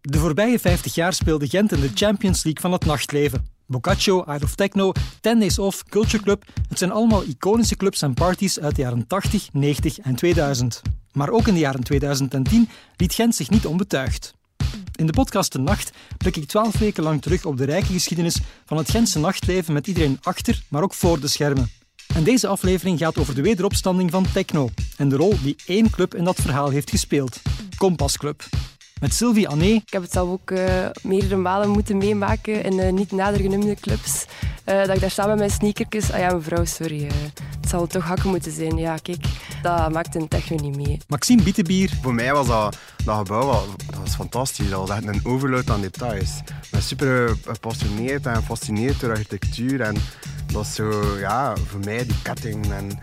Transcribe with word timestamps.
De 0.00 0.18
voorbije 0.18 0.58
50 0.58 0.94
jaar 0.94 1.12
speelde 1.12 1.48
Gent 1.48 1.72
in 1.72 1.80
de 1.80 1.90
Champions 1.94 2.42
League 2.44 2.62
van 2.62 2.72
het 2.72 2.84
nachtleven. 2.84 3.46
Boccaccio, 3.66 4.22
Art 4.22 4.42
of 4.42 4.54
Techno, 4.54 4.92
Ten 5.20 5.38
Days 5.38 5.58
Off, 5.58 5.84
Culture 5.84 6.22
Club. 6.22 6.44
Het 6.68 6.78
zijn 6.78 6.90
allemaal 6.90 7.22
iconische 7.22 7.76
clubs 7.76 8.02
en 8.02 8.14
parties 8.14 8.60
uit 8.60 8.76
de 8.76 8.82
jaren 8.82 9.06
80, 9.06 9.48
90 9.52 9.98
en 9.98 10.14
2000. 10.14 10.82
Maar 11.12 11.30
ook 11.30 11.46
in 11.46 11.54
de 11.54 11.60
jaren 11.60 11.82
2010 11.82 12.68
liet 12.96 13.14
Gent 13.14 13.34
zich 13.34 13.50
niet 13.50 13.66
onbetuigd. 13.66 14.34
In 14.96 15.06
de 15.06 15.12
podcast 15.12 15.52
De 15.52 15.58
Nacht 15.58 15.90
blik 16.18 16.36
ik 16.36 16.48
twaalf 16.48 16.78
weken 16.78 17.02
lang 17.02 17.22
terug 17.22 17.44
op 17.44 17.56
de 17.56 17.64
rijke 17.64 17.92
geschiedenis 17.92 18.36
van 18.66 18.76
het 18.76 18.90
Gentse 18.90 19.18
nachtleven 19.18 19.72
met 19.72 19.86
iedereen 19.86 20.18
achter, 20.22 20.62
maar 20.68 20.82
ook 20.82 20.94
voor 20.94 21.20
de 21.20 21.28
schermen. 21.28 21.70
En 22.14 22.24
deze 22.24 22.46
aflevering 22.46 22.98
gaat 22.98 23.18
over 23.18 23.34
de 23.34 23.42
wederopstanding 23.42 24.10
van 24.10 24.26
techno 24.32 24.70
en 24.96 25.08
de 25.08 25.16
rol 25.16 25.34
die 25.42 25.56
één 25.66 25.90
club 25.90 26.14
in 26.14 26.24
dat 26.24 26.40
verhaal 26.40 26.68
heeft 26.68 26.90
gespeeld. 26.90 27.40
Kompas 27.76 28.16
Club. 28.16 28.42
Met 29.00 29.14
Sylvie 29.14 29.48
Anné. 29.48 29.64
Ik 29.64 29.92
heb 29.92 30.02
het 30.02 30.12
zelf 30.12 30.28
ook 30.28 30.50
uh, 30.50 30.86
meerdere 31.02 31.36
malen 31.36 31.68
moeten 31.68 31.96
meemaken 31.96 32.64
in 32.64 32.78
uh, 32.78 32.92
niet 32.92 33.12
nader 33.12 33.40
genoemde 33.40 33.74
clubs. 33.74 34.26
Uh, 34.66 34.84
dat 34.84 34.94
ik 34.94 35.00
daar 35.00 35.10
samen 35.10 35.30
met 35.30 35.38
mijn 35.38 35.50
sneakertjes... 35.50 36.12
Ah 36.12 36.18
ja, 36.18 36.34
mevrouw, 36.34 36.64
sorry. 36.64 37.02
het 37.60 37.68
zal 37.68 37.86
toch 37.86 38.04
hakken 38.04 38.30
moeten 38.30 38.52
zijn. 38.52 38.76
Ja, 38.76 38.96
kijk, 38.96 39.24
dat 39.62 39.92
maakt 39.92 40.14
een 40.14 40.28
techno 40.28 40.56
niet 40.56 40.76
mee. 40.76 40.98
Maxime 41.08 41.42
Bietenbier. 41.42 41.90
Voor 42.02 42.14
mij 42.14 42.32
was 42.32 42.46
dat, 42.46 42.78
dat 43.04 43.16
gebouw 43.16 43.66
dat 43.90 43.98
was 44.02 44.14
fantastisch. 44.14 44.70
Dat 44.70 44.88
was 44.88 44.90
echt 44.90 45.06
een 45.06 45.20
overload 45.24 45.70
aan 45.70 45.80
details. 45.80 46.38
Ik 46.38 46.70
ben 46.70 46.82
super 46.82 47.36
gepassioneerd 47.44 48.26
en 48.26 48.36
gefascineerd 48.36 49.00
door 49.00 49.10
architectuur. 49.10 49.80
En 49.80 49.96
dat 50.52 50.64
is 50.64 50.74
zo, 50.74 51.18
ja, 51.18 51.56
voor 51.56 51.80
mij 51.84 52.06
die 52.06 52.22
ketting 52.22 52.72
en 52.72 53.00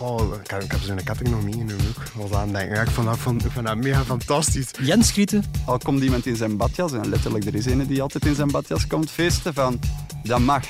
Oh, 0.00 0.34
ik 0.44 0.50
heb, 0.50 0.62
ik 0.62 0.70
heb 0.70 0.80
zo'n 0.80 1.02
ketting 1.04 1.28
nog 1.28 1.42
meegenomen 1.42 1.86
ook. 1.88 2.02
Was 2.14 2.38
aan 2.38 2.52
denken. 2.52 2.74
Ja, 2.74 2.82
ik, 2.82 2.88
vond 2.88 3.06
dat, 3.06 3.18
vond, 3.18 3.44
ik 3.44 3.50
vond 3.50 3.66
dat 3.66 3.76
mega 3.76 4.04
fantastisch. 4.04 4.70
Jens 4.80 5.08
Schieten. 5.08 5.44
Al 5.64 5.78
komt 5.78 6.02
iemand 6.02 6.26
in 6.26 6.36
zijn 6.36 6.56
badjas, 6.56 6.92
en 6.92 7.08
letterlijk 7.08 7.44
er 7.44 7.54
is 7.54 7.66
een 7.66 7.86
die 7.86 8.02
altijd 8.02 8.26
in 8.26 8.34
zijn 8.34 8.50
badjas 8.50 8.86
komt 8.86 9.10
feesten, 9.10 9.54
van 9.54 9.78
dat 10.22 10.40
mag. 10.40 10.64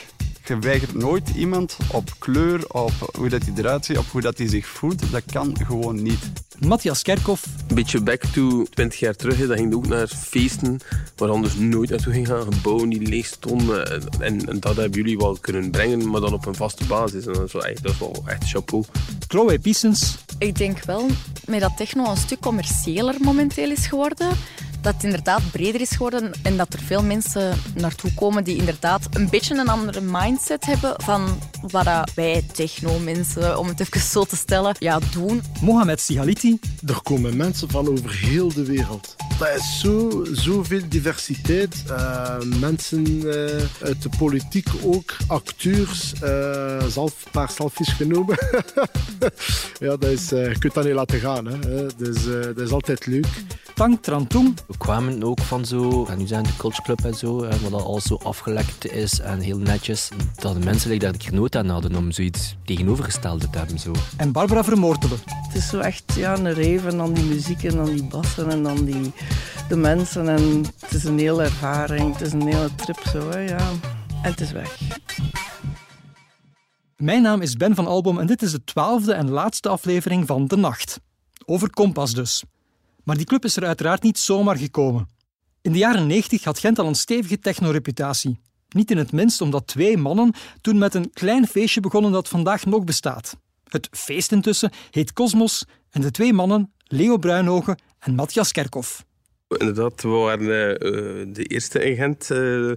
Je 0.48 0.58
weigert 0.58 0.94
nooit 0.94 1.28
iemand 1.28 1.76
op 1.92 2.10
kleur, 2.18 2.68
op 2.68 2.92
hoe 3.16 3.28
dat 3.28 3.42
hij 3.42 3.52
eruit 3.56 3.84
ziet, 3.84 3.98
op 3.98 4.06
hoe 4.10 4.20
dat 4.20 4.38
hij 4.38 4.48
zich 4.48 4.66
voelt. 4.66 5.10
Dat 5.10 5.22
kan 5.32 5.56
gewoon 5.66 6.02
niet. 6.02 6.18
Matthias 6.58 7.02
Kerkhoff. 7.02 7.46
Een 7.68 7.74
beetje 7.74 8.00
back 8.00 8.24
to 8.24 8.64
20 8.70 8.98
jaar 8.98 9.14
terug. 9.14 9.46
Dat 9.46 9.58
ging 9.58 9.74
ook 9.74 9.86
naar 9.86 10.08
feesten 10.08 10.78
waar 11.16 11.28
anders 11.28 11.54
nooit 11.54 11.90
naartoe 11.90 12.12
ging 12.12 12.26
gaan. 12.26 12.52
Gebouwen 12.52 12.88
die 12.88 13.08
leeg 13.08 13.26
stonden. 13.26 14.02
En, 14.20 14.48
en, 14.48 14.60
dat 14.60 14.76
hebben 14.76 14.98
jullie 14.98 15.16
wel 15.16 15.38
kunnen 15.40 15.70
brengen, 15.70 16.10
maar 16.10 16.20
dan 16.20 16.32
op 16.32 16.46
een 16.46 16.54
vaste 16.54 16.84
basis. 16.84 17.26
En 17.26 17.32
dat 17.32 17.46
is 17.46 17.52
wel 17.52 17.64
echt, 17.66 17.82
dat 17.82 17.92
is 17.92 17.98
wel 17.98 18.22
echt 18.26 18.50
chapeau. 18.50 18.84
Chloe 19.26 19.58
Piesens. 19.58 20.16
Ik 20.38 20.56
denk 20.56 20.84
wel 20.84 21.06
met 21.46 21.60
dat 21.60 21.76
techno 21.76 22.10
een 22.10 22.16
stuk 22.16 22.40
commerciëler 22.40 23.14
momenteel 23.20 23.70
is 23.70 23.86
geworden 23.86 24.28
dat 24.80 24.94
het 24.94 25.04
inderdaad 25.04 25.50
breder 25.50 25.80
is 25.80 25.90
geworden 25.90 26.32
en 26.42 26.56
dat 26.56 26.72
er 26.72 26.80
veel 26.80 27.02
mensen 27.02 27.58
naartoe 27.74 28.14
komen 28.14 28.44
die 28.44 28.56
inderdaad 28.56 29.06
een 29.10 29.28
beetje 29.28 29.54
een 29.54 29.68
andere 29.68 30.00
mindset 30.00 30.64
hebben 30.64 30.94
van 30.96 31.38
wat 31.60 31.86
wij 32.14 32.44
techno-mensen, 32.52 33.58
om 33.58 33.68
het 33.68 33.80
even 33.80 34.00
zo 34.00 34.24
te 34.24 34.36
stellen, 34.36 34.74
ja, 34.78 34.98
doen. 35.12 35.42
Mohamed 35.60 36.00
Sihaliti. 36.00 36.58
Er 36.86 37.02
komen 37.02 37.36
mensen 37.36 37.70
van 37.70 37.88
over 37.88 38.18
heel 38.18 38.52
de 38.52 38.64
wereld. 38.64 39.16
Dat 39.38 39.56
is 39.56 39.80
zo, 39.80 40.24
zoveel 40.32 40.82
diversiteit. 40.88 41.84
Uh, 41.90 42.40
mensen 42.60 43.06
uh, 43.06 43.32
uit 43.82 44.02
de 44.02 44.10
politiek 44.18 44.68
ook, 44.82 45.16
acteurs, 45.26 46.12
uh, 46.22 46.84
zelf 46.84 47.24
een 47.24 47.30
paar 47.30 47.50
selfies 47.50 47.88
genomen. 47.88 48.38
ja, 49.80 49.96
dat 49.96 50.04
is, 50.04 50.28
je 50.28 50.56
kunt 50.58 50.74
dat 50.74 50.84
niet 50.84 50.94
laten 50.94 51.20
gaan. 51.20 51.46
Hè. 51.46 51.86
Dus, 51.96 52.24
dat 52.24 52.58
is 52.58 52.70
altijd 52.70 53.06
leuk. 53.06 53.26
Tang 53.78 53.98
Trantung. 54.00 54.56
We 54.66 54.78
kwamen 54.78 55.22
ook 55.22 55.40
van 55.40 55.64
zo, 55.64 56.06
en 56.06 56.18
nu 56.18 56.26
zijn 56.26 56.42
de 56.42 56.56
Culture 56.56 56.82
Club 56.82 57.04
en 57.04 57.14
zo, 57.14 57.40
waar 57.40 57.70
dat 57.70 57.82
al 57.82 58.00
zo 58.00 58.14
afgelekt 58.14 58.92
is 58.92 59.20
en 59.20 59.40
heel 59.40 59.58
netjes, 59.58 60.08
dat 60.34 60.54
de 60.54 60.64
mensen 60.64 60.98
daar 60.98 61.14
genoot 61.18 61.56
aan 61.56 61.68
hadden 61.68 61.96
om 61.96 62.12
zoiets 62.12 62.56
tegenovergestelde 62.64 63.50
te 63.50 63.58
hebben. 63.58 63.78
Zo. 63.78 63.92
En 64.16 64.32
Barbara 64.32 64.64
Vermoortelen. 64.64 65.18
Het 65.24 65.56
is 65.56 65.68
zo 65.68 65.78
echt 65.78 66.14
ja, 66.16 66.38
een 66.38 66.52
reven 66.52 66.96
dan 66.96 67.12
die 67.12 67.24
muziek 67.24 67.64
en 67.64 67.76
dan 67.76 67.84
die 67.84 68.04
bassen 68.04 68.50
en 68.50 68.62
dan 68.62 68.84
die, 68.84 69.12
de 69.68 69.76
mensen. 69.76 70.28
En 70.28 70.64
het 70.80 70.94
is 70.94 71.04
een 71.04 71.18
hele 71.18 71.42
ervaring, 71.42 72.12
het 72.12 72.26
is 72.26 72.32
een 72.32 72.46
hele 72.46 72.74
trip 72.74 73.00
zo, 73.12 73.30
hè, 73.30 73.38
ja. 73.38 73.70
En 74.22 74.30
het 74.30 74.40
is 74.40 74.52
weg. 74.52 74.80
Mijn 76.96 77.22
naam 77.22 77.40
is 77.40 77.56
Ben 77.56 77.74
van 77.74 77.86
Albom 77.86 78.18
en 78.18 78.26
dit 78.26 78.42
is 78.42 78.50
de 78.50 78.64
twaalfde 78.64 79.12
en 79.12 79.30
laatste 79.30 79.68
aflevering 79.68 80.26
van 80.26 80.46
De 80.46 80.56
Nacht. 80.56 81.00
Over 81.44 81.70
Kompas 81.70 82.14
dus. 82.14 82.42
Maar 83.04 83.16
die 83.16 83.26
club 83.26 83.44
is 83.44 83.56
er 83.56 83.64
uiteraard 83.64 84.02
niet 84.02 84.18
zomaar 84.18 84.56
gekomen. 84.56 85.08
In 85.62 85.72
de 85.72 85.78
jaren 85.78 86.06
90 86.06 86.44
had 86.44 86.58
Gent 86.58 86.78
al 86.78 86.86
een 86.86 86.94
stevige 86.94 87.38
technoreputatie. 87.38 88.40
Niet 88.68 88.90
in 88.90 88.96
het 88.96 89.12
minst 89.12 89.40
omdat 89.40 89.66
twee 89.66 89.96
mannen 89.96 90.34
toen 90.60 90.78
met 90.78 90.94
een 90.94 91.10
klein 91.12 91.46
feestje 91.46 91.80
begonnen 91.80 92.12
dat 92.12 92.28
vandaag 92.28 92.66
nog 92.66 92.84
bestaat. 92.84 93.36
Het 93.68 93.88
feest 93.90 94.32
intussen 94.32 94.70
heet 94.90 95.12
Cosmos 95.12 95.64
en 95.90 96.00
de 96.00 96.10
twee 96.10 96.32
mannen, 96.32 96.72
Leo 96.84 97.16
Bruinogen 97.16 97.80
en 97.98 98.14
Matthias 98.14 98.52
Kerkhoff. 98.52 99.06
Inderdaad, 99.56 100.02
we 100.02 100.08
waren 100.08 100.42
uh, 100.42 101.34
de 101.34 101.44
eerste 101.44 101.84
in 101.84 101.96
Gent, 101.96 102.30
uh, 102.32 102.72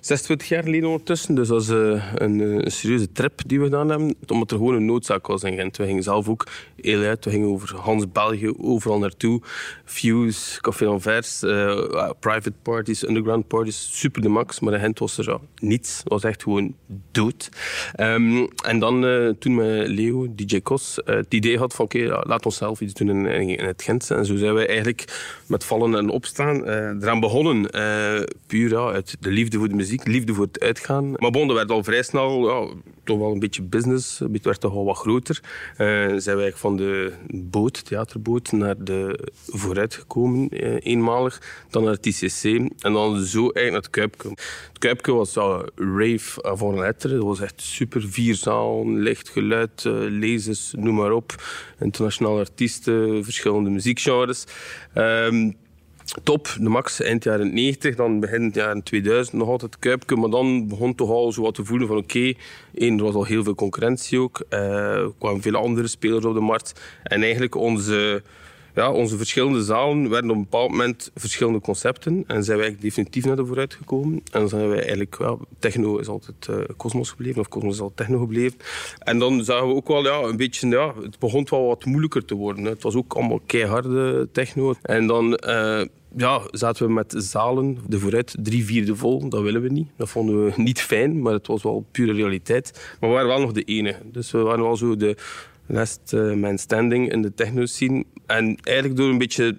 26 0.00 0.48
jaar 0.48 0.62
geleden 0.62 0.88
ondertussen. 0.88 1.34
Dus 1.34 1.48
dat 1.48 1.66
was 1.66 1.98
een, 2.14 2.64
serieuze 2.70 3.12
trip 3.12 3.40
die 3.46 3.58
we 3.58 3.64
gedaan 3.64 3.88
hebben, 3.88 4.16
omdat 4.26 4.50
er 4.50 4.56
gewoon 4.56 4.74
een 4.74 4.84
noodzaak 4.84 5.26
was 5.26 5.42
in 5.42 5.56
Gent. 5.56 5.76
We 5.76 5.84
gingen 5.84 6.02
zelf 6.02 6.28
ook 6.28 6.46
heel 6.80 7.02
uit, 7.02 7.24
we 7.24 7.30
gingen 7.30 7.48
over 7.48 7.76
Hans 7.76 8.12
België 8.12 8.52
overal 8.58 8.98
naartoe. 8.98 9.40
Fuse, 9.84 10.60
Café 10.60 10.86
Anvers, 10.86 11.38
private 12.20 12.52
parties, 12.62 13.08
underground 13.08 13.48
parties, 13.48 13.88
super 13.92 14.22
de 14.22 14.28
max. 14.28 14.60
Maar 14.60 14.74
in 14.74 14.80
Gent 14.80 14.98
was 14.98 15.18
er 15.18 15.38
niets, 15.60 15.98
het 15.98 16.08
was 16.08 16.24
echt 16.24 16.42
gewoon 16.42 16.74
dood. 17.10 17.48
Um, 18.00 18.48
en 18.64 18.78
dan 18.78 19.00
toen 19.38 19.54
met 19.54 19.88
Leo, 19.88 20.26
DJ 20.34 20.60
Kos, 20.60 21.00
het 21.04 21.34
idee 21.34 21.58
had 21.58 21.74
van 21.74 21.84
oké, 21.84 22.20
laat 22.22 22.46
ons 22.46 22.56
zelf 22.56 22.80
iets 22.80 22.94
doen 22.94 23.08
in, 23.08 23.48
in, 23.48 23.64
het 23.64 23.82
Gent. 23.82 24.10
En 24.10 24.26
zo 24.26 24.36
zijn 24.36 24.54
wij 24.54 24.66
eigenlijk 24.66 25.04
met 25.46 25.64
vallen 25.64 25.95
en 25.96 26.08
opstaan 26.08 26.56
uh, 26.56 26.74
eraan 26.74 27.20
begonnen. 27.20 27.68
Uh, 27.76 28.22
puur 28.46 28.76
uit 28.76 29.16
de 29.20 29.30
liefde 29.30 29.58
voor 29.58 29.68
de 29.68 29.74
muziek, 29.74 30.06
liefde 30.06 30.34
voor 30.34 30.44
het 30.44 30.60
uitgaan. 30.60 31.10
Maar 31.16 31.30
bon, 31.30 31.46
dat 31.46 31.56
werd 31.56 31.70
al 31.70 31.84
vrij 31.84 32.02
snel 32.02 32.48
ja, 32.48 32.74
toch 33.04 33.18
wel 33.18 33.32
een 33.32 33.38
beetje 33.38 33.62
business. 33.62 34.18
Het 34.18 34.44
werd 34.44 34.60
toch 34.60 34.72
al 34.72 34.84
wat 34.84 34.96
groter. 34.96 35.40
Uh, 35.78 36.12
zijn 36.16 36.36
wij 36.36 36.52
van 36.52 36.76
de 36.76 37.12
boot, 37.30 37.84
theaterboot, 37.84 38.52
naar 38.52 38.74
de 38.84 39.28
vooruit 39.46 39.94
gekomen. 39.94 40.48
eenmalig. 40.78 41.42
Dan 41.70 41.84
naar 41.84 41.92
het 41.92 42.06
ICC. 42.06 42.44
En 42.80 42.92
dan 42.92 43.20
zo 43.20 43.40
eigenlijk 43.40 43.70
naar 43.70 43.72
het 43.72 43.90
Kuipke. 43.90 44.28
Het 44.68 44.78
Kuipke 44.78 45.12
was 45.12 45.34
ja, 45.34 45.64
rave 45.74 46.42
avant 46.42 46.78
lettre. 46.78 47.14
Dat 47.14 47.24
was 47.24 47.40
echt 47.40 47.60
super. 47.60 48.02
Vier 48.08 48.34
zaal, 48.34 48.90
licht, 48.90 49.28
geluid, 49.28 49.84
lezers, 50.08 50.74
noem 50.76 50.94
maar 50.94 51.12
op. 51.12 51.34
Internationale 51.80 52.38
artiesten, 52.38 53.24
verschillende 53.24 53.70
muziekgenres. 53.70 54.44
Um, 54.94 55.56
top, 56.22 56.56
de 56.60 56.68
max 56.68 57.00
eind 57.00 57.24
jaren 57.24 57.54
90, 57.54 57.96
dan 57.96 58.20
begin 58.20 58.50
jaren 58.54 58.82
2000 58.82 59.36
nog 59.36 59.48
altijd 59.48 59.78
Kuipke, 59.78 60.16
maar 60.16 60.30
dan 60.30 60.68
begon 60.68 60.94
toch 60.94 61.10
al 61.10 61.32
zo 61.32 61.42
wat 61.42 61.54
te 61.54 61.64
voelen 61.64 61.88
van 61.88 61.96
oké, 61.96 62.32
er 62.74 63.02
was 63.02 63.14
al 63.14 63.24
heel 63.24 63.44
veel 63.44 63.54
concurrentie 63.54 64.20
ook, 64.20 64.44
uh, 64.50 64.58
er 64.94 65.12
kwamen 65.18 65.42
veel 65.42 65.54
andere 65.54 65.86
spelers 65.86 66.24
op 66.24 66.34
de 66.34 66.40
markt. 66.40 66.80
En 67.02 67.22
eigenlijk 67.22 67.54
onze, 67.54 68.22
ja, 68.76 68.92
onze 68.92 69.16
verschillende 69.16 69.62
zalen 69.62 70.10
werden 70.10 70.30
op 70.30 70.36
een 70.36 70.42
bepaald 70.42 70.70
moment 70.70 71.10
verschillende 71.14 71.60
concepten 71.60 72.24
en 72.26 72.44
zijn 72.44 72.58
wij 72.58 72.76
definitief 72.80 73.24
naar 73.24 73.36
de 73.36 73.46
vooruit 73.46 73.74
gekomen 73.74 74.12
en 74.12 74.40
dan 74.40 74.48
zijn 74.48 74.68
wij 74.68 74.78
eigenlijk, 74.78 75.16
ja, 75.18 75.36
techno 75.58 75.98
is 75.98 76.08
altijd 76.08 76.46
uh, 76.50 76.56
Cosmos 76.76 77.10
gebleven 77.10 77.40
of 77.40 77.48
Cosmos 77.48 77.74
is 77.74 77.80
altijd 77.80 78.08
techno 78.08 78.18
gebleven 78.18 78.58
en 78.98 79.18
dan 79.18 79.44
zagen 79.44 79.68
we 79.68 79.74
ook 79.74 79.88
wel 79.88 80.04
ja, 80.04 80.20
een 80.20 80.36
beetje, 80.36 80.68
ja, 80.68 80.94
het 81.02 81.18
begon 81.18 81.46
wel 81.50 81.66
wat 81.66 81.84
moeilijker 81.84 82.24
te 82.24 82.34
worden. 82.34 82.64
Het 82.64 82.82
was 82.82 82.94
ook 82.94 83.14
allemaal 83.14 83.40
keiharde 83.46 84.28
techno 84.32 84.74
en 84.82 85.06
dan... 85.06 85.40
Uh, 85.46 85.82
ja, 86.16 86.40
zaten 86.50 86.86
we 86.86 86.92
met 86.92 87.14
zalen, 87.16 87.78
de 87.88 87.98
vooruit, 87.98 88.36
drie 88.42 88.64
vierde 88.64 88.96
vol. 88.96 89.28
Dat 89.28 89.42
willen 89.42 89.62
we 89.62 89.68
niet. 89.68 89.88
Dat 89.96 90.08
vonden 90.08 90.44
we 90.44 90.52
niet 90.56 90.80
fijn, 90.80 91.22
maar 91.22 91.32
het 91.32 91.46
was 91.46 91.62
wel 91.62 91.84
pure 91.90 92.12
realiteit. 92.12 92.96
Maar 93.00 93.08
we 93.08 93.14
waren 93.14 93.30
wel 93.30 93.40
nog 93.40 93.52
de 93.52 93.62
enige. 93.62 94.00
Dus 94.04 94.30
we 94.30 94.38
waren 94.38 94.62
wel 94.62 94.76
zo 94.76 94.96
de 94.96 95.16
last 95.66 96.12
uh, 96.14 96.34
man 96.34 96.58
standing 96.58 97.12
in 97.12 97.22
de 97.22 97.34
techno-scene. 97.34 98.04
En 98.26 98.56
eigenlijk 98.62 98.96
door 98.96 99.08
een 99.08 99.18
beetje 99.18 99.58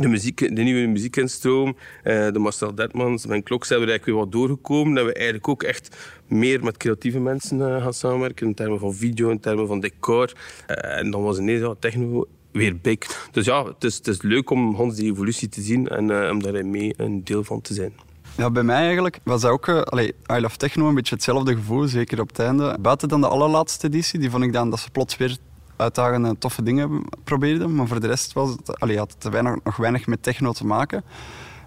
de, 0.00 0.08
muziek, 0.08 0.38
de 0.38 0.62
nieuwe 0.62 0.86
muziekinstroom, 0.86 1.76
uh, 2.04 2.32
de 2.32 2.38
Marcel 2.38 2.74
Detmans, 2.74 3.26
mijn 3.26 3.42
klok, 3.42 3.64
zijn 3.64 3.80
we 3.80 3.86
eigenlijk 3.86 4.16
weer 4.16 4.24
wat 4.24 4.32
doorgekomen. 4.32 4.94
Dat 4.94 5.04
we 5.04 5.12
eigenlijk 5.12 5.48
ook 5.48 5.62
echt 5.62 5.96
meer 6.26 6.64
met 6.64 6.76
creatieve 6.76 7.20
mensen 7.20 7.58
uh, 7.58 7.82
gaan 7.82 7.94
samenwerken. 7.94 8.46
In 8.46 8.54
termen 8.54 8.78
van 8.78 8.94
video, 8.94 9.30
in 9.30 9.40
termen 9.40 9.66
van 9.66 9.80
decor. 9.80 10.32
En 10.66 11.10
dan 11.10 11.22
was 11.22 11.38
ineens 11.38 11.74
techno 11.78 12.26
weer 12.52 12.76
big. 12.80 13.28
Dus 13.32 13.44
ja, 13.44 13.64
het 13.64 13.84
is, 13.84 13.96
het 13.96 14.06
is 14.06 14.22
leuk 14.22 14.50
om 14.50 14.74
ons 14.74 14.94
die 14.94 15.10
evolutie 15.10 15.48
te 15.48 15.60
zien 15.60 15.88
en 15.88 16.30
om 16.30 16.42
daarin 16.42 16.70
mee 16.70 16.94
een 16.96 17.24
deel 17.24 17.44
van 17.44 17.60
te 17.60 17.74
zijn. 17.74 17.92
Ja, 18.36 18.50
bij 18.50 18.62
mij 18.62 18.84
eigenlijk 18.84 19.20
was 19.22 19.40
dat 19.40 19.50
ook, 19.50 19.66
uh, 19.66 19.80
allee, 19.80 20.14
I 20.32 20.40
Love 20.40 20.56
Techno, 20.56 20.88
een 20.88 20.94
beetje 20.94 21.14
hetzelfde 21.14 21.54
gevoel, 21.54 21.88
zeker 21.88 22.20
op 22.20 22.28
het 22.28 22.38
einde. 22.38 22.76
Buiten 22.80 23.08
dan 23.08 23.20
de 23.20 23.28
allerlaatste 23.28 23.86
editie, 23.86 24.18
die 24.18 24.30
vond 24.30 24.44
ik 24.44 24.52
dan 24.52 24.70
dat 24.70 24.78
ze 24.78 24.90
plots 24.90 25.16
weer 25.16 25.36
uitdagende, 25.76 26.38
toffe 26.38 26.62
dingen 26.62 27.04
probeerden. 27.24 27.74
Maar 27.74 27.86
voor 27.86 28.00
de 28.00 28.06
rest 28.06 28.32
was 28.32 28.50
het, 28.50 28.80
allee, 28.80 28.98
had 28.98 29.16
het 29.18 29.32
weinig, 29.32 29.56
nog 29.64 29.76
weinig 29.76 30.06
met 30.06 30.22
techno 30.22 30.52
te 30.52 30.66
maken. 30.66 31.04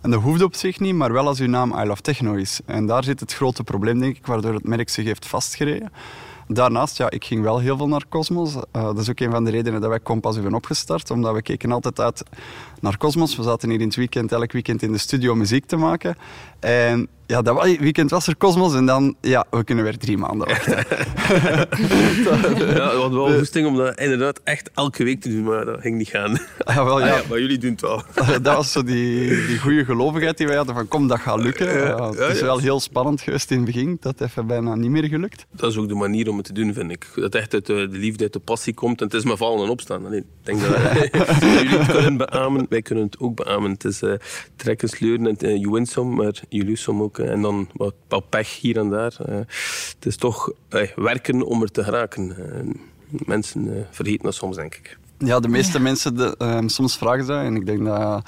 En 0.02 0.12
dat 0.12 0.22
hoeft 0.22 0.42
op 0.42 0.56
zich 0.56 0.80
niet, 0.80 0.96
maar 0.96 1.14
wel 1.14 1.28
als 1.28 1.40
uw 1.40 1.48
naam 1.48 1.80
I 1.80 1.86
Love 1.86 2.02
Techno 2.02 2.34
is. 2.34 2.60
En 2.66 2.86
daar 2.86 3.04
zit 3.04 3.20
het 3.20 3.34
grote 3.34 3.64
probleem, 3.64 4.00
denk 4.00 4.18
ik, 4.18 4.26
waardoor 4.26 4.54
het 4.54 4.68
merk 4.68 4.90
zich 4.90 5.06
heeft 5.06 5.28
vastgereden. 5.28 5.92
Daarnaast, 6.48 6.98
ja, 6.98 7.10
ik 7.10 7.26
ging 7.26 7.42
wel 7.42 7.60
heel 7.60 7.78
veel 7.78 7.88
naar 7.88 8.04
Cosmos. 8.10 8.56
Uh, 8.56 8.62
dat 8.72 8.98
is 8.98 9.10
ook 9.10 9.20
een 9.20 9.32
van 9.32 9.44
de 9.44 9.52
redenen 9.52 9.82
dat 9.82 9.90
wij 9.90 10.00
Compass 10.00 10.36
hebben 10.36 10.54
opgestart. 10.54 11.12
Omdat 11.12 11.34
we 11.34 11.42
keken 11.42 11.72
altijd 11.72 12.00
uit 12.00 12.24
naar 12.82 12.98
Cosmos. 12.98 13.36
We 13.36 13.44
zaten 13.44 13.70
hier 13.70 13.80
in 13.80 13.88
het 13.88 13.96
weekend, 13.96 14.32
elk 14.32 14.52
weekend 14.52 14.82
in 14.82 14.92
de 14.92 14.98
studio 14.98 15.36
muziek 15.36 15.66
te 15.66 15.76
maken. 15.76 16.16
En 16.60 17.08
ja, 17.28 17.42
dat 17.42 17.78
weekend 17.80 18.10
was 18.10 18.28
er 18.28 18.38
Cosmos 18.38 18.76
en 18.76 18.86
dan, 18.86 19.16
ja, 19.22 19.46
we 19.50 19.64
kunnen 19.64 19.84
weer 19.84 19.98
drie 19.98 20.18
maanden 20.18 20.48
wachten. 20.48 20.76
ja, 20.76 21.68
we 22.74 22.98
hadden 23.02 23.14
wel 23.14 23.38
goesting 23.38 23.68
om 23.68 23.78
dat 23.78 24.00
inderdaad 24.00 24.42
echt 24.44 24.70
elke 24.74 25.04
week 25.04 25.22
te 25.22 25.30
doen, 25.30 25.44
maar 25.44 25.66
dat 25.66 25.82
ging 25.82 25.98
niet 25.98 26.08
gaan. 26.08 26.40
Ja, 26.66 26.86
wel, 26.86 27.00
ja. 27.00 27.18
Ah, 27.18 27.30
maar 27.30 27.40
jullie 27.40 27.58
doen 27.58 27.72
het 27.72 27.82
wel. 27.82 28.04
dat 28.42 28.56
was 28.56 28.72
zo 28.72 28.84
die, 28.84 29.46
die 29.48 29.60
goede 29.60 29.86
gelovigheid 29.86 30.38
die 30.38 30.48
wij 30.48 30.56
hadden 30.56 30.76
van 30.76 30.88
kom, 30.88 31.08
dat 31.08 31.20
gaat 31.20 31.40
lukken. 31.40 31.78
Ja, 31.78 32.10
het 32.10 32.36
is 32.36 32.42
wel 32.42 32.58
heel 32.58 32.80
spannend 32.80 33.22
geweest 33.22 33.52
in 33.52 33.58
het 33.58 33.66
begin. 33.66 33.98
Dat 34.00 34.20
heeft 34.20 34.46
bijna 34.46 34.76
niet 34.76 34.90
meer 34.92 35.04
gelukt. 35.04 35.46
Dat 35.52 35.72
is 35.72 35.78
ook 35.78 35.88
de 35.88 35.96
manier 35.96 36.30
om 36.30 36.38
het 36.38 36.46
te 36.46 36.54
doen, 36.54 36.74
vind 36.74 36.92
ik. 36.92 37.08
Dat 37.16 37.36
echt 37.36 37.54
uit 37.54 37.66
de, 37.66 37.88
de 37.92 37.98
liefde, 37.98 38.24
uit 38.24 38.34
de 38.34 38.40
passie 38.40 38.74
komt. 38.74 39.00
En 39.00 39.06
het 39.06 39.16
is 39.16 39.24
maar 39.24 39.38
vallen 39.38 39.64
en 39.64 39.70
opstaan. 39.70 40.06
Alleen, 40.06 40.20
ik 40.20 40.26
denk 40.44 40.62
dat 40.62 40.72
jullie 41.40 41.78
het 41.78 41.92
kunnen 41.92 42.18
beamen. 42.18 42.67
Wij 42.70 42.82
kunnen 42.82 43.04
het 43.04 43.20
ook 43.20 43.36
beamen. 43.36 43.72
Het 43.72 43.84
is 43.84 44.02
uh, 44.02 44.14
trekken, 44.56 44.90
sleuren 44.90 45.28
en 45.28 45.36
uh, 45.40 45.58
je 45.58 45.72
wint 45.72 45.90
som, 45.90 46.16
maar 46.16 46.42
je 46.50 46.66
lose 46.66 46.94
ook. 46.94 47.20
En 47.20 47.42
dan 47.42 47.70
wat, 47.74 47.94
wat 48.08 48.30
pech 48.30 48.60
hier 48.62 48.78
en 48.78 48.90
daar. 48.90 49.14
Het 49.18 50.06
is 50.06 50.16
toch 50.16 50.52
werken 50.96 51.42
om 51.44 51.62
er 51.62 51.72
te 51.72 51.84
geraken. 51.84 52.36
mensen 53.10 53.88
vergeten 53.92 54.24
dat 54.24 54.36
soms, 54.36 54.56
denk 54.56 54.76
ik. 54.76 54.98
Ja, 55.18 55.40
de 55.40 55.48
meeste 55.48 55.80
mensen, 55.80 56.16
de, 56.16 56.36
um, 56.38 56.70
soms 56.70 56.98
vragen 56.98 57.26
ze, 57.26 57.34
en 57.34 57.56
ik 57.56 57.66
denk 57.66 57.86
dat 57.86 58.24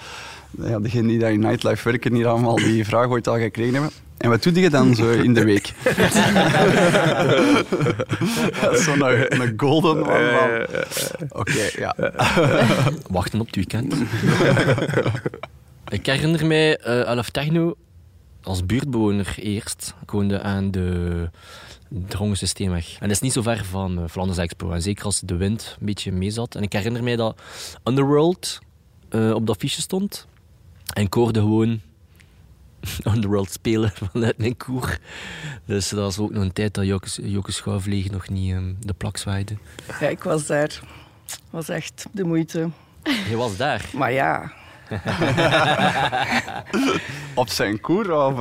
ja, 0.57 0.79
degenen 0.79 1.07
die 1.07 1.19
daar 1.19 1.31
in 1.31 1.39
nightlife 1.39 1.89
werken 1.89 2.13
hier 2.13 2.27
allemaal 2.27 2.55
die 2.55 2.85
vraag 2.85 3.07
ooit 3.07 3.27
al 3.27 3.37
gekregen 3.37 3.73
hebben. 3.73 3.91
En 4.19 4.29
wat 4.29 4.43
doe 4.43 4.53
je 4.53 4.69
dan 4.69 4.95
zo 4.95 5.09
in 5.09 5.33
de 5.33 5.43
week? 5.43 5.73
Zo'n 8.83 9.05
een, 9.05 9.41
een 9.41 9.53
golden 9.57 10.07
one 10.07 10.67
Oké, 11.29 11.69
ja. 11.77 11.95
Wachten 13.09 13.39
op 13.39 13.45
het 13.45 13.55
weekend. 13.55 13.95
ik 15.87 16.05
herinner 16.05 16.45
mij 16.45 16.79
uh, 16.87 17.01
Alaf 17.01 17.29
Techno 17.29 17.75
als 18.43 18.65
buurtbewoner 18.65 19.35
eerst. 19.37 19.95
Ik 20.01 20.11
woonde 20.11 20.41
aan 20.41 20.71
de 20.71 21.29
Drongensysteemweg. 21.89 22.93
En 22.93 23.07
dat 23.07 23.11
is 23.11 23.19
niet 23.19 23.33
zo 23.33 23.41
ver 23.41 23.65
van 23.65 23.99
uh, 23.99 24.03
Flanders 24.09 24.37
Expo. 24.37 24.71
En 24.71 24.81
zeker 24.81 25.05
als 25.05 25.19
de 25.19 25.35
wind 25.35 25.75
een 25.79 25.85
beetje 25.85 26.11
mee 26.11 26.29
zat. 26.29 26.55
En 26.55 26.63
ik 26.63 26.73
herinner 26.73 27.03
mij 27.03 27.15
dat 27.15 27.41
Underworld 27.83 28.59
uh, 29.09 29.33
op 29.33 29.47
dat 29.47 29.57
fiche 29.57 29.81
stond. 29.81 30.27
En 30.93 31.03
ik 31.03 31.13
hoorde 31.13 31.39
gewoon 31.39 31.81
Underworld 33.13 33.51
spelen 33.51 33.91
vanuit 34.11 34.37
mijn 34.37 34.57
koer. 34.57 34.97
Dus 35.65 35.89
dat 35.89 35.99
was 35.99 36.19
ook 36.19 36.31
nog 36.31 36.43
een 36.43 36.53
tijd 36.53 36.73
dat 36.73 36.85
Jokke, 36.85 37.29
Jokke 37.29 37.51
Schouwvliegen 37.51 38.11
nog 38.11 38.29
niet 38.29 38.53
um, 38.53 38.77
de 38.79 38.93
plak 38.93 39.17
zwaaide. 39.17 39.57
Ja, 39.99 40.07
ik 40.07 40.23
was 40.23 40.45
daar. 40.45 40.79
Was 41.49 41.69
echt 41.69 42.05
de 42.11 42.23
moeite. 42.23 42.69
Je 43.29 43.35
was 43.35 43.57
daar? 43.57 43.89
Maar 43.93 44.11
ja, 44.11 44.51
Op 47.33 47.49
zijn 47.49 47.81
koer 47.81 48.13
of 48.13 48.33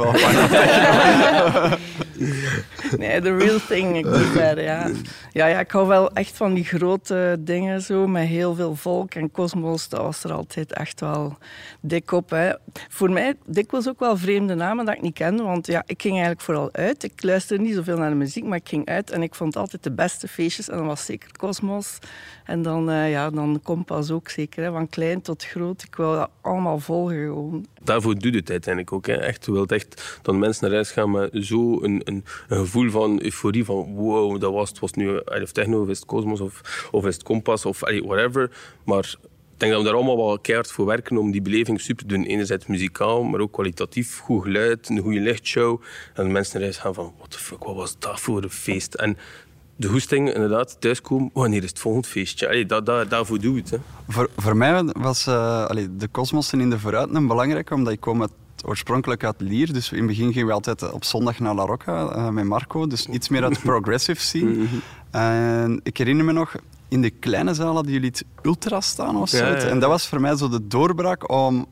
Nee, 2.98 3.20
the 3.20 3.36
real 3.36 3.58
thing. 3.68 3.96
Ik 3.96 4.04
was 4.04 4.32
ja. 4.34 4.58
ja. 4.58 4.90
Ja, 5.32 5.46
ik 5.46 5.70
hou 5.70 5.86
wel 5.86 6.12
echt 6.12 6.36
van 6.36 6.54
die 6.54 6.64
grote 6.64 7.36
dingen 7.40 7.82
zo, 7.82 8.06
met 8.06 8.26
heel 8.26 8.54
veel 8.54 8.74
volk. 8.74 9.14
En 9.14 9.30
Cosmos, 9.30 9.88
dat 9.88 10.00
was 10.00 10.24
er 10.24 10.32
altijd 10.32 10.72
echt 10.72 11.00
wel 11.00 11.38
dik 11.80 12.12
op. 12.12 12.30
Hè. 12.30 12.52
Voor 12.88 13.10
mij 13.10 13.34
dikwijls 13.46 13.88
ook 13.88 13.98
wel 13.98 14.16
vreemde 14.16 14.54
namen 14.54 14.84
dat 14.84 14.94
ik 14.94 15.02
niet 15.02 15.14
kende. 15.14 15.42
Want 15.42 15.66
ja, 15.66 15.82
ik 15.86 16.02
ging 16.02 16.12
eigenlijk 16.12 16.44
vooral 16.44 16.68
uit. 16.72 17.02
Ik 17.02 17.22
luisterde 17.22 17.62
niet 17.62 17.74
zoveel 17.74 17.98
naar 17.98 18.10
de 18.10 18.16
muziek, 18.16 18.44
maar 18.44 18.58
ik 18.58 18.68
ging 18.68 18.86
uit. 18.86 19.10
En 19.10 19.22
ik 19.22 19.34
vond 19.34 19.56
altijd 19.56 19.82
de 19.82 19.92
beste 19.92 20.28
feestjes. 20.28 20.68
En 20.68 20.76
dat 20.76 20.86
was 20.86 21.04
zeker 21.04 21.30
Cosmos. 21.36 21.98
En 22.44 22.62
dan, 22.62 22.90
uh, 22.90 23.10
ja, 23.10 23.30
dan 23.30 23.60
Kompas 23.62 24.10
ook 24.10 24.28
zeker. 24.28 24.64
Hè. 24.64 24.70
Van 24.70 24.88
klein 24.88 25.22
tot 25.22 25.44
groot. 25.44 25.82
Ik 25.82 25.94
wil 25.94 26.12
dat 26.12 26.30
allemaal 26.48 26.78
volgen 26.78 27.16
gewoon. 27.16 27.66
Daarvoor 27.82 28.18
doet 28.18 28.34
het 28.34 28.50
uiteindelijk 28.50 28.94
ook. 28.94 29.06
Hè. 29.06 29.14
Echt, 29.14 29.44
je 29.44 29.52
wilt 29.52 29.72
echt 29.72 30.18
dat 30.22 30.34
mensen 30.34 30.64
naar 30.64 30.74
huis 30.74 30.90
gaan 30.90 31.10
met 31.10 31.30
zo 31.32 31.82
een, 31.82 32.00
een, 32.04 32.24
een, 32.48 32.58
gevoel 32.58 32.90
van 32.90 33.22
euforie. 33.22 33.64
Van 33.64 33.94
wow, 33.94 34.40
dat 34.40 34.52
was 34.52 34.68
het. 34.68 34.78
was 34.78 34.92
nu 34.92 35.16
of 35.16 35.52
techno, 35.52 35.82
of 35.82 35.88
is 35.88 35.98
het 35.98 36.06
Cosmos, 36.06 36.40
of, 36.40 36.88
of 36.90 37.06
is 37.06 37.14
het 37.14 37.22
Kompas, 37.22 37.66
of 37.66 37.80
whatever. 37.80 38.50
Maar 38.84 39.16
ik 39.58 39.64
denk 39.64 39.76
dat 39.76 39.82
we 39.82 39.88
daar 39.88 39.96
allemaal 39.96 40.26
wel 40.26 40.38
keihard 40.38 40.72
voor 40.72 40.86
werken 40.86 41.16
om 41.16 41.30
die 41.30 41.42
beleving 41.42 41.80
super 41.80 42.06
te 42.06 42.14
doen. 42.14 42.24
Enerzijds 42.24 42.66
muzikaal, 42.66 43.22
maar 43.22 43.40
ook 43.40 43.52
kwalitatief. 43.52 44.18
Goed 44.18 44.42
geluid, 44.42 44.88
een 44.88 44.98
goede 44.98 45.20
lichtshow. 45.20 45.80
En 46.14 46.32
mensen 46.32 46.54
naar 46.54 46.62
huis 46.62 46.78
gaan 46.78 46.94
van, 46.94 47.14
what 47.16 47.30
the 47.30 47.38
fuck, 47.38 47.64
wat 47.64 47.74
was 47.74 47.98
dat 47.98 48.20
voor 48.20 48.42
een 48.42 48.50
feest? 48.50 48.94
En 48.94 49.16
de 49.78 49.88
hoesting, 49.88 50.34
inderdaad, 50.34 50.76
thuiskomen. 50.80 51.30
Wanneer 51.32 51.62
is 51.62 51.68
het 51.68 51.78
volgende 51.78 52.08
feestje? 52.08 52.48
Allee, 52.48 52.66
dat, 52.66 52.86
dat, 52.86 53.10
daarvoor 53.10 53.40
doe 53.40 53.56
het. 53.56 53.70
Hè. 53.70 53.76
Voor, 54.08 54.30
voor 54.36 54.56
mij 54.56 54.84
was 54.84 55.26
uh, 55.26 55.64
allee, 55.64 55.96
de 55.96 56.08
kosmossen 56.08 56.60
in 56.60 56.70
de 56.70 56.78
vooruit 56.78 57.26
belangrijk, 57.26 57.70
omdat 57.70 57.92
ik 57.92 58.00
kom 58.00 58.20
uit, 58.20 58.30
oorspronkelijk 58.64 59.24
uit 59.24 59.40
Lier. 59.40 59.72
Dus 59.72 59.92
in 59.92 59.98
het 59.98 60.06
begin 60.06 60.32
gingen 60.32 60.46
we 60.46 60.52
altijd 60.52 60.92
op 60.92 61.04
zondag 61.04 61.38
naar 61.38 61.54
La 61.54 61.64
Rocca 61.64 62.16
uh, 62.16 62.28
met 62.28 62.44
Marco. 62.44 62.86
Dus 62.86 63.06
iets 63.06 63.28
meer 63.28 63.42
uit 63.42 63.54
de 63.54 63.60
progressive 63.60 64.20
scene. 64.20 64.46
Mhm. 64.58 64.76
en 65.10 65.80
ik 65.82 65.96
herinner 65.96 66.24
me 66.24 66.32
nog, 66.32 66.54
in 66.88 67.02
de 67.02 67.10
kleine 67.10 67.54
zaal 67.54 67.74
hadden 67.74 67.92
jullie 67.92 68.08
het 68.08 68.24
ultra 68.42 68.80
staan 68.80 69.16
of 69.16 69.28
zo. 69.28 69.44
En 69.44 69.78
dat 69.78 69.88
was 69.88 70.06
voor 70.06 70.20
mij 70.20 70.36
zo 70.36 70.48
de 70.48 70.66
doorbraak 70.66 71.30
om 71.30 71.66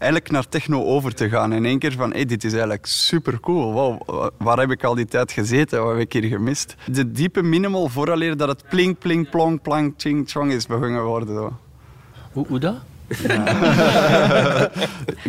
eigenlijk 0.00 0.30
naar 0.30 0.48
techno 0.48 0.84
over 0.84 1.14
te 1.14 1.28
gaan. 1.28 1.52
In 1.52 1.64
één 1.64 1.78
keer 1.78 1.92
van, 1.92 2.12
hey, 2.12 2.24
dit 2.24 2.44
is 2.44 2.52
eigenlijk 2.52 2.86
super 2.86 3.40
cool. 3.40 3.72
Wow, 3.72 4.28
waar 4.36 4.58
heb 4.58 4.70
ik 4.70 4.84
al 4.84 4.94
die 4.94 5.06
tijd 5.06 5.32
gezeten? 5.32 5.82
Wat 5.84 5.92
heb 5.92 6.00
ik 6.00 6.12
hier 6.12 6.30
gemist? 6.30 6.74
De 6.86 7.12
diepe 7.12 7.42
minimal 7.42 7.88
vooraleer 7.88 8.36
dat 8.36 8.48
het 8.48 8.64
plink, 8.68 8.98
plink, 8.98 9.30
plong, 9.30 9.62
plank, 9.62 9.94
ching, 9.96 10.30
chong 10.30 10.52
is 10.52 10.66
begonnen 10.66 11.04
worden. 11.04 11.58
Hoe, 12.32 12.46
hoe 12.46 12.58
dat? 12.58 12.76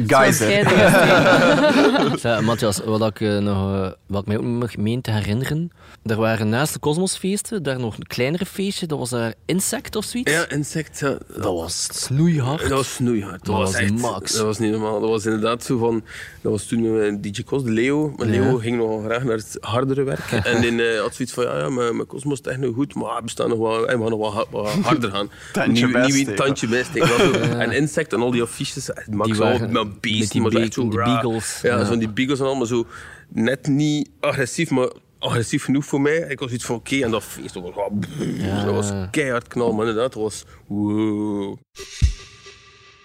Guys, 0.07 0.39
Matthias, 2.45 2.81
wat 2.85 3.05
ik, 3.05 3.19
uh, 3.19 3.37
nog, 3.37 3.73
uh, 3.73 3.91
wat 4.07 4.21
ik 4.21 4.27
mij 4.27 4.37
ook 4.37 4.43
nog 4.43 4.77
meen 4.77 5.01
te 5.01 5.11
herinneren, 5.11 5.71
er 6.03 6.15
waren 6.15 6.49
naast 6.49 6.73
de 6.73 6.79
Cosmosfeesten 6.79 7.63
daar 7.63 7.79
nog 7.79 7.97
een 7.97 8.07
kleinere 8.07 8.45
feestje, 8.45 8.87
dat 8.87 8.97
was 8.97 9.11
uh, 9.11 9.25
Insect 9.45 9.95
of 9.95 10.05
zoiets. 10.05 10.31
Ja, 10.31 10.49
Insect. 10.49 10.99
Ja. 10.99 11.17
Dat 11.27 11.53
was 11.53 11.87
snoeihard. 11.91 12.61
Dat 12.61 12.69
was 12.69 12.93
snoeihard. 12.93 13.45
Dat, 13.45 13.55
was, 13.55 13.73
echt, 13.73 13.97
max. 13.97 14.33
Dat 14.33 14.45
was 14.45 14.59
niet 14.59 14.71
normaal. 14.71 14.99
Dat 14.99 15.09
was 15.09 15.25
inderdaad 15.25 15.63
zo 15.63 15.77
van, 15.77 16.03
dat 16.41 16.51
was 16.51 16.65
toen 16.65 16.97
met 16.97 17.23
DJ 17.23 17.43
Cos, 17.43 17.63
de 17.63 17.71
Leo. 17.71 18.13
Maar 18.17 18.27
Leo 18.27 18.57
ging 18.57 18.77
nogal 18.77 18.99
graag 18.99 19.23
naar 19.23 19.35
het 19.35 19.57
hardere 19.59 20.03
werk. 20.03 20.31
en 20.43 20.63
in, 20.63 20.79
uh, 20.79 21.01
had 21.01 21.15
zoiets 21.15 21.33
van, 21.33 21.43
ja, 21.43 21.57
ja 21.57 21.69
mijn, 21.69 21.95
mijn 21.95 22.07
Cosmos 22.07 22.41
techno 22.41 22.73
goed, 22.73 22.95
maar 22.95 23.23
we, 23.23 23.29
staan 23.29 23.49
nog 23.49 23.57
wel, 23.57 23.81
we 23.81 23.87
gaan 23.87 23.99
nog 23.99 24.19
wel, 24.19 24.47
wat 24.49 24.69
harder 24.69 25.11
gaan. 25.11 25.29
tandje 25.53 25.87
nieuw, 25.87 26.05
nieuw, 26.05 26.33
tandje 26.33 26.67
bijsteken. 26.67 27.59
En 27.59 27.70
Insect 27.71 28.13
en 28.13 28.21
al 28.21 28.31
die 28.31 28.41
affiches, 28.41 28.87
het 28.87 29.13
maakt 29.13 29.35
zo 29.35 29.67
met 29.67 30.01
beest, 30.01 30.31
die, 30.31 30.41
maar 30.41 30.51
be 30.51 30.59
echt 30.59 30.73
zo 30.73 30.81
die 30.81 31.03
beagles. 31.03 31.59
Ja, 31.61 31.77
ja. 31.77 31.85
zo 31.85 31.97
die 31.97 32.09
beagles 32.09 32.39
en 32.39 32.45
allemaal 32.45 32.65
zo 32.65 32.87
net 33.27 33.67
niet 33.67 34.09
agressief, 34.19 34.69
maar 34.69 34.91
agressief 35.19 35.63
genoeg 35.63 35.85
voor 35.85 36.01
mij. 36.01 36.17
Ik 36.17 36.39
was 36.39 36.51
iets 36.51 36.65
van 36.65 36.75
oké, 36.75 36.93
okay, 36.93 37.05
en 37.05 37.11
dat 37.11 37.23
feest 37.23 37.53
dat 37.53 37.63
was, 37.63 37.73
ja. 38.19 38.65
dat 38.65 38.73
was 38.73 38.91
keihard 39.11 39.47
knal, 39.47 39.71
maar 39.71 39.87
inderdaad, 39.87 40.13
dat 40.13 40.21
was 40.21 40.43
wow. 40.67 41.57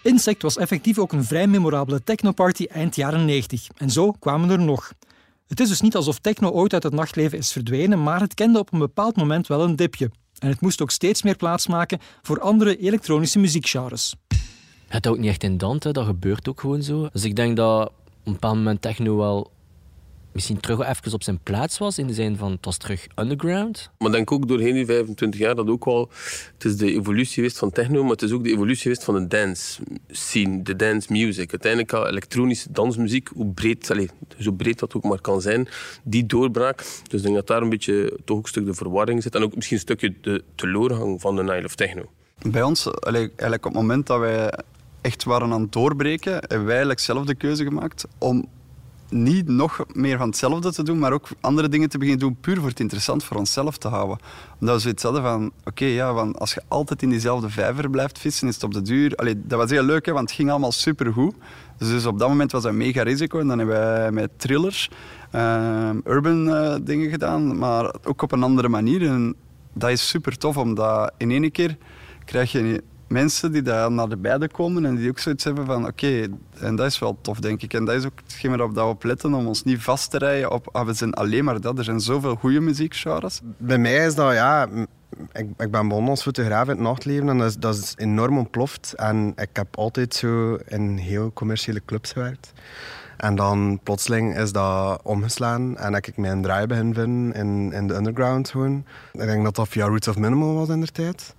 Insect 0.02 0.42
was 0.42 0.56
effectief 0.56 0.99
ook 0.99 1.12
een 1.12 1.25
vrij 1.25 1.46
memorabele 1.46 2.02
technoparty 2.04 2.64
eind 2.64 2.96
jaren 2.96 3.25
90. 3.25 3.66
En 3.76 3.90
zo 3.90 4.12
kwamen 4.12 4.50
er 4.50 4.58
nog. 4.58 4.92
Het 5.46 5.61
is 5.61 5.68
dus 5.68 5.80
niet 5.80 5.96
alsof 5.96 6.18
techno 6.18 6.50
ooit 6.50 6.73
uit 6.73 6.82
het 6.82 6.92
nachtleven 6.92 7.38
is 7.38 7.52
verdwenen, 7.52 8.02
maar 8.02 8.20
het 8.20 8.35
kende 8.35 8.58
op 8.58 8.73
een 8.73 8.78
bepaald 8.78 9.16
moment 9.16 9.46
wel 9.46 9.62
een 9.62 9.76
dipje. 9.76 10.11
En 10.38 10.49
het 10.49 10.61
moest 10.61 10.82
ook 10.82 10.90
steeds 10.90 11.23
meer 11.23 11.37
plaatsmaken 11.37 11.99
voor 12.23 12.40
andere 12.40 12.76
elektronische 12.76 13.38
muziekgenres. 13.38 14.14
Het 14.88 15.05
houdt 15.05 15.21
niet 15.21 15.28
echt 15.28 15.43
in 15.43 15.59
Dante, 15.59 15.93
dat 15.93 16.07
gebeurt 16.07 16.49
ook 16.49 16.61
gewoon 16.61 16.83
zo. 16.83 17.09
Dus 17.12 17.25
ik 17.25 17.37
denk 17.37 17.57
dat 17.57 17.87
op 17.87 17.93
een 18.25 18.33
bepaald 18.33 18.57
moment 18.57 18.83
techno 18.83 19.16
wel 19.16 19.50
misschien 20.37 20.61
terug 20.61 20.88
even 20.88 21.12
op 21.12 21.23
zijn 21.23 21.38
plaats 21.43 21.78
was. 21.78 21.99
In 21.99 22.07
de 22.07 22.14
zin 22.14 22.37
van 22.37 22.50
het 22.50 22.64
was 22.64 22.76
terug 22.76 23.07
underground. 23.14 23.90
Maar 23.99 24.11
denk 24.11 24.33
ook 24.33 24.49
doorheen 24.49 24.75
die 24.75 24.87
25 24.87 25.40
jaar 25.40 25.55
dat 25.55 25.69
ook 25.69 25.85
wel. 25.85 26.11
Het 26.55 26.64
is 26.64 26.76
de 26.76 26.93
evolutie 26.93 27.35
geweest 27.35 27.59
van 27.59 27.71
techno, 27.71 28.02
maar 28.02 28.11
het 28.11 28.23
is 28.23 28.33
ook 28.33 28.45
de 28.45 28.50
evolutie 28.50 28.83
geweest 28.83 29.05
van 29.05 29.14
de 29.14 29.26
dance 29.26 29.83
scene, 30.09 30.62
de 30.62 30.76
dance 30.76 31.12
music. 31.12 31.50
Uiteindelijk 31.50 31.93
elektronische 31.93 32.73
dansmuziek, 32.73 33.28
hoe 33.35 33.47
breed, 33.47 33.90
allez, 33.90 34.09
zo 34.38 34.52
breed 34.52 34.78
dat 34.78 34.95
ook 34.95 35.05
maar 35.05 35.21
kan 35.21 35.40
zijn, 35.40 35.69
die 36.02 36.26
doorbraak. 36.26 36.76
Dus 36.78 37.21
ik 37.21 37.23
denk 37.23 37.35
dat 37.35 37.47
daar 37.47 37.62
een 37.62 37.69
beetje 37.69 38.19
toch 38.25 38.37
ook 38.37 38.43
een 38.43 38.49
stuk 38.49 38.66
de 38.66 38.75
verwarring 38.75 39.23
zit. 39.23 39.35
En 39.35 39.43
ook 39.43 39.55
misschien 39.55 39.76
een 39.76 39.83
stukje 39.83 40.14
de 40.21 40.45
teleurgang 40.55 41.21
van 41.21 41.37
de 41.37 41.43
Nile 41.43 41.64
of 41.64 41.75
Techno. 41.75 42.11
Bij 42.50 42.62
ons, 42.62 42.90
eigenlijk 43.00 43.66
op 43.66 43.73
het 43.73 43.81
moment 43.83 44.07
dat 44.07 44.19
wij 44.19 44.50
echt 45.06 45.25
waren 45.25 45.52
aan 45.52 45.60
het 45.60 45.72
doorbreken, 45.72 46.32
hebben 46.32 46.64
wij 46.64 46.68
eigenlijk 46.68 47.00
zelf 47.00 47.25
de 47.25 47.34
keuze 47.34 47.64
gemaakt 47.64 48.06
om 48.18 48.48
niet 49.08 49.48
nog 49.48 49.84
meer 49.92 50.18
van 50.18 50.28
hetzelfde 50.28 50.72
te 50.72 50.82
doen, 50.82 50.98
maar 50.98 51.12
ook 51.12 51.28
andere 51.40 51.68
dingen 51.68 51.88
te 51.88 51.98
beginnen 51.98 52.26
doen, 52.26 52.36
puur 52.40 52.56
voor 52.56 52.68
het 52.68 52.80
interessant 52.80 53.25
voor 53.25 53.36
onszelf 53.36 53.76
te 53.78 53.88
houden. 53.88 54.18
Omdat 54.60 54.75
we 54.75 54.80
zoiets 54.80 55.02
hadden 55.02 55.22
van, 55.22 55.52
oké, 55.64 55.84
ja, 55.84 56.14
van 56.14 56.34
als 56.34 56.54
je 56.54 56.62
altijd 56.68 57.02
in 57.02 57.10
diezelfde 57.10 57.50
vijver 57.50 57.90
blijft 57.90 58.18
vissen, 58.18 58.48
is 58.48 58.54
het 58.54 58.64
op 58.64 58.72
de 58.72 58.82
duur... 58.82 59.14
Allee, 59.14 59.40
dat 59.44 59.58
was 59.58 59.70
heel 59.70 59.82
leuk, 59.82 60.06
hè, 60.06 60.12
want 60.12 60.28
het 60.28 60.36
ging 60.36 60.50
allemaal 60.50 60.72
supergoed. 60.72 61.34
Dus, 61.78 61.88
dus 61.88 62.06
op 62.06 62.18
dat 62.18 62.28
moment 62.28 62.52
was 62.52 62.62
dat 62.62 62.72
een 62.72 62.78
mega 62.78 63.02
risico. 63.02 63.38
En 63.38 63.46
dan 63.46 63.58
hebben 63.58 63.76
wij 63.76 64.12
met 64.12 64.30
thrillers, 64.36 64.90
ehm, 65.30 66.00
urban 66.04 66.54
eh, 66.54 66.76
dingen 66.82 67.10
gedaan, 67.10 67.58
maar 67.58 67.94
ook 68.04 68.22
op 68.22 68.32
een 68.32 68.42
andere 68.42 68.68
manier. 68.68 69.06
En 69.06 69.34
dat 69.72 69.90
is 69.90 70.08
super 70.08 70.38
tof, 70.38 70.56
omdat 70.56 71.12
in 71.16 71.30
één 71.30 71.50
keer 71.50 71.76
krijg 72.25 72.52
je 72.52 72.82
mensen 73.08 73.52
die 73.52 73.62
daar 73.62 73.92
naar 73.92 74.08
de 74.08 74.16
beide 74.16 74.48
komen 74.48 74.84
en 74.84 74.94
die 74.94 75.08
ook 75.08 75.18
zoiets 75.18 75.44
hebben 75.44 75.66
van 75.66 75.86
oké, 75.86 76.26
en 76.58 76.76
dat 76.76 76.86
is 76.86 76.98
wel 76.98 77.18
tof 77.20 77.40
denk 77.40 77.62
ik. 77.62 77.75
En 77.75 77.84
dat 77.84 77.94
is 77.94 78.04
ook 78.04 78.18
hetgeen 78.25 78.50
waarop 78.50 78.75
we 78.75 78.82
op 78.82 79.04
letten, 79.04 79.34
om 79.34 79.46
ons 79.46 79.62
niet 79.62 79.82
vast 79.82 80.10
te 80.10 80.18
rijden 80.18 80.50
op 80.50 80.68
ah, 80.72 80.86
we 80.86 80.92
zijn 80.92 81.14
alleen 81.14 81.44
maar 81.44 81.60
dat. 81.60 81.78
Er 81.78 81.84
zijn 81.84 82.00
zoveel 82.00 82.34
goede 82.34 82.60
muziekgenres. 82.60 83.40
Bij 83.58 83.78
mij 83.78 84.06
is 84.06 84.14
dat, 84.14 84.32
ja... 84.32 84.68
Ik, 85.32 85.46
ik 85.58 85.70
ben 85.70 85.88
begonnen 85.88 86.10
als 86.10 86.22
fotograaf 86.22 86.62
in 86.62 86.70
het 86.70 86.78
nachtleven 86.78 87.28
en 87.28 87.38
dat 87.38 87.48
is, 87.48 87.56
dat 87.56 87.75
is 87.75 87.94
enorm 87.96 88.38
ontploft. 88.38 88.94
En 88.96 89.32
ik 89.36 89.48
heb 89.52 89.76
altijd 89.76 90.14
zo 90.14 90.58
in 90.66 90.96
heel 90.96 91.32
commerciële 91.32 91.82
clubs 91.84 92.12
gewerkt. 92.12 92.52
En 93.16 93.34
dan 93.34 93.80
plotseling 93.82 94.38
is 94.38 94.52
dat 94.52 95.00
omgeslaan 95.02 95.76
en 95.76 95.94
heb 95.94 96.06
ik 96.06 96.16
mijn 96.16 96.42
draai 96.42 96.66
begin 96.66 96.94
vinden 96.94 97.32
in, 97.32 97.72
in 97.72 97.86
de 97.86 97.94
underground 97.94 98.50
gewoon. 98.50 98.84
Ik 99.12 99.20
denk 99.20 99.44
dat 99.44 99.54
dat 99.54 99.68
via 99.68 99.86
Roots 99.86 100.08
of 100.08 100.16
Minimal 100.16 100.54
was 100.54 100.68
in 100.68 100.80
de 100.80 100.86
tijd. 100.86 101.34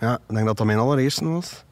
Ja, 0.00 0.14
ik 0.14 0.34
denk 0.34 0.46
dat 0.46 0.56
dat 0.56 0.66
mijn 0.66 0.78
allereerste 0.78 1.24
was. 1.24 1.64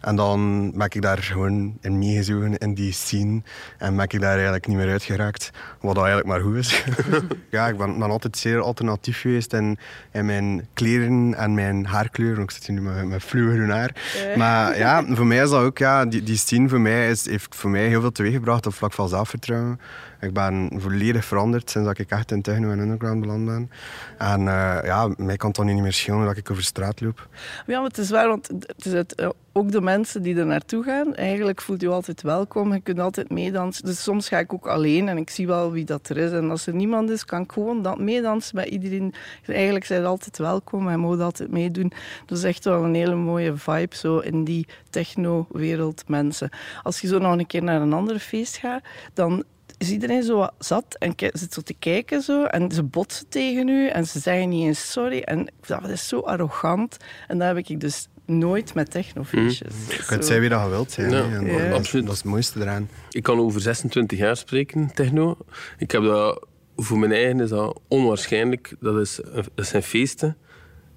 En 0.00 0.16
dan 0.16 0.70
ben 0.74 0.86
ik 0.86 1.02
daar 1.02 1.18
gewoon 1.18 1.78
in 1.80 1.98
meegezogen 1.98 2.58
in 2.58 2.74
die 2.74 2.92
scene. 2.92 3.42
En 3.78 3.96
ben 3.96 4.04
ik 4.04 4.20
daar 4.20 4.34
eigenlijk 4.34 4.66
niet 4.66 4.76
meer 4.76 4.90
uitgeraakt. 4.90 5.50
Wat 5.80 5.96
eigenlijk 5.96 6.26
maar 6.26 6.40
goed 6.40 6.56
is. 6.56 6.84
ja, 7.50 7.68
ik 7.68 7.76
ben, 7.76 7.98
ben, 7.98 8.10
altijd 8.10 8.36
zeer 8.36 8.60
alternatief 8.60 9.20
geweest 9.20 9.52
in, 9.52 9.78
in 10.12 10.26
mijn 10.26 10.68
kleren 10.72 11.34
en 11.34 11.54
mijn 11.54 11.86
haarkleur. 11.86 12.38
Ik 12.38 12.50
zit 12.50 12.66
hier 12.66 12.76
nu 12.76 12.82
met, 12.82 13.06
met 13.06 13.22
fluwegroen 13.22 13.70
haar. 13.70 13.92
Maar 14.36 14.78
ja, 14.84 15.04
voor 15.08 15.26
mij 15.26 15.42
is 15.42 15.50
dat 15.50 15.62
ook... 15.62 15.78
Ja, 15.78 16.06
die, 16.06 16.22
die 16.22 16.36
scene 16.36 16.68
voor 16.68 16.80
mij 16.80 17.10
is, 17.10 17.26
heeft 17.26 17.54
voor 17.54 17.70
mij 17.70 17.86
heel 17.86 18.00
veel 18.00 18.12
teweeggebracht 18.12 18.66
op 18.66 18.74
vlak 18.74 18.92
van 18.92 19.08
zelfvertrouwen. 19.08 19.80
Ik 20.20 20.32
ben 20.32 20.70
volledig 20.76 21.24
veranderd 21.24 21.70
sinds 21.70 21.88
dat 21.88 21.98
ik 21.98 22.10
echt 22.10 22.30
in 22.30 22.42
techno 22.42 22.70
en 22.70 22.78
underground 22.78 23.20
beland 23.20 23.44
ben. 23.44 23.70
En 24.18 24.40
uh, 24.40 24.78
ja, 24.84 25.14
mij 25.16 25.36
kan 25.36 25.48
het 25.48 25.56
dan 25.56 25.66
niet 25.66 25.82
meer 25.82 25.92
schelen 25.92 26.26
dat 26.26 26.36
ik 26.36 26.50
over 26.50 26.62
straat 26.62 27.00
loop. 27.00 27.28
Ja, 27.66 27.78
maar 27.78 27.88
het 27.88 27.98
is 27.98 28.10
waar, 28.10 28.28
want 28.28 28.48
het 28.48 28.84
is 28.84 28.92
eh, 28.92 29.28
ook 29.52 29.72
de 29.72 29.80
mensen 29.80 30.22
die 30.22 30.36
er 30.36 30.46
naartoe 30.46 30.82
gaan, 30.82 31.14
eigenlijk 31.14 31.60
voelt 31.60 31.80
je 31.80 31.88
altijd 31.88 32.22
welkom. 32.22 32.72
Je 32.72 32.80
kunt 32.80 32.98
altijd 32.98 33.30
meedansen. 33.30 33.84
Dus 33.84 34.02
soms 34.02 34.28
ga 34.28 34.38
ik 34.38 34.52
ook 34.52 34.66
alleen 34.66 35.08
en 35.08 35.16
ik 35.16 35.30
zie 35.30 35.46
wel 35.46 35.72
wie 35.72 35.84
dat 35.84 36.08
er 36.08 36.16
is. 36.16 36.30
En 36.30 36.50
als 36.50 36.66
er 36.66 36.74
niemand 36.74 37.10
is, 37.10 37.24
kan 37.24 37.42
ik 37.42 37.52
gewoon 37.52 37.82
dan 37.82 38.04
meedansen 38.04 38.54
bij 38.54 38.68
iedereen. 38.68 39.14
Eigenlijk 39.46 39.84
zijn 39.84 40.04
altijd 40.04 40.38
welkom 40.38 40.88
en 40.88 41.00
mogen 41.00 41.20
altijd 41.20 41.50
meedoen. 41.50 41.92
Dat 42.26 42.38
is 42.38 42.44
echt 42.44 42.64
wel 42.64 42.84
een 42.84 42.94
hele 42.94 43.14
mooie 43.14 43.56
vibe 43.56 43.96
zo 43.96 44.18
in 44.18 44.44
die 44.44 44.66
techno-wereld 44.90 46.04
mensen. 46.06 46.50
Als 46.82 47.00
je 47.00 47.06
zo 47.06 47.18
nog 47.18 47.38
een 47.38 47.46
keer 47.46 47.62
naar 47.62 47.80
een 47.80 47.92
ander 47.92 48.18
feest 48.18 48.56
gaat, 48.56 48.82
dan 49.14 49.44
is 49.78 49.90
iedereen 49.90 50.22
zo 50.22 50.48
zat 50.58 50.96
en 50.98 51.12
zit 51.32 51.52
zo 51.52 51.60
te 51.60 51.74
kijken 51.78 52.22
zo, 52.22 52.44
en 52.44 52.70
ze 52.70 52.82
botsen 52.82 53.28
tegen 53.28 53.68
u 53.68 53.88
en 53.88 54.06
ze 54.06 54.18
zeggen 54.18 54.48
niet 54.48 54.66
eens 54.66 54.90
sorry. 54.90 55.20
En 55.20 55.52
dat 55.66 55.88
is 55.88 56.08
zo 56.08 56.20
arrogant. 56.20 56.96
En 57.28 57.38
dat 57.38 57.46
heb 57.46 57.56
ik 57.56 57.80
dus 57.80 58.08
nooit 58.24 58.74
met 58.74 58.90
technofeestjes. 58.90 59.72
Mm. 59.72 59.90
Je 59.90 60.04
kunt 60.06 60.24
zeggen 60.24 60.40
wie 60.40 60.48
dat 60.48 60.62
je 60.62 60.68
wilt 60.68 60.92
zijn. 60.92 61.10
Ja. 61.10 61.40
ja. 61.40 61.72
Absoluut. 61.72 62.04
Dat 62.04 62.14
is 62.14 62.20
het 62.20 62.30
mooiste 62.30 62.60
eraan. 62.60 62.88
Ik 63.10 63.22
kan 63.22 63.38
over 63.38 63.60
26 63.60 64.18
jaar 64.18 64.36
spreken, 64.36 64.90
techno. 64.94 65.36
Ik 65.78 65.90
heb 65.90 66.02
dat, 66.02 66.46
voor 66.76 66.98
mijn 66.98 67.12
eigen 67.12 67.40
is 67.40 67.48
dat 67.48 67.80
onwaarschijnlijk. 67.88 68.74
Dat, 68.80 69.00
is, 69.00 69.20
dat 69.54 69.66
zijn 69.66 69.82
feesten. 69.82 70.36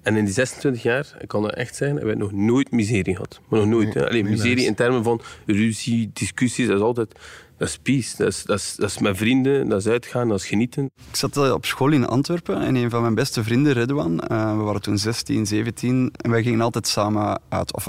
En 0.02 0.16
in 0.16 0.24
die 0.24 0.34
26 0.34 0.82
jaar, 0.82 1.16
ik 1.18 1.28
kan 1.28 1.42
dat 1.42 1.54
echt 1.54 1.76
zeggen, 1.76 1.96
hebben 1.96 2.14
we 2.14 2.22
nog 2.22 2.32
nooit 2.32 2.70
miserie 2.70 3.14
gehad. 3.14 3.40
Maar 3.48 3.60
nog 3.60 3.68
nooit. 3.68 3.94
Nee, 3.94 4.06
Alleen 4.06 4.24
miserie 4.24 4.66
in 4.66 4.74
termen 4.74 5.02
van 5.02 5.20
ruzie, 5.46 6.10
discussies, 6.12 6.66
dat 6.66 6.76
is 6.76 6.82
altijd 6.82 7.14
dat 7.62 7.70
is 7.70 7.78
peace. 7.78 8.16
Dat 8.16 8.28
is, 8.28 8.44
dat, 8.44 8.58
is, 8.58 8.96
dat 8.96 9.16
vrienden, 9.16 9.68
dat 9.68 9.80
is 9.80 9.86
uitgaan, 9.86 10.28
dat 10.28 10.38
is 10.38 10.46
genieten. 10.46 10.90
Ik 11.10 11.16
zat 11.16 11.36
eh, 11.36 11.52
op 11.52 11.64
school 11.64 11.90
in 11.90 12.06
Antwerpen 12.06 12.60
en 12.60 12.74
een 12.74 12.90
van 12.90 13.02
mijn 13.02 13.14
beste 13.14 13.44
vrienden, 13.44 13.72
Redouan, 13.72 14.12
uh, 14.12 14.56
we 14.56 14.62
waren 14.62 14.82
toen 14.82 14.98
16, 14.98 15.46
17 15.46 16.12
en 16.16 16.30
wij 16.30 16.42
gingen 16.42 16.60
altijd 16.60 16.86
samen 16.86 17.40
uit. 17.48 17.74
Of 17.74 17.88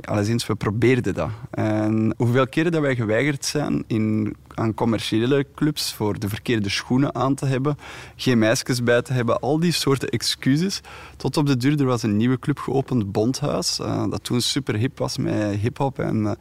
alleszins, 0.00 0.46
we 0.46 0.54
probeerden 0.54 1.14
dat. 1.14 1.30
En 1.50 2.14
hoeveel 2.16 2.46
keren 2.46 2.72
dat 2.72 2.80
wij 2.80 2.96
geweigerd 2.96 3.44
zijn 3.44 3.84
in, 3.86 4.36
aan 4.54 4.74
commerciële 4.74 5.46
clubs 5.54 5.92
voor 5.92 6.18
de 6.18 6.28
verkeerde 6.28 6.68
schoenen 6.68 7.14
aan 7.14 7.34
te 7.34 7.46
hebben, 7.46 7.78
geen 8.16 8.38
meisjes 8.38 8.82
bij 8.82 9.02
te 9.02 9.12
hebben, 9.12 9.40
al 9.40 9.60
die 9.60 9.72
soorten 9.72 10.08
excuses. 10.08 10.80
Tot 11.16 11.36
op 11.36 11.46
de 11.46 11.56
duur, 11.56 11.80
er 11.80 11.86
was 11.86 12.02
een 12.02 12.16
nieuwe 12.16 12.38
club 12.38 12.58
geopend, 12.58 13.12
Bondhuis, 13.12 13.78
uh, 13.80 14.04
dat 14.10 14.24
toen 14.24 14.40
super 14.40 14.74
hip 14.74 14.98
was 14.98 15.16
met 15.16 15.56
hip-hop. 15.56 15.98
En, 15.98 16.22
uh, 16.22 16.32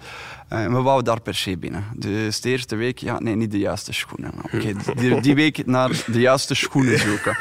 en, 0.48 0.74
we 0.74 0.82
wouden 0.82 1.06
daar 1.06 1.22
per 1.22 1.36
se 1.36 1.58
binnen. 1.58 1.84
Dus 1.96 2.41
de 2.41 2.50
eerste 2.50 2.75
week, 2.75 2.98
ja, 2.98 3.20
nee, 3.20 3.36
niet 3.36 3.51
de 3.51 3.60
juiste 3.60 3.94
schoenen. 3.94 4.32
Okay, 4.46 4.75
die, 4.96 5.22
die, 5.22 5.36
week 5.36 5.65
naar 5.65 6.03
de 6.12 6.20
juiste 6.20 6.56
schoenen 6.56 7.00
zoeken. 7.00 7.38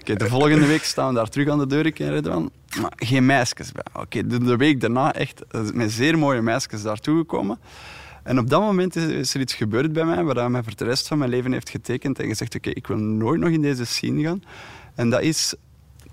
Okay, 0.00 0.16
de 0.16 0.28
volgende 0.28 0.66
week 0.66 0.84
staan 0.84 1.08
we 1.08 1.14
daar 1.14 1.28
terug 1.28 1.48
aan 1.48 1.58
de 1.58 1.66
deur 1.66 2.00
en 2.00 2.50
maar 2.80 2.92
geen 2.96 3.26
meisjes 3.26 3.72
bij. 3.72 4.02
Oké, 4.02 4.26
de, 4.26 4.44
de, 4.44 4.56
week 4.56 4.80
daarna 4.80 5.12
echt 5.12 5.42
met 5.72 5.92
zeer 5.92 6.18
mooie 6.18 6.42
meisjes 6.42 6.82
daartoe 6.82 7.18
gekomen. 7.18 7.58
En 8.26 8.38
op 8.38 8.50
dat 8.50 8.60
moment 8.60 8.96
is, 8.96 9.34
er 9.34 9.40
iets 9.40 9.54
gebeurd 9.54 9.92
bij 9.92 10.04
mij, 10.04 10.24
waar 10.24 10.50
mij 10.50 10.62
voor 10.62 10.76
de 10.76 10.84
rest 10.84 11.08
van 11.08 11.18
mijn 11.18 11.30
leven 11.30 11.52
heeft 11.52 11.70
getekend 11.70 12.18
en 12.18 12.26
gezegd, 12.28 12.54
oké, 12.54 12.70
ik 12.70 12.86
wil 12.86 12.96
nooit 12.96 13.40
nog 13.40 13.50
in 13.50 13.62
deze 13.62 13.84
scene 13.84 14.22
gaan. 14.22 14.42
En 14.94 15.10
dat 15.10 15.22
is, 15.22 15.54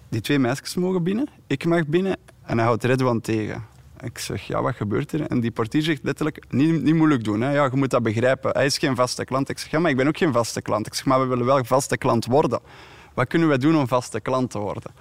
die 0.10 0.22
twee 0.22 0.40
meisjes 0.40 0.76
mogen 0.76 1.04
binnen, 1.04 1.28
ik 1.48 1.66
mag 1.66 1.88
binnen 1.88 2.18
en 2.44 2.58
hij 2.58 2.66
houdt 2.66 2.84
Redwan 2.84 3.22
tegen. 3.22 3.66
Ik 4.04 4.18
zeg, 4.18 4.48
ja, 4.48 4.62
wat 4.62 4.76
gebeurt 4.76 5.12
er? 5.12 5.28
En 5.28 5.40
die 5.40 5.52
portier 5.52 5.82
zegt 5.82 6.04
letterlijk, 6.04 6.46
niet, 6.50 6.84
niet 6.84 6.96
moeilijk 6.96 7.24
doen. 7.24 7.42
Hè? 7.42 7.52
Ja, 7.52 7.64
je 7.64 7.78
moet 7.78 7.90
dat 7.90 8.04
begrijpen. 8.04 8.52
Hij 8.52 8.66
is 8.66 8.78
geen 8.78 8.96
vaste 8.96 9.26
klant. 9.26 9.50
Ik 9.50 9.58
zeg, 9.58 9.72
ja, 9.72 9.80
maar 9.80 9.92
ik 9.92 9.98
ben 9.98 10.08
ook 10.08 10.18
geen 10.18 10.34
vaste 10.34 10.62
klant. 10.62 10.88
Ik 10.88 10.94
zeg, 10.94 11.06
maar 11.06 11.20
we 11.20 11.26
willen 11.26 11.46
wel 11.46 11.64
vaste 11.64 11.98
klant 11.98 12.26
worden. 12.26 12.60
Wat 13.14 13.28
kunnen 13.28 13.48
wij 13.48 13.58
doen 13.58 13.78
om 13.78 13.88
vaste 13.88 14.20
klant 14.20 14.52
te 14.52 14.60
worden? 14.60 14.92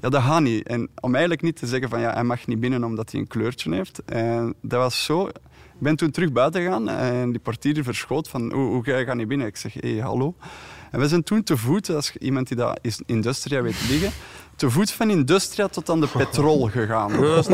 Ja, 0.00 0.08
dat 0.08 0.22
gaat 0.22 0.40
niet. 0.40 0.66
En 0.66 0.88
om 1.00 1.12
eigenlijk 1.12 1.42
niet 1.42 1.56
te 1.56 1.66
zeggen 1.66 1.88
van 1.88 2.00
ja, 2.00 2.12
hij 2.12 2.24
mag 2.24 2.46
niet 2.46 2.60
binnen 2.60 2.84
omdat 2.84 3.12
hij 3.12 3.20
een 3.20 3.26
kleurtje 3.26 3.74
heeft. 3.74 4.04
En 4.04 4.54
dat 4.62 4.80
was 4.80 5.04
zo. 5.04 5.30
Ik 5.80 5.86
ben 5.86 5.96
toen 5.96 6.10
terug 6.10 6.32
buiten 6.32 6.62
gegaan 6.62 6.88
en 6.88 7.30
die 7.30 7.40
portier 7.40 7.84
verschoot 7.84 8.28
van 8.28 8.52
hoe, 8.52 8.66
hoe 8.66 8.84
ga 8.84 8.96
je 8.96 9.14
niet 9.14 9.28
binnen? 9.28 9.46
Ik 9.46 9.56
zeg, 9.56 9.72
hé, 9.72 9.92
hey, 9.92 10.02
hallo. 10.02 10.34
En 10.90 11.00
we 11.00 11.08
zijn 11.08 11.22
toen 11.22 11.42
te 11.42 11.56
voet, 11.56 11.90
als 11.90 12.16
iemand 12.16 12.48
die 12.48 12.56
dat 12.56 12.78
in 12.82 12.92
Industria 13.06 13.62
weet 13.62 13.88
liggen, 13.88 14.10
te 14.56 14.70
voet 14.70 14.90
van 14.90 15.10
Industria 15.10 15.68
tot 15.68 15.90
aan 15.90 16.00
de 16.00 16.06
petrol 16.06 16.68
gegaan. 16.68 17.12
Dat 17.12 17.20
was 17.20 17.48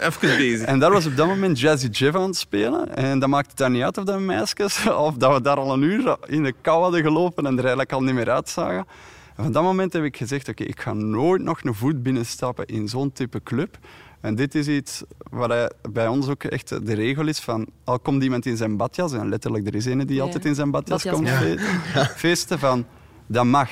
Even 0.00 0.36
bezig. 0.36 0.66
En 0.66 0.78
daar 0.78 0.92
was 0.92 1.06
op 1.06 1.16
dat 1.16 1.26
moment 1.26 1.60
Jazzy 1.60 1.86
Jeff 1.86 2.16
aan 2.16 2.26
het 2.26 2.36
spelen. 2.36 2.96
En 2.96 3.18
dat 3.18 3.28
maakte 3.28 3.54
daar 3.54 3.70
niet 3.70 3.82
uit 3.82 3.98
of 3.98 4.04
dat 4.04 4.20
meisjes, 4.20 4.88
of 4.88 5.14
dat 5.14 5.32
we 5.32 5.40
daar 5.40 5.56
al 5.56 5.72
een 5.72 5.82
uur 5.82 6.16
in 6.26 6.42
de 6.42 6.54
kou 6.60 6.82
hadden 6.82 7.02
gelopen 7.02 7.46
en 7.46 7.52
er 7.52 7.58
eigenlijk 7.58 7.92
al 7.92 8.02
niet 8.02 8.14
meer 8.14 8.30
uitzagen. 8.30 8.86
En 9.36 9.42
van 9.42 9.52
dat 9.52 9.62
moment 9.62 9.92
heb 9.92 10.04
ik 10.04 10.16
gezegd, 10.16 10.48
oké, 10.48 10.64
ik 10.64 10.80
ga 10.80 10.92
nooit 10.92 11.42
nog 11.42 11.62
een 11.62 11.74
voet 11.74 12.02
binnenstappen 12.02 12.66
in 12.66 12.88
zo'n 12.88 13.12
type 13.12 13.42
club. 13.42 13.78
En 14.24 14.34
dit 14.34 14.54
is 14.54 14.68
iets 14.68 15.02
wat 15.30 15.74
bij 15.92 16.08
ons 16.08 16.28
ook 16.28 16.44
echt 16.44 16.86
de 16.86 16.94
regel 16.94 17.26
is 17.26 17.38
van... 17.38 17.66
Al 17.84 17.98
komt 17.98 18.22
iemand 18.22 18.46
in 18.46 18.56
zijn 18.56 18.76
badjas, 18.76 19.12
en 19.12 19.28
letterlijk 19.28 19.66
er 19.66 19.74
is 19.74 19.84
een 19.84 20.06
die 20.06 20.22
altijd 20.22 20.44
in 20.44 20.54
zijn 20.54 20.70
badjas, 20.70 21.02
komt 21.02 21.30
feesten, 22.16 22.58
van... 22.58 22.86
Dat 23.26 23.44
mag. 23.44 23.70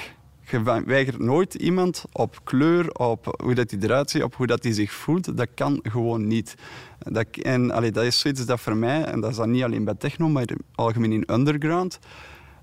Je 0.50 0.62
weigert 0.86 1.18
nooit 1.18 1.54
iemand 1.54 2.04
op 2.12 2.40
kleur, 2.44 2.94
op 2.94 3.42
hoe 3.42 3.54
dat 3.54 3.70
hij 3.70 3.80
eruit 3.82 4.10
ziet, 4.10 4.22
op 4.22 4.34
hoe 4.34 4.46
dat 4.46 4.62
hij 4.62 4.72
zich 4.72 4.92
voelt. 4.92 5.36
Dat 5.36 5.48
kan 5.54 5.80
gewoon 5.82 6.26
niet. 6.26 6.54
Dat, 6.98 7.26
en 7.42 7.70
allee, 7.70 7.90
dat 7.90 8.04
is 8.04 8.18
zoiets 8.18 8.46
dat 8.46 8.60
voor 8.60 8.76
mij, 8.76 9.04
en 9.04 9.20
dat 9.20 9.30
is 9.30 9.36
dan 9.36 9.50
niet 9.50 9.62
alleen 9.62 9.84
bij 9.84 9.94
techno, 9.94 10.28
maar 10.28 10.46
algemeen 10.74 11.12
in 11.12 11.32
underground, 11.32 11.98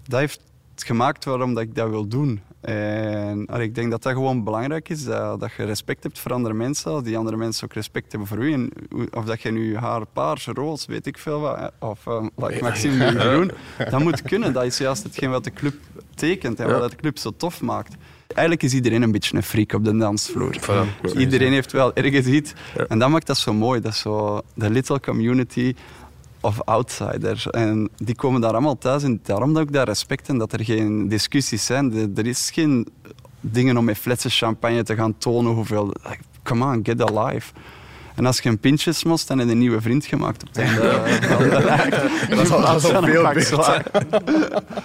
dat 0.08 0.19
heeft 0.19 0.41
gemaakt 0.83 1.25
waarom 1.25 1.53
dat 1.53 1.63
ik 1.63 1.75
dat 1.75 1.89
wil 1.89 2.07
doen. 2.07 2.41
En 2.62 3.48
ik 3.59 3.75
denk 3.75 3.91
dat 3.91 4.03
dat 4.03 4.13
gewoon 4.13 4.43
belangrijk 4.43 4.89
is, 4.89 5.03
dat, 5.03 5.39
dat, 5.39 5.51
je 5.57 5.63
respect 5.63 6.03
hebt 6.03 6.19
voor 6.19 6.33
andere 6.33 6.53
mensen, 6.53 7.03
die 7.03 7.17
andere 7.17 7.38
mensen 7.38 7.63
ook 7.63 7.74
respect 7.74 8.12
hebben 8.12 8.29
voor 8.29 8.38
u. 8.38 8.53
En, 8.53 8.71
of 9.12 9.25
dat 9.25 9.41
je 9.41 9.51
nu 9.51 9.77
haar 9.77 10.05
paars, 10.05 10.45
roos, 10.45 10.86
weet 10.86 11.07
ik 11.07 11.17
veel 11.17 11.39
wat, 11.39 11.71
of 11.79 12.05
uh, 12.05 12.25
like 12.36 12.63
Maxime 12.63 13.19
groen, 13.19 13.51
dat 13.89 14.00
moet 14.00 14.21
kunnen. 14.21 14.53
Dat 14.53 14.63
is 14.63 14.77
juist 14.77 15.03
hetgeen 15.03 15.29
wat 15.29 15.43
de 15.43 15.51
club 15.53 15.75
tekent 16.15 16.59
en 16.59 16.79
wat 16.79 16.91
de 16.91 16.98
club 16.98 17.17
zo 17.17 17.31
tof 17.38 17.62
maakt. 17.62 17.95
Eigenlijk 18.27 18.63
is 18.63 18.74
iedereen 18.74 19.01
een 19.01 19.12
beetje 19.12 19.36
een 19.36 19.43
freak 19.43 19.74
op 19.74 19.86
de 19.86 19.98
dansvloer. 19.98 20.57
iedereen 21.17 21.51
heeft 21.51 21.71
wel 21.71 21.93
ergens 21.93 22.25
iets. 22.25 22.53
En 22.88 23.00
dat 23.00 23.09
maakt 23.09 23.27
dat 23.27 23.38
zo 23.38 23.53
mooi. 23.53 23.81
Dat 23.81 23.95
zo 23.95 24.41
de 24.53 24.69
little 24.69 25.00
community 25.00 25.75
of 26.41 26.62
outsiders. 26.62 27.50
En 27.50 27.89
die 27.98 28.15
komen 28.15 28.41
daar 28.41 28.51
allemaal 28.51 28.77
thuis. 28.77 29.03
En 29.03 29.19
daarom 29.24 29.53
dat 29.53 29.63
ik 29.63 29.74
daar 29.74 29.86
respect 29.86 30.29
en 30.29 30.38
dat 30.38 30.53
er 30.53 30.63
geen 30.63 31.08
discussies 31.08 31.65
zijn. 31.65 32.12
Er 32.15 32.27
is 32.27 32.50
geen 32.53 32.88
dingen 33.41 33.77
om 33.77 33.86
met 33.86 33.98
flessen 33.98 34.29
champagne 34.29 34.84
te 34.84 34.96
gaan 34.96 35.17
tonen 35.17 35.53
hoeveel... 35.53 35.93
Come 36.43 36.65
on, 36.65 36.79
get 36.84 37.12
alive. 37.12 37.51
En 38.15 38.25
als 38.25 38.39
je 38.39 38.50
een 38.50 38.60
pintje 38.60 38.93
smost, 38.93 39.27
dan 39.27 39.38
heb 39.38 39.48
je 39.48 39.53
een 39.53 39.60
nieuwe 39.60 39.81
vriend 39.81 40.05
gemaakt 40.05 40.41
op 40.41 40.48
het 40.48 40.58
einde. 40.58 40.81
dat 42.29 42.39
is 42.39 42.51
al, 42.51 42.62
dat 42.62 42.84
is 42.84 42.93
al 42.93 43.03
veel. 43.03 43.25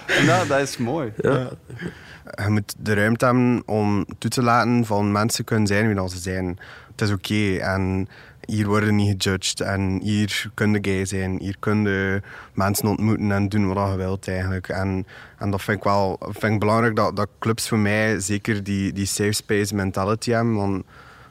En 0.07 0.25
dat, 0.25 0.47
dat 0.47 0.59
is 0.59 0.77
mooi. 0.77 1.13
Je 1.15 2.49
moet 2.49 2.75
de 2.77 2.93
ruimte 2.93 3.25
hebben 3.25 3.63
om 3.65 4.05
toe 4.17 4.29
te 4.29 4.43
laten 4.43 4.85
van 4.85 5.11
mensen 5.11 5.43
kunnen 5.43 5.67
zijn 5.67 5.95
wie 5.95 6.09
ze 6.09 6.17
zijn. 6.17 6.59
Het 6.91 7.01
is 7.01 7.11
oké 7.11 7.57
en 7.57 8.07
hier 8.45 8.67
worden 8.67 8.95
niet 8.95 9.23
gejudged 9.23 9.61
en 9.61 9.99
hier 10.01 10.51
kun 10.53 10.71
je 10.71 10.79
gay 10.81 11.05
zijn. 11.05 11.39
Hier 11.39 11.55
kun 11.59 11.83
je 11.83 12.21
mensen 12.53 12.87
ontmoeten 12.87 13.31
en 13.31 13.49
doen 13.49 13.73
wat 13.73 13.91
je 13.91 13.97
wilt 13.97 14.27
eigenlijk. 14.27 14.69
En, 14.69 15.07
en 15.37 15.51
dat 15.51 15.61
vind 15.61 15.77
ik 15.77 15.83
wel 15.83 16.19
vind 16.19 16.53
ik 16.53 16.59
belangrijk 16.59 16.95
dat, 16.95 17.15
dat 17.15 17.29
clubs 17.39 17.67
voor 17.67 17.77
mij 17.77 18.19
zeker 18.19 18.63
die, 18.63 18.93
die 18.93 19.05
safe 19.05 19.31
space 19.31 19.75
mentality 19.75 20.31
hebben. 20.31 20.55
Want 20.55 20.83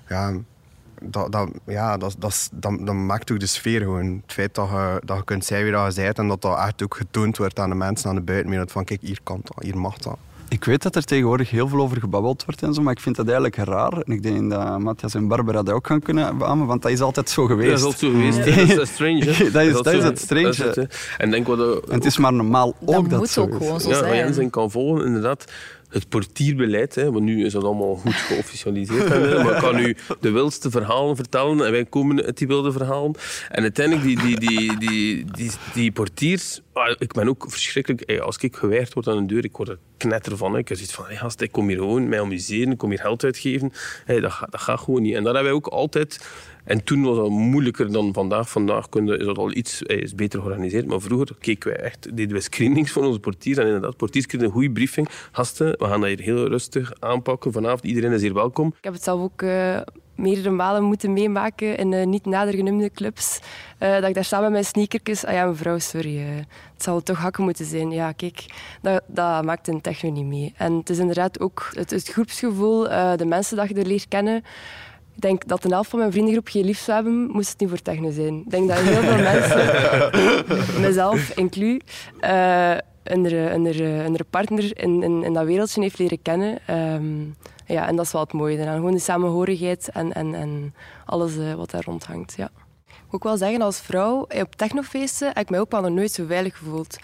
ja, 0.09 0.33
dat, 1.01 1.33
dat, 1.33 1.51
ja, 1.67 1.97
dat, 1.97 2.17
dat, 2.19 2.51
dat, 2.53 2.95
maakt 2.95 3.31
ook 3.33 3.41
de 3.41 3.47
sfeer 3.47 3.81
gewoon. 3.81 4.23
Het 4.23 4.33
feit 4.33 4.55
dat 4.55 4.69
je, 4.69 5.01
dat 5.05 5.17
je 5.17 5.25
kunt 5.25 5.45
zijn 5.45 5.65
wie 5.65 5.73
je 5.73 5.93
bent 5.95 6.19
en 6.19 6.29
dat 6.29 6.43
dat 6.43 6.59
echt 6.59 6.83
ook 6.83 6.97
getoond 6.97 7.37
wordt 7.37 7.59
aan 7.59 7.69
de 7.69 7.75
mensen 7.75 8.09
aan 8.09 8.17
de 8.17 8.21
buitenwereld. 8.21 8.73
Van 8.73 8.85
kijk, 8.85 9.01
hier 9.01 9.21
kan 9.23 9.41
dat, 9.45 9.65
hier 9.65 9.79
mag 9.79 9.99
dat. 9.99 10.19
Ik 10.55 10.65
weet 10.65 10.83
dat 10.83 10.97
er 10.97 11.05
tegenwoordig 11.05 11.51
heel 11.51 11.69
veel 11.69 11.81
over 11.81 12.01
gebabbeld 12.01 12.45
wordt 12.45 12.63
en 12.63 12.75
zo, 12.75 12.83
maar 12.83 12.93
ik 12.93 13.01
vind 13.01 13.17
dat 13.17 13.25
eigenlijk 13.25 13.57
raar. 13.57 13.93
En 13.93 14.13
ik 14.13 14.23
denk 14.23 14.51
dat 14.51 14.79
Matthias 14.79 15.15
en 15.15 15.29
Barbara 15.29 15.63
dat 15.63 15.75
ook 15.75 15.87
gaan 15.87 16.01
kunnen 16.01 16.39
beamen, 16.39 16.67
want 16.67 16.83
dat 16.83 16.91
is 16.91 17.01
altijd 17.01 17.31
zo 17.31 17.47
geweest. 17.47 17.69
Dat 17.71 17.79
is 17.79 17.85
altijd 17.85 18.01
zo 18.13 18.19
geweest. 18.19 18.39
Dat 18.39 18.47
is 18.47 18.69
dat 18.75 18.83
is 18.87 18.93
strange. 18.93 19.25
Dat 19.53 19.63
is- 19.63 19.73
dat 19.73 19.87
is 19.87 20.01
zo- 20.01 20.07
het 20.07 20.19
strange. 20.21 20.43
dat 20.43 20.53
is 20.55 20.59
het, 20.77 20.99
en 21.19 21.31
denk 21.31 21.47
wat 21.47 21.57
de- 21.59 21.83
En 21.89 21.95
het 21.95 22.05
is 22.05 22.17
maar 22.19 22.33
normaal 22.33 22.75
Dat 22.81 22.95
ook 22.97 23.11
dat 23.11 23.19
moet 23.19 23.29
zo 23.29 23.43
ook 23.43 23.55
gewoon 23.57 23.81
zo 23.81 23.89
ja, 23.89 23.99
zijn. 23.99 24.15
Jens 24.17 24.37
in 24.39 24.51
kan 24.51 24.71
volgen, 24.71 25.05
inderdaad. 25.07 25.45
Het 25.95 26.09
portierbeleid, 26.09 26.95
hè, 26.95 27.13
want 27.13 27.25
nu 27.25 27.45
is 27.45 27.53
dat 27.53 27.65
allemaal 27.65 27.97
goed 27.97 28.15
geofficialiseerd. 28.15 29.09
maar 29.09 29.55
ik 29.55 29.61
kan 29.61 29.77
nu 29.77 29.97
de 30.21 30.31
wildste 30.31 30.71
verhalen 30.71 31.17
vertellen 31.17 31.67
en 31.67 31.73
wij 31.73 31.85
komen 31.85 32.25
uit 32.25 32.39
die 32.39 32.47
wilde 32.47 32.73
verhalen. 32.73 33.15
En 33.49 33.63
uiteindelijk, 33.63 34.07
die, 34.07 34.19
die, 34.21 34.39
die, 34.39 34.79
die, 34.79 35.25
die, 35.33 35.51
die 35.75 35.93
portiers, 35.93 36.61
ah, 36.73 36.95
ik 36.99 37.13
ben 37.13 37.29
ook 37.29 37.45
verschrikkelijk. 37.49 38.21
als 38.21 38.37
ik 38.37 38.57
geweigerd 38.57 38.95
word 38.95 39.09
aan 39.09 39.17
een 39.17 39.27
deur, 39.27 39.45
ik 39.45 39.57
word 39.57 39.69
er 39.69 39.79
knetter 39.97 40.37
van. 40.37 40.57
Ik 40.57 40.69
heb 40.69 40.77
zoiets 40.77 40.95
van, 40.95 41.05
gast, 41.05 41.41
ik 41.41 41.53
kom 41.53 41.69
hier 41.69 41.77
gewoon 41.77 42.09
mij 42.09 42.21
amuseren, 42.21 42.73
ik 42.73 42.79
kom 42.79 42.91
hier 42.91 42.99
geld 42.99 43.25
uitgeven. 43.25 43.73
Dat, 44.07 44.33
gaat, 44.33 44.51
dat 44.51 44.61
gaat 44.61 44.81
gewoon 44.81 45.03
niet. 45.03 45.15
En 45.15 45.23
dat 45.25 45.35
hebben 45.35 45.53
wij 45.53 45.61
ook 45.61 45.67
altijd. 45.67 46.27
En 46.65 46.85
toen 46.85 47.03
was 47.03 47.17
dat 47.17 47.29
moeilijker 47.29 47.93
dan 47.93 48.13
vandaag. 48.13 48.51
Vandaag 48.51 48.89
kun 48.89 49.07
je- 49.07 49.17
is 49.19 49.25
dat 49.25 49.39
al 49.39 49.53
iets 49.53 49.83
is 49.83 50.15
beter 50.15 50.41
georganiseerd. 50.41 50.87
Maar 50.87 51.01
vroeger 51.01 51.29
keken 51.41 51.71
wij 51.71 51.81
echt, 51.81 52.17
deden 52.17 52.33
wij 52.33 52.41
screenings 52.41 52.91
voor 52.93 53.05
onze 53.05 53.19
portiers. 53.21 53.59
En 53.59 53.67
inderdaad, 53.67 53.97
portiers 53.97 54.27
kregen 54.27 54.47
een 54.47 54.53
goede 54.53 54.71
briefing. 54.71 55.09
Gasten, 55.33 55.67
we 55.79 55.85
gaan 55.85 56.01
dat 56.01 56.09
hier 56.09 56.21
heel 56.21 56.49
rustig 56.49 56.93
aanpakken. 57.01 57.53
Vanavond, 57.53 57.85
iedereen 57.85 58.13
is 58.13 58.23
hier 58.23 58.35
welkom. 58.35 58.69
Ik 58.79 58.85
heb 58.85 58.93
het 58.93 59.03
zelf 59.03 59.21
ook 59.21 59.43
eh, 59.43 59.81
meerdere 60.17 60.51
malen 60.51 60.83
moeten 60.83 61.13
meemaken 61.13 61.77
in 61.77 61.93
eh, 61.93 62.07
niet 62.07 62.25
nader 62.27 62.55
genoemde 62.55 62.91
clubs. 62.91 63.41
Eh, 63.79 63.93
dat 63.93 64.05
ik 64.09 64.15
daar 64.15 64.25
samen 64.25 64.45
met 64.45 64.53
mijn 64.53 64.65
sneakertjes... 64.65 65.25
Ah 65.25 65.33
ja, 65.33 65.47
mevrouw, 65.47 65.79
sorry. 65.79 66.19
het 66.19 66.83
zal 66.83 67.03
toch 67.03 67.19
hakken 67.19 67.45
moeten 67.45 67.65
zijn. 67.65 67.91
Ja, 67.91 68.13
kijk, 68.13 68.45
dat, 68.83 69.03
dat 69.07 69.45
maakt 69.45 69.69
een 69.69 69.81
techno 69.81 70.11
niet 70.11 70.25
mee. 70.27 70.53
En 70.57 70.73
het 70.73 70.91
is 70.91 70.99
inderdaad 70.99 71.41
ook 71.41 71.69
het, 71.73 71.91
het 71.91 72.09
groepsgevoel, 72.09 72.83
de 73.17 73.25
mensen 73.27 73.57
dat 73.57 73.69
je 73.69 73.75
er 73.75 73.87
leert 73.87 74.09
kennen. 74.09 74.43
Ik 75.25 75.31
denk 75.31 75.49
dat 75.49 75.63
de 75.63 75.69
helft 75.69 75.91
van 75.91 75.99
mijn 75.99 76.13
vriendengroep 76.13 76.49
geen 76.49 76.65
lief 76.65 76.79
zou 76.79 76.97
hebben, 76.97 77.31
moest 77.31 77.49
het 77.49 77.61
niet 77.61 77.69
voor 77.69 77.83
techno 77.83 78.11
zijn. 78.11 78.41
Ik 78.41 78.51
denk 78.51 78.69
dat 78.69 78.79
heel 78.79 79.03
veel 79.03 79.23
mensen, 79.33 80.81
mezelf 80.81 81.31
inclus, 81.37 81.81
hun, 83.03 83.25
hun, 83.25 83.65
hun 83.65 84.17
partner 84.31 84.79
in, 84.79 85.03
in, 85.03 85.23
in 85.23 85.33
dat 85.33 85.45
wereldje 85.45 85.81
heeft 85.81 85.99
leren 85.99 86.23
kennen. 86.23 86.59
Ehm, 86.67 87.23
ja, 87.67 87.89
en 87.89 87.97
dat 87.97 88.05
is 88.05 88.13
wel 88.13 88.23
het 88.23 88.33
mooie 88.33 88.59
eraan. 88.59 88.77
Gewoon 88.77 88.93
de 88.93 88.99
samenhorigheid 88.99 89.89
en, 89.93 90.13
en, 90.13 90.35
en 90.35 90.75
alles 91.05 91.37
eh, 91.37 91.55
wat 91.55 91.71
daar 91.71 91.85
rond 91.85 92.05
hangt. 92.05 92.35
Ja. 92.37 92.51
Ik 92.87 92.95
moet 93.05 93.15
ook 93.15 93.25
wel 93.25 93.37
zeggen, 93.37 93.63
als 93.63 93.81
vrouw 93.81 94.21
op 94.21 94.55
technofeesten 94.57 95.27
heb 95.27 95.39
ik 95.39 95.51
mij 95.51 95.61
ook 95.61 95.71
wel 95.71 95.81
nog 95.81 95.91
nooit 95.91 96.13
zo 96.13 96.27
veilig 96.27 96.57
gevoeld. 96.57 96.97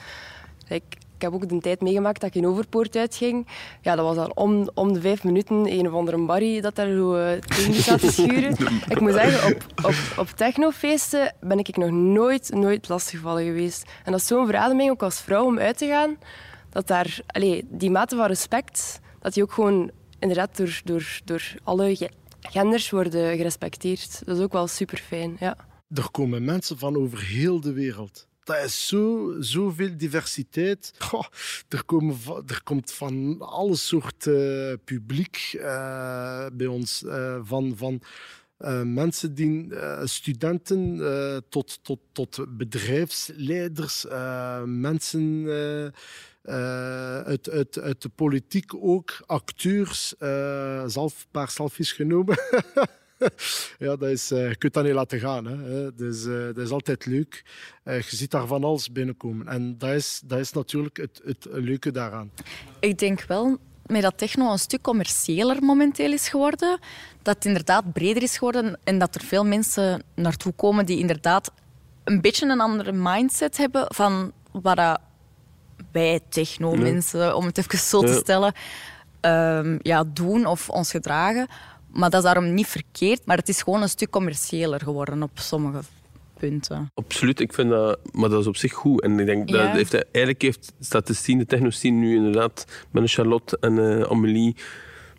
Ik, 0.68 0.82
ik 1.20 1.26
heb 1.26 1.34
ook 1.34 1.48
de 1.48 1.58
tijd 1.58 1.80
meegemaakt 1.80 2.20
dat 2.20 2.28
ik 2.34 2.42
in 2.42 2.46
Overpoort 2.48 2.96
uitging. 2.96 3.46
Ja, 3.80 3.96
dat 3.96 4.04
was 4.04 4.16
dan 4.16 4.36
om, 4.36 4.70
om 4.74 4.92
de 4.92 5.00
vijf 5.00 5.24
minuten 5.24 5.72
een 5.72 5.86
of 5.86 5.92
andere 5.92 6.18
barry 6.18 6.60
dat 6.60 6.74
daar 6.74 6.92
zo 6.92 7.14
eh, 7.14 7.38
tegen 7.38 7.74
staat 7.74 8.00
te 8.00 8.12
schuren. 8.12 8.56
ik 8.94 9.00
moet 9.00 9.12
zeggen, 9.12 9.54
op, 9.54 9.64
op, 9.84 9.94
op 10.16 10.28
technofeesten 10.28 11.34
ben 11.40 11.58
ik 11.58 11.76
nog 11.76 11.90
nooit, 11.90 12.50
nooit 12.54 12.88
lastiggevallen 12.88 13.44
geweest. 13.44 13.90
En 14.04 14.12
dat 14.12 14.20
is 14.20 14.26
zo'n 14.26 14.46
verademing, 14.46 14.90
ook 14.90 15.02
als 15.02 15.20
vrouw, 15.20 15.44
om 15.44 15.58
uit 15.58 15.78
te 15.78 15.86
gaan. 15.86 16.16
Dat 16.70 16.86
daar, 16.86 17.18
allee, 17.26 17.64
die 17.70 17.90
mate 17.90 18.16
van 18.16 18.26
respect, 18.26 19.00
dat 19.20 19.34
die 19.34 19.42
ook 19.42 19.52
gewoon 19.52 19.90
inderdaad 20.18 20.56
door, 20.56 20.80
door, 20.84 21.20
door 21.24 21.42
alle 21.64 21.96
ge- 21.96 22.10
genders 22.40 22.90
worden 22.90 23.36
gerespecteerd. 23.36 24.22
Dat 24.24 24.36
is 24.36 24.42
ook 24.42 24.52
wel 24.52 24.66
super 24.66 24.98
fijn, 24.98 25.36
ja. 25.40 25.56
Er 25.94 26.10
komen 26.10 26.44
mensen 26.44 26.78
van 26.78 26.96
over 26.96 27.22
heel 27.24 27.60
de 27.60 27.72
wereld. 27.72 28.28
Dat 28.50 28.64
is 28.64 28.86
zo, 28.86 29.34
zoveel 29.40 29.96
diversiteit. 29.96 30.92
Er, 31.68 31.84
er 32.46 32.62
komt 32.62 32.92
van 32.92 33.36
alle 33.40 33.76
soorten 33.76 34.80
publiek 34.84 35.56
eh, 35.58 36.46
bij 36.52 36.66
ons. 36.66 37.04
eh, 37.04 37.38
van 37.42 37.76
van 37.76 38.02
eh, 38.56 38.82
mensen 38.82 39.34
die 39.34 39.74
eh, 39.74 40.00
studenten 40.04 41.00
eh, 41.12 41.36
tot, 41.48 41.78
tot, 41.84 41.98
tot 42.12 42.56
bedrijfsleiders, 42.56 44.06
eh, 44.06 44.62
mensen 44.62 45.44
eh, 45.46 45.86
eh, 46.42 47.22
uit, 47.24 47.50
uit, 47.50 47.78
uit 47.78 48.02
de 48.02 48.08
politiek 48.08 48.74
ook, 48.74 49.22
acteurs, 49.26 50.16
eh, 50.18 50.84
zelf 50.86 51.26
paar 51.30 51.50
selfies 51.50 51.92
genomen. 51.92 52.38
Ja, 53.78 53.96
dat 53.96 54.08
is, 54.08 54.30
eh, 54.30 54.48
je 54.48 54.56
kunt 54.56 54.72
dat 54.72 54.84
niet 54.84 54.92
laten 54.92 55.18
gaan. 55.20 55.44
Hè. 55.46 55.94
Dus, 55.94 56.24
eh, 56.26 56.32
dat 56.32 56.56
is 56.58 56.70
altijd 56.70 57.06
leuk. 57.06 57.44
Eh, 57.82 58.00
je 58.00 58.16
ziet 58.16 58.30
daar 58.30 58.46
van 58.46 58.64
alles 58.64 58.92
binnenkomen. 58.92 59.48
En 59.48 59.78
dat 59.78 59.90
is, 59.90 60.20
dat 60.24 60.38
is 60.38 60.52
natuurlijk 60.52 60.96
het, 60.96 61.20
het 61.24 61.46
leuke 61.50 61.90
daaraan. 61.90 62.30
Ik 62.80 62.98
denk 62.98 63.22
wel 63.22 63.56
met 63.86 64.02
dat 64.02 64.18
techno 64.18 64.52
een 64.52 64.58
stuk 64.58 64.82
commerciëler 64.82 65.62
momenteel 65.62 66.12
is 66.12 66.28
geworden. 66.28 66.78
Dat 67.22 67.34
het 67.34 67.44
inderdaad 67.44 67.92
breder 67.92 68.22
is 68.22 68.38
geworden 68.38 68.78
en 68.84 68.98
dat 68.98 69.14
er 69.14 69.20
veel 69.20 69.44
mensen 69.44 70.02
naartoe 70.14 70.52
komen 70.52 70.86
die 70.86 70.98
inderdaad 70.98 71.50
een 72.04 72.20
beetje 72.20 72.46
een 72.48 72.60
andere 72.60 72.92
mindset 72.92 73.56
hebben 73.56 73.84
van 73.94 74.32
wat 74.52 74.76
dat 74.76 75.00
wij 75.92 76.20
techno-mensen, 76.28 77.36
om 77.36 77.46
het 77.46 77.58
even 77.58 77.78
zo 77.78 78.00
te 78.00 78.06
Ja. 78.06 78.18
stellen, 78.18 78.52
ehm, 79.20 79.78
ja, 79.82 80.04
doen 80.04 80.46
of 80.46 80.68
ons 80.70 80.90
gedragen. 80.90 81.46
Maar 81.92 82.10
dat 82.10 82.20
is 82.20 82.24
daarom 82.26 82.54
niet 82.54 82.66
verkeerd, 82.66 83.26
maar 83.26 83.36
het 83.36 83.48
is 83.48 83.62
gewoon 83.62 83.82
een 83.82 83.88
stuk 83.88 84.10
commerciëler 84.10 84.80
geworden 84.80 85.22
op 85.22 85.30
sommige 85.34 85.80
punten. 86.38 86.90
Absoluut, 86.94 87.40
ik 87.40 87.52
vind 87.52 87.70
dat, 87.70 87.98
maar 88.12 88.28
dat 88.28 88.40
is 88.40 88.46
op 88.46 88.56
zich 88.56 88.72
goed. 88.72 89.02
En 89.02 89.18
ik 89.20 89.26
denk 89.26 89.48
Ja. 89.48 89.62
dat 89.66 89.72
heeft, 89.76 89.92
eigenlijk 89.94 90.42
heeft 90.42 90.72
staat 90.80 91.06
de 91.06 91.14
scene, 91.14 91.38
de 91.38 91.46
techno-scene 91.46 91.96
nu 91.96 92.16
inderdaad 92.16 92.66
met 92.90 93.02
een 93.02 93.08
Charlotte 93.08 93.56
en 93.60 93.78
eh, 94.00 94.10
Amelie 94.10 94.56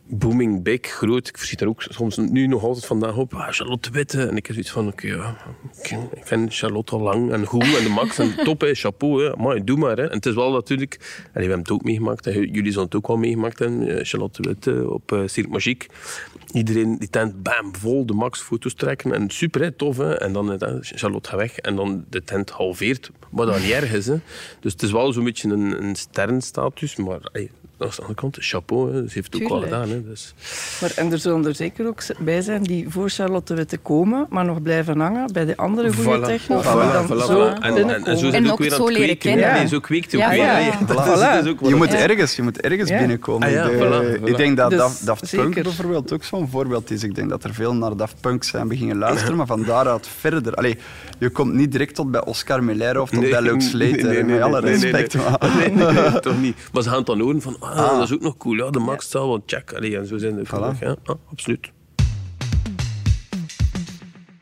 booming 0.07 0.63
big, 0.63 0.81
groot. 0.81 1.27
Ik 1.27 1.37
verschiet 1.37 1.59
daar 1.59 1.67
ook 1.67 1.81
soms 1.81 2.17
nu 2.17 2.47
nog 2.47 2.63
altijd 2.63 2.85
vandaag 2.85 3.17
op. 3.17 3.33
Ah, 3.33 3.47
Charlotte 3.49 3.91
Witte. 3.91 4.27
En 4.27 4.35
ik 4.35 4.45
heb 4.45 4.55
zoiets 4.55 4.71
van, 4.71 4.87
oké, 4.87 5.35
ik 6.13 6.25
vind 6.25 6.55
Charlotte 6.55 6.95
al 6.95 7.01
lang 7.01 7.31
en 7.31 7.45
goed 7.45 7.63
en 7.63 7.83
de 7.83 7.89
max 7.89 8.19
en 8.19 8.35
top, 8.43 8.61
hè, 8.61 8.73
chapeau. 8.73 9.23
Hè. 9.23 9.35
Maar 9.35 9.65
doe 9.65 9.77
maar. 9.77 9.97
Hè. 9.97 10.03
En 10.03 10.15
het 10.15 10.25
is 10.25 10.33
wel 10.33 10.51
natuurlijk, 10.51 11.23
en 11.25 11.31
we 11.33 11.39
hebben 11.39 11.59
het 11.59 11.71
ook 11.71 11.83
meegemaakt, 11.83 12.25
hè. 12.25 12.31
jullie 12.31 12.71
zullen 12.71 12.85
het 12.85 12.95
ook 12.95 13.07
wel 13.07 13.17
meegemaakt 13.17 13.59
hebben, 13.59 13.97
eh, 13.97 14.05
Charlotte 14.05 14.41
Witte 14.41 14.89
op 14.89 15.11
uh, 15.11 15.21
Cirque 15.25 15.51
Magique. 15.51 15.89
Iedereen 16.51 16.97
die 16.97 17.09
tent, 17.09 17.43
bam, 17.43 17.75
vol 17.75 18.05
de 18.05 18.13
max 18.13 18.41
foto's 18.41 18.73
trekken. 18.73 19.13
En 19.13 19.29
super, 19.29 19.61
hè, 19.61 19.71
tof. 19.71 19.97
Hè. 19.97 20.13
En 20.13 20.33
dan 20.33 20.61
eh, 20.61 20.77
Charlotte 20.81 21.29
gaat 21.29 21.39
weg 21.39 21.57
en 21.57 21.75
dan 21.75 22.05
de 22.09 22.23
tent 22.23 22.49
halveert. 22.49 23.11
Wat 23.29 23.47
dan 23.47 23.61
niet 23.61 23.93
is. 23.93 24.07
Hè. 24.07 24.15
Dus 24.59 24.71
het 24.71 24.81
is 24.81 24.91
wel 24.91 25.13
zo'n 25.13 25.23
beetje 25.23 25.49
een, 25.49 25.83
een 25.83 25.95
sterrenstatus. 25.95 26.95
Maar 26.95 27.29
aan 27.83 27.89
de 27.89 27.95
andere 28.01 28.13
kant, 28.19 28.37
chapeau. 28.39 28.93
Hè. 28.93 28.97
Ze 29.07 29.13
heeft 29.13 29.33
het 29.33 29.41
ook 29.41 29.47
Tuurlijk. 29.47 29.63
gedaan. 29.71 29.89
Hè. 29.89 30.03
Dus. 30.03 30.33
Maar, 30.81 30.91
en 30.95 31.11
er 31.11 31.17
zullen 31.19 31.45
er 31.45 31.55
zeker 31.55 31.87
ook 31.87 32.01
bij 32.19 32.41
zijn 32.41 32.63
die 32.63 32.85
voor 32.89 33.09
Charlotte 33.09 33.53
Witte 33.53 33.77
komen, 33.77 34.25
maar 34.29 34.45
nog 34.45 34.61
blijven 34.61 34.99
hangen 34.99 35.33
bij 35.33 35.45
de 35.45 35.57
andere 35.57 35.93
goede 35.93 36.19
Voilà. 36.19 36.25
techno. 36.25 36.61
Voilà, 36.61 36.65
en 36.95 37.05
voilà, 37.05 37.25
zo 37.25 37.49
voilà. 37.49 37.59
En, 37.61 37.75
en, 37.77 38.05
en 38.05 38.17
zo 38.17 38.29
binnenkomen. 38.29 38.29
is 38.29 38.33
En 38.33 38.43
het 38.43 38.45
ook 38.45 38.51
ook 38.51 38.59
weer 38.59 38.71
aan 38.71 38.77
zo 38.77 38.85
het 38.85 38.97
leren 38.97 39.17
kweken. 39.17 39.39
kennen. 39.39 39.59
Nee, 39.59 39.67
zo 39.67 39.79
kweekt 39.79 40.15
ook 40.15 40.21
Ja, 40.21 40.29
weer. 40.29 40.37
ja. 40.39 40.77
Dat 40.87 40.97
is- 40.99 41.03
Voilà. 41.05 41.19
dat 41.33 41.45
is 41.45 41.51
ook 41.51 41.59
wat 41.59 41.69
Je 41.69 41.75
moet 41.75 41.93
ergens, 41.93 42.35
je 42.35 42.41
moet 42.41 42.61
ergens 42.61 42.89
Ja. 42.89 42.97
binnenkomen. 42.97 43.47
Ah 43.47 43.53
ja, 43.53 43.67
De- 43.67 43.73
voilà, 43.73 44.19
voilà. 44.19 44.23
Ik 44.23 44.37
denk 44.37 44.57
dat 44.57 44.69
Dus 44.69 44.79
Daft, 44.79 45.05
Daft 45.05 45.29
Punk 45.29 45.43
zeker. 45.53 45.63
bijvoorbeeld 45.63 46.13
ook 46.13 46.23
zo'n 46.23 46.49
voorbeeld 46.49 46.91
is. 46.91 47.03
Ik 47.03 47.15
denk 47.15 47.29
dat 47.29 47.43
er 47.43 47.53
veel 47.53 47.75
naar 47.75 47.95
Daft 47.97 48.15
Punk 48.21 48.43
zijn 48.43 48.67
beginnen 48.67 48.97
luisteren, 48.97 49.35
maar 49.37 49.45
van 49.45 49.63
daaruit 49.63 50.07
verder. 50.19 50.53
Allee, 50.53 50.77
je 51.19 51.29
komt 51.29 51.53
niet 51.53 51.71
direct 51.71 51.95
tot 51.95 52.11
bij 52.11 52.23
Oscar 52.25 52.63
Melaire 52.63 53.01
of 53.01 53.09
tot 53.09 53.29
bij 53.29 53.41
Luke 53.41 53.61
Slater, 53.61 54.25
met 54.25 54.41
alle 54.41 54.61
nee, 54.61 54.77
nee, 54.77 54.91
respect. 54.91 55.13
nee. 55.13 55.23
Nee, 55.75 55.85
nee, 55.85 55.93
nee, 56.09 56.19
toch 56.19 56.41
niet. 56.41 56.55
Maar 56.73 56.83
ze 56.83 56.89
gaan 56.89 56.97
het 56.97 57.05
dan 57.07 57.19
horen 57.19 57.41
van, 57.41 57.55
ah, 57.71 57.89
Ah. 57.89 57.97
dat 57.97 58.03
is 58.03 58.13
ook 58.13 58.21
nog 58.21 58.37
cool. 58.37 58.55
Ja, 58.55 58.69
de 58.69 58.79
max 58.79 59.05
staat 59.05 59.25
wel 59.25 59.43
check. 59.45 59.73
Allee, 59.73 59.97
en 59.97 60.07
zo 60.07 60.17
zijn 60.17 60.35
de 60.35 60.45
Voilà. 60.47 60.79
ja, 60.79 60.95
ah, 61.03 61.15
absoluut. 61.31 61.71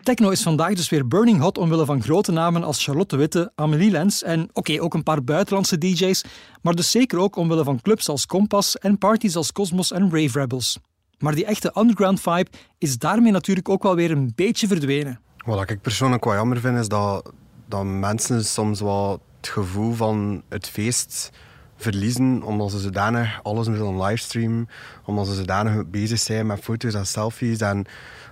Techno 0.04 0.30
is 0.30 0.42
vandaag 0.42 0.74
dus 0.74 0.90
weer 0.90 1.08
burning 1.08 1.40
hot 1.40 1.58
omwille 1.58 1.86
van 1.86 2.02
grote 2.02 2.32
namen 2.32 2.64
als 2.64 2.84
Charlotte 2.84 3.16
Witte, 3.18 3.52
Amelie 3.56 3.92
Lens 3.92 4.24
en 4.24 4.50
oké, 4.54 4.82
ook 4.82 4.94
een 4.94 5.04
paar 5.04 5.24
buitenlandse 5.24 5.78
DJ's, 5.78 6.24
maar 6.62 6.74
dus 6.74 6.92
zeker 6.92 7.20
ook 7.20 7.36
omwille 7.36 7.64
van 7.64 7.82
clubs 7.82 8.10
als 8.10 8.26
Compass 8.26 8.78
en 8.78 8.98
parties 8.98 9.36
als 9.36 9.52
Cosmos 9.52 9.92
en 9.92 10.02
Rave 10.12 10.40
Rebels. 10.40 10.80
Maar 11.18 11.36
die 11.36 11.46
echte 11.46 11.72
underground 11.80 12.22
vibe 12.22 12.48
is 12.78 12.98
daarmee 12.98 13.32
natuurlijk 13.32 13.70
ook 13.70 13.84
wel 13.84 13.96
weer 13.96 14.12
een 14.12 14.32
beetje 14.36 14.68
verdwenen. 14.68 15.20
Wat 15.46 15.70
ik 15.70 15.82
persoonlijk 15.82 16.24
wel 16.26 16.34
jammer 16.34 16.60
vind, 16.60 16.78
is 16.80 16.88
dat, 16.88 17.32
dat 17.68 17.84
mensen 17.86 18.46
soms 18.46 18.82
wel 18.82 19.22
het 19.42 19.50
gevoel 19.50 19.94
van 19.94 20.42
het 20.50 20.68
feest 20.70 21.30
verliezen, 21.80 22.44
omdat 22.44 22.72
ze 22.72 22.80
zodanig 22.80 23.40
alles 23.44 23.68
willen 23.68 24.02
livestreamen, 24.02 24.70
omdat 25.06 25.28
ze 25.28 25.34
zodanig 25.34 25.88
bezig 25.88 26.20
zijn 26.20 26.46
met 26.46 26.60
foto's 26.60 26.94
en 26.94 27.06
selfies. 27.06 27.60
En 27.60 27.86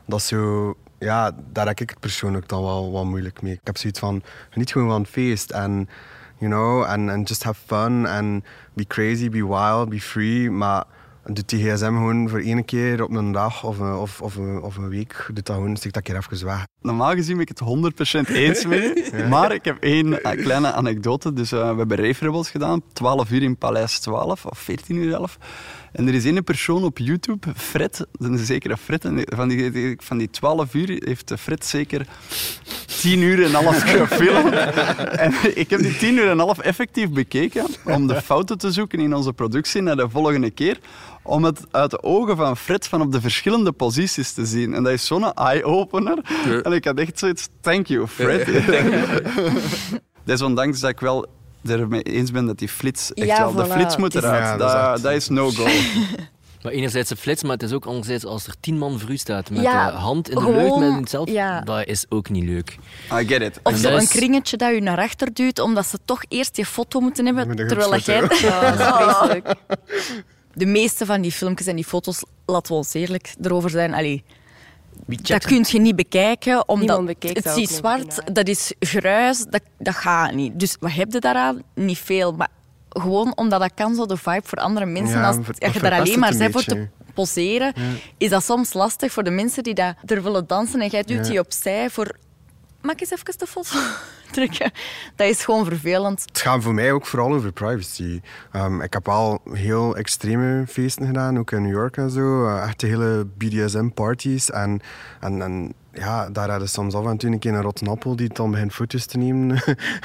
dat 0.06 0.22
zo, 0.22 0.74
ja, 1.00 1.32
daar 1.52 1.68
heb 1.68 1.80
ik 1.80 1.90
het 1.90 2.00
persoonlijk 2.00 2.50
dan 2.50 2.64
wel, 2.64 2.92
wel 2.92 3.06
moeilijk 3.06 3.42
mee. 3.42 3.54
Ik 3.54 3.60
heb 3.64 3.78
zoiets 3.78 4.00
van, 4.00 4.24
geniet 4.50 4.72
gewoon 4.72 4.90
van 4.90 5.06
feest 5.06 5.52
en, 5.52 5.90
you 6.38 6.52
know, 6.52 6.84
and, 6.84 7.10
and 7.10 7.28
just 7.28 7.44
have 7.44 7.62
fun 7.66 8.06
and 8.06 8.44
be 8.74 8.86
crazy, 8.88 9.30
be 9.30 9.48
wild, 9.48 9.90
be 9.90 10.02
free, 10.02 10.52
maar 10.52 10.86
doet 11.34 11.50
die 11.50 11.72
gsm 11.72 11.86
gewoon 11.86 12.30
voor 12.30 12.40
één 12.40 12.66
keer 12.66 13.04
op 13.04 13.12
een 13.12 13.32
dag 13.32 13.64
of 13.64 13.80
een, 13.80 13.94
of, 13.94 14.22
of, 14.22 14.36
een, 14.36 14.62
of 14.62 14.78
een 14.78 14.90
week, 14.90 15.30
doet 15.34 15.46
dat 15.46 15.56
gewoon, 15.56 15.76
stik 15.76 15.94
dat 15.94 16.04
keer 16.04 16.16
even 16.16 16.46
weg. 16.46 16.66
Normaal 16.82 17.14
gezien 17.14 17.38
ben 17.38 17.46
ik 17.48 17.58
het 17.58 18.28
100% 18.28 18.32
eens 18.32 18.66
mee. 18.66 18.94
Maar 19.30 19.52
ik 19.52 19.66
heb 19.66 19.78
één 19.80 20.24
eh, 20.24 20.42
kleine 20.42 20.72
anekdote. 20.72 21.34
Dus 21.34 21.54
uh, 21.54 21.72
we 21.72 21.78
hebben 21.78 21.98
Rave 21.98 22.44
gedaan. 22.44 22.82
12 22.94 23.32
uur 23.32 23.44
in 23.44 23.58
Paleis 23.58 24.00
12, 24.00 24.46
of 24.46 24.60
14 24.60 24.96
uur 24.96 25.14
11. 25.14 25.38
En 25.92 26.08
er 26.08 26.14
is 26.14 26.26
één 26.26 26.44
persoon 26.44 26.84
op 26.84 26.98
YouTube, 26.98 27.48
Fred, 27.56 28.08
een 28.12 28.38
zekere 28.38 28.78
Fred, 28.78 29.10
van 29.26 29.48
die, 29.48 29.96
van 29.98 30.18
die 30.18 30.30
12 30.30 30.74
uur 30.74 31.02
heeft 31.06 31.34
Fred 31.40 31.66
zeker 31.66 32.08
10 33.02 33.22
uur 33.22 33.44
en 33.44 33.54
half 33.54 33.82
gefilmd. 33.92 34.54
en 34.54 35.34
ik 35.56 35.70
heb 35.70 35.80
die 35.80 35.98
10 35.98 36.18
uur 36.18 36.30
en 36.30 36.40
half 36.40 36.60
effectief 36.60 37.10
bekeken 37.10 37.66
om 37.84 38.08
de 38.08 38.22
fouten 38.22 38.58
te 38.58 38.72
zoeken 38.72 39.00
in 39.00 39.16
onze 39.16 39.34
productie 39.34 39.82
naar 39.82 39.96
de 39.96 40.10
volgende 40.10 40.52
keer 40.52 40.80
om 41.28 41.44
het 41.44 41.60
uit 41.72 41.92
de 41.92 42.04
ogen 42.04 42.38
van 42.38 42.58
Fred 42.58 42.88
van 42.88 43.02
op 43.02 43.12
de 43.12 43.22
verschillende 43.22 43.72
posities 43.72 44.32
te 44.34 44.46
zien. 44.46 44.74
En 44.74 44.84
dat 44.84 44.94
is 44.94 45.06
zo'n 45.06 45.34
eye-opener. 45.34 46.18
En 46.64 46.72
ik 46.72 46.86
had 46.86 47.00
echt 47.00 47.20
zoiets, 47.20 47.48
thank 47.62 47.88
you, 47.88 48.08
Fred. 48.08 48.48
Desondanks 50.24 50.80
dat 50.80 50.90
ik 50.90 51.00
wel 51.00 51.26
ermee 51.68 52.02
eens 52.02 52.32
ben 52.32 52.46
dat 52.46 52.58
die 52.60 52.70
flits 52.70 53.14
echt 53.14 53.28
Ja, 53.28 53.54
wel... 53.54 53.66
De 53.66 53.72
flits 53.74 53.98
moet 53.98 54.16
eruit. 54.16 54.44
Ja, 54.44 54.58
dat 54.58 54.96
is 54.98 55.02
dat, 55.04 55.14
is 55.14 55.28
no-go. 55.30 55.68
Maar 56.62 56.72
enerzijds 56.76 57.10
de 57.10 57.16
flits, 57.16 57.44
maar 57.44 57.52
het 57.52 57.64
is 57.64 57.72
ook 57.74 57.86
anderzijds 57.86 58.26
als 58.26 58.48
er 58.48 58.54
tien 58.60 58.78
man 58.78 59.00
voor 59.00 59.10
u 59.10 59.18
staat 59.18 59.50
met 59.50 59.62
Ja, 59.62 59.92
de 59.92 59.98
hand 59.98 60.30
in 60.30 60.36
de 60.36 60.42
gewoon, 60.42 60.80
lucht 60.80 60.92
met 60.92 61.00
hetzelfde, 61.00 61.32
ja. 61.32 61.62
dat 61.62 61.86
is 61.86 62.06
ook 62.10 62.30
niet 62.30 62.44
leuk. 62.44 62.78
I 63.14 63.28
get 63.28 63.42
it. 63.42 63.60
Of 63.64 63.72
En 63.74 63.78
zo 63.78 63.84
dat 63.90 63.98
een 63.98 64.04
is- 64.04 64.10
kringetje 64.10 64.58
dat 64.58 64.74
je 64.74 64.82
naar 64.82 64.98
achter 64.98 65.34
duwt, 65.34 65.60
omdat 65.60 65.86
ze 65.86 65.98
toch 66.06 66.24
eerst 66.28 66.56
die 66.56 66.66
foto 66.66 67.00
moeten 67.00 67.26
hebben. 67.26 67.56
Terwijl 67.68 67.98
jij... 67.98 68.22
Ja, 68.22 68.72
dat 68.72 68.80
is 68.80 68.86
vreselijk. 68.86 69.54
De 70.58 70.66
meeste 70.66 71.06
van 71.06 71.22
die 71.22 71.32
filmpjes 71.32 71.68
en 71.68 71.76
die 71.76 71.86
foto's, 71.86 72.24
laten 72.46 72.72
we 72.72 72.78
ons 72.78 72.94
eerlijk 72.94 73.34
erover 73.42 73.70
zijn, 73.70 73.94
allee, 73.94 74.24
dat 75.06 75.46
kun 75.46 75.66
je 75.68 75.80
niet 75.80 75.96
bekijken, 75.96 76.68
omdat 76.68 77.08
het 77.20 77.46
is 77.56 77.76
zwart, 77.76 78.36
dat 78.36 78.48
is 78.48 78.74
gruis, 78.80 79.46
dat, 79.50 79.62
dat 79.78 79.96
gaat 79.96 80.34
niet. 80.34 80.60
Dus 80.60 80.78
wat 80.80 80.92
heb 80.92 81.12
je 81.12 81.20
daaraan? 81.20 81.62
Niet 81.74 81.98
veel, 81.98 82.32
maar 82.34 82.48
gewoon 82.90 83.36
omdat 83.36 83.60
dat 83.60 83.72
kan 83.76 83.96
zo 83.96 84.06
de 84.06 84.18
vibe 84.18 84.42
voor 84.44 84.58
andere 84.58 84.86
mensen, 84.86 85.20
Ja, 85.20 85.28
als, 85.28 85.38
dat 85.46 85.74
je 85.74 85.80
daar 85.80 86.00
alleen 86.00 86.20
maar 86.20 86.38
bent 86.38 86.52
voor 86.52 86.64
te 86.64 86.88
poseren, 87.14 87.74
is 88.18 88.30
dat 88.30 88.44
soms 88.44 88.74
lastig 88.74 89.12
voor 89.12 89.24
de 89.24 89.30
mensen 89.32 89.64
die 89.64 89.74
dat 89.74 89.96
er 90.06 90.24
willen 90.24 90.48
dansen 90.48 90.82
en 90.82 90.88
jij 90.88 91.04
duwt 91.04 91.26
Ja. 91.26 91.32
die 91.32 91.40
opzij 91.40 91.90
voor... 91.90 92.16
Mag 92.88 92.96
ik 92.96 93.02
eens 93.02 93.12
even 93.12 93.38
de 93.38 93.48
foto 93.48 93.80
trekken? 94.32 94.72
Dat 95.16 95.28
is 95.28 95.44
gewoon 95.44 95.66
vervelend. 95.66 96.22
Het 96.26 96.40
gaat 96.40 96.64
voor 96.64 96.74
mij 96.74 96.92
ook 96.92 97.06
vooral 97.06 97.34
over 97.34 97.52
privacy. 97.52 98.22
Ehm, 98.52 98.82
ik 98.82 98.94
heb 98.94 99.08
al 99.08 99.42
heel 99.54 99.96
extreme 99.96 100.68
feesten 100.68 101.06
gedaan, 101.06 101.40
ook 101.40 101.52
in 101.52 101.62
New 101.62 101.72
York 101.72 101.98
en 101.98 102.10
zo. 102.10 102.48
Eh, 102.48 102.64
echt 102.64 102.80
de 102.80 102.88
hele 102.88 103.28
BDSM-parties. 103.38 104.52
En, 104.52 104.82
en, 105.20 105.42
en 105.42 105.74
ja, 105.92 106.30
daar 106.30 106.50
hadden 106.50 106.70
soms 106.70 106.94
af 106.94 107.06
en 107.06 107.18
toe 107.18 107.32
een 107.32 107.40
keer 107.40 107.54
een 107.54 107.62
rotte 107.62 107.86
appel 107.86 108.16
die 108.16 108.34
dan 108.34 108.52
begint 108.52 108.74
foto's 108.74 109.06
te 109.06 109.18
nemen 109.18 109.62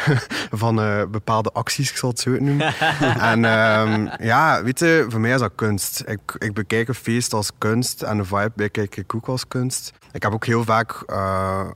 van 0.63 0.81
eh, 0.81 1.03
bepaalde 1.11 1.51
acties, 1.53 1.91
ik 1.91 1.97
zal 1.97 2.09
het 2.09 2.21
zo 2.21 2.31
noemen. 2.31 2.75
en 3.33 3.45
ehm, 3.45 4.09
ja, 4.19 4.63
weet 4.63 4.79
je, 4.79 5.07
voor 5.09 5.21
mij 5.21 5.33
is 5.33 5.41
dat 5.41 5.53
kunst. 5.55 6.03
Ik, 6.07 6.21
ik 6.39 6.55
bekijk 6.55 6.89
een 6.89 6.95
feest 6.95 7.33
als 7.33 7.51
kunst 7.59 8.03
en 8.03 8.17
de 8.17 8.25
vibe 8.25 8.53
bekijk 8.55 8.97
ik 8.97 9.15
ook 9.15 9.27
als 9.27 9.49
kunst. 9.49 9.93
Ik 10.13 10.23
heb 10.23 10.33
ook 10.33 10.47
heel 10.47 10.65
vaak, 10.65 11.03
eh, 11.07 11.69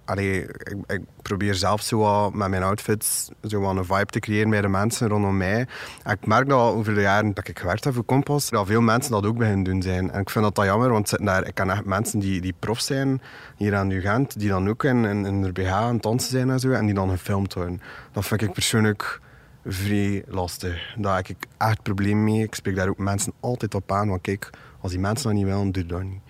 ik, 0.87 1.01
probeer 1.22 1.55
zelf 1.55 1.83
zo 1.83 2.31
met 2.31 2.49
mijn 2.49 2.62
outfits 2.62 3.31
zo 3.42 3.62
een 3.62 3.85
vibe 3.85 4.07
te 4.07 4.18
creëren 4.18 4.51
bij 4.51 4.61
de 4.61 4.68
mensen 4.68 5.09
rondom 5.09 5.37
mij. 5.37 5.66
En 6.03 6.12
ik 6.12 6.27
merk 6.27 6.49
dat 6.49 6.59
al 6.59 6.75
over 6.75 6.94
de 6.94 7.01
jaren 7.01 7.35
dat 7.35 7.49
ik 7.49 7.59
gewerkt 7.59 7.85
heb 7.85 7.94
voor 7.94 8.05
Kompas, 8.05 8.51
dat 8.51 8.66
veel 8.66 8.81
mensen 8.81 9.12
dat 9.12 9.27
ook 9.27 9.37
beginnen 9.37 9.64
doen 9.64 9.83
zijn. 9.83 10.11
En 10.11 10.20
ik 10.20 10.31
vind 10.31 10.44
dat, 10.44 10.55
dat 10.55 10.64
jammer, 10.64 10.90
want 10.90 11.25
daar, 11.25 11.46
ik 11.46 11.55
ken 11.55 11.70
echt 11.70 11.85
mensen 11.85 12.18
die, 12.18 12.40
die 12.40 12.55
prof 12.59 12.81
zijn 12.81 13.22
hier 13.57 13.77
aan 13.77 13.92
Gent, 13.92 14.38
die 14.38 14.49
dan 14.49 14.68
ook 14.68 14.85
in, 14.85 15.05
in, 15.05 15.27
in 15.27 15.42
de 15.42 15.53
BH 15.53 15.88
het 15.88 16.03
dansen 16.03 16.31
zijn 16.31 16.51
en 16.51 16.61
zo, 16.61 16.70
en 16.70 16.87
die 16.87 16.94
dan 16.94 17.11
gefilmd 17.11 17.55
worden. 17.55 17.81
Dat 18.12 18.27
vind 18.27 18.42
ik 18.42 18.53
persoonlijk 18.53 19.20
vrij 19.66 20.25
lastig. 20.27 20.94
Daar 20.99 21.16
heb 21.16 21.29
ik 21.29 21.46
echt 21.59 21.83
probleem 21.83 22.25
mee. 22.25 22.42
Ik 22.42 22.55
spreek 22.55 22.77
daar 22.77 22.88
ook 22.88 22.99
mensen 22.99 23.33
altijd 23.40 23.75
op 23.75 23.92
aan, 23.92 24.09
want 24.09 24.20
kijk, 24.20 24.51
als 24.81 24.90
die 24.90 25.01
mensen 25.01 25.27
dat 25.29 25.37
niet 25.37 25.44
willen, 25.44 25.72
doe 25.72 25.87
dat 25.87 26.03
niet. 26.03 26.20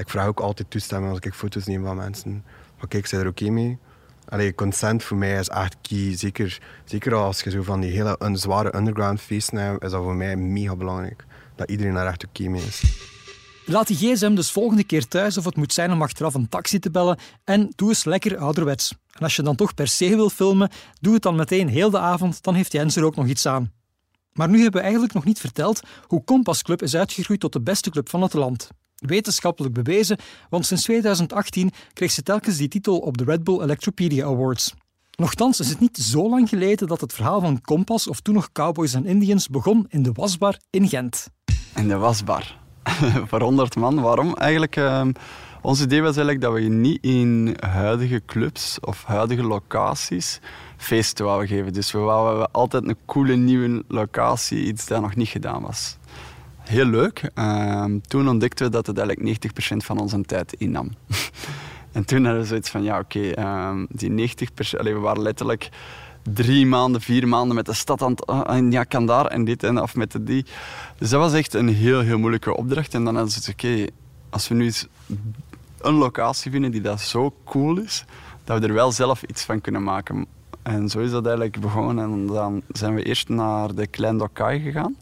Ik 0.00 0.08
vraag 0.08 0.26
ook 0.26 0.40
altijd 0.40 0.70
toestemming 0.70 1.10
als 1.12 1.20
ik 1.20 1.34
foto's 1.34 1.66
neem 1.66 1.84
van 1.84 1.96
mensen. 1.96 2.44
Maar 2.78 2.88
kijk, 2.88 3.06
zijn 3.06 3.20
er 3.20 3.26
oké 3.28 3.50
mee? 3.50 3.78
Allee, 4.28 4.54
consent 4.54 5.02
voor 5.02 5.16
mij 5.16 5.38
is 5.38 5.48
echt 5.48 5.76
key. 5.82 6.16
Zeker, 6.16 6.58
zeker 6.84 7.14
als 7.14 7.40
je 7.40 7.50
zo 7.50 7.62
van 7.62 7.80
die 7.80 7.90
hele 7.90 8.16
un- 8.22 8.36
zware 8.36 8.76
underground 8.76 9.20
feesten 9.20 9.58
hebt, 9.58 9.84
is 9.84 9.90
dat 9.90 10.02
voor 10.02 10.14
mij 10.14 10.36
mega 10.36 10.76
belangrijk. 10.76 11.24
Dat 11.56 11.70
iedereen 11.70 11.94
daar 11.94 12.06
echt 12.06 12.24
oké 12.24 12.48
mee 12.48 12.62
is. 12.62 12.82
Laat 13.66 13.86
die 13.86 13.96
gsm 13.96 14.34
dus 14.34 14.50
volgende 14.50 14.84
keer 14.84 15.08
thuis 15.08 15.38
of 15.38 15.44
het 15.44 15.56
moet 15.56 15.72
zijn 15.72 15.92
om 15.92 16.02
achteraf 16.02 16.34
een 16.34 16.48
taxi 16.48 16.78
te 16.78 16.90
bellen 16.90 17.18
en 17.44 17.72
doe 17.76 17.88
eens 17.88 18.04
lekker 18.04 18.36
ouderwets. 18.36 18.94
En 19.12 19.22
als 19.22 19.36
je 19.36 19.42
dan 19.42 19.56
toch 19.56 19.74
per 19.74 19.88
se 19.88 20.08
wil 20.16 20.30
filmen, 20.30 20.70
doe 21.00 21.14
het 21.14 21.22
dan 21.22 21.36
meteen 21.36 21.68
heel 21.68 21.90
de 21.90 21.98
avond, 21.98 22.42
dan 22.42 22.54
heeft 22.54 22.72
Jens 22.72 22.96
er 22.96 23.04
ook 23.04 23.16
nog 23.16 23.26
iets 23.26 23.46
aan. 23.46 23.72
Maar 24.32 24.48
nu 24.48 24.56
hebben 24.56 24.72
we 24.74 24.80
eigenlijk 24.80 25.14
nog 25.14 25.24
niet 25.24 25.40
verteld 25.40 25.80
hoe 26.06 26.24
Compass 26.24 26.62
Club 26.62 26.82
is 26.82 26.96
uitgegroeid 26.96 27.40
tot 27.40 27.52
de 27.52 27.60
beste 27.60 27.90
club 27.90 28.08
van 28.08 28.22
het 28.22 28.32
land. 28.32 28.70
Wetenschappelijk 29.00 29.74
bewezen, 29.74 30.18
want 30.48 30.66
sinds 30.66 30.82
2018 30.82 31.70
kreeg 31.92 32.10
ze 32.10 32.22
telkens 32.22 32.56
die 32.56 32.68
titel 32.68 32.98
op 32.98 33.18
de 33.18 33.24
Red 33.24 33.44
Bull 33.44 33.60
Electropedia 33.60 34.24
Awards. 34.24 34.74
Nochtans 35.16 35.60
is 35.60 35.68
het 35.68 35.80
niet 35.80 35.96
zo 35.96 36.28
lang 36.28 36.48
geleden 36.48 36.88
dat 36.88 37.00
het 37.00 37.12
verhaal 37.12 37.40
van 37.40 37.60
Compass, 37.60 38.08
of 38.08 38.20
toen 38.20 38.34
nog 38.34 38.52
Cowboys 38.52 38.94
and 38.94 39.06
Indians, 39.06 39.48
begon 39.48 39.86
in 39.88 40.02
de 40.02 40.12
wasbar 40.12 40.56
in 40.70 40.88
Gent. 40.88 41.28
In 41.74 41.88
de 41.88 41.96
wasbar. 41.96 42.58
Voor 43.28 43.42
100 43.42 43.76
man. 43.76 44.00
Waarom? 44.00 44.34
Eigenlijk, 44.34 44.76
ehm, 44.76 45.12
ons 45.62 45.80
idee 45.80 46.02
was 46.02 46.16
eigenlijk 46.16 46.40
dat 46.40 46.52
we 46.52 46.60
niet 46.60 47.04
in 47.04 47.56
huidige 47.58 48.22
clubs 48.26 48.80
of 48.80 49.04
huidige 49.04 49.42
locaties 49.42 50.40
feesten 50.76 51.24
wouden 51.24 51.48
geven. 51.48 51.72
Dus 51.72 51.92
we 51.92 51.98
wouden 51.98 52.50
altijd 52.50 52.88
een 52.88 52.96
coole 53.06 53.36
nieuwe 53.36 53.84
locatie, 53.88 54.64
iets 54.64 54.86
dat 54.86 55.00
nog 55.00 55.14
niet 55.14 55.28
gedaan 55.28 55.62
was. 55.62 55.96
Heel 56.70 56.84
leuk. 56.84 57.30
Ehm, 57.34 57.98
toen 58.00 58.28
ontdekten 58.28 58.66
we 58.66 58.72
dat 58.72 58.86
het 58.86 58.98
eigenlijk 58.98 59.28
90% 59.28 59.84
van 59.84 59.98
onze 59.98 60.20
tijd 60.22 60.52
innam. 60.52 60.90
en 61.92 62.04
toen 62.04 62.24
hadden 62.24 62.42
we 62.42 62.48
zoiets 62.48 62.70
van, 62.70 62.82
ja 62.82 62.98
oké, 62.98 63.30
ehm, 63.30 63.86
die 63.88 64.10
90%... 64.10 64.78
Allee, 64.78 64.94
we 64.94 65.00
waren 65.00 65.22
letterlijk 65.22 65.68
drie 66.32 66.66
maanden, 66.66 67.00
vier 67.00 67.28
maanden 67.28 67.56
met 67.56 67.66
de 67.66 67.72
stad 67.72 68.02
aan 68.02 68.10
het... 68.10 68.26
ah, 68.26 68.56
en 68.56 68.70
ja, 68.70 68.84
kan 68.84 69.06
daar 69.06 69.26
en 69.26 69.44
dit 69.44 69.62
en 69.62 69.80
of 69.82 69.94
met 69.94 70.12
de 70.12 70.24
die. 70.24 70.44
Dus 70.98 71.10
dat 71.10 71.20
was 71.20 71.32
echt 71.32 71.54
een 71.54 71.68
heel, 71.68 72.00
heel 72.00 72.18
moeilijke 72.18 72.56
opdracht. 72.56 72.94
En 72.94 73.04
dan 73.04 73.14
hadden 73.14 73.32
ze 73.32 73.50
oké, 73.50 73.86
als 74.30 74.48
we 74.48 74.54
nu 74.54 74.72
een 75.80 75.94
locatie 75.94 76.50
vinden 76.50 76.70
die 76.70 76.80
dat 76.80 77.00
zo 77.00 77.34
cool 77.44 77.78
is, 77.78 78.04
dat 78.44 78.60
we 78.60 78.66
er 78.66 78.74
wel 78.74 78.92
zelf 78.92 79.22
iets 79.22 79.44
van 79.44 79.60
kunnen 79.60 79.82
maken. 79.82 80.26
En 80.62 80.88
zo 80.88 80.98
is 80.98 81.10
dat 81.10 81.24
eigenlijk 81.24 81.60
begonnen. 81.60 82.04
En 82.04 82.26
dan 82.26 82.62
zijn 82.72 82.94
we 82.94 83.02
eerst 83.02 83.28
naar 83.28 83.74
de 83.74 83.86
Klein 83.86 84.18
Dokai 84.18 84.60
gegaan. 84.60 84.96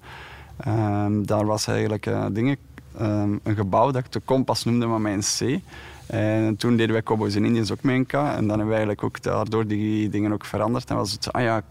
Ehm, 0.59 1.23
daar 1.23 1.47
was 1.47 1.67
eigenlijk 1.67 2.07
eh, 2.07 2.27
dingen, 2.33 2.57
ehm, 2.99 3.33
een 3.43 3.55
gebouw 3.55 3.91
dat 3.91 4.05
ik 4.05 4.13
de 4.13 4.21
Kompas 4.21 4.65
noemde, 4.65 4.87
maar 4.87 5.13
een 5.13 5.21
C. 5.21 5.61
En 6.09 6.57
toen 6.57 6.77
deden 6.77 6.93
wij 6.93 7.03
Cowboys 7.03 7.35
en 7.35 7.45
Indians 7.45 7.73
ook 7.73 7.83
met 7.83 7.95
een 7.95 8.07
K. 8.07 8.13
En 8.13 8.21
dan 8.21 8.49
hebben 8.49 8.67
we 8.67 8.73
eigenlijk 8.73 9.03
ook 9.03 9.23
daardoor 9.23 9.67
die 9.67 10.09
dingen 10.09 10.33
ook 10.33 10.45
veranderd. 10.45 10.91
En 10.91 10.97
was 10.97 11.13
het 11.13 11.25
zo, 11.25 11.31
ah 11.31 11.43
ja, 11.43 11.63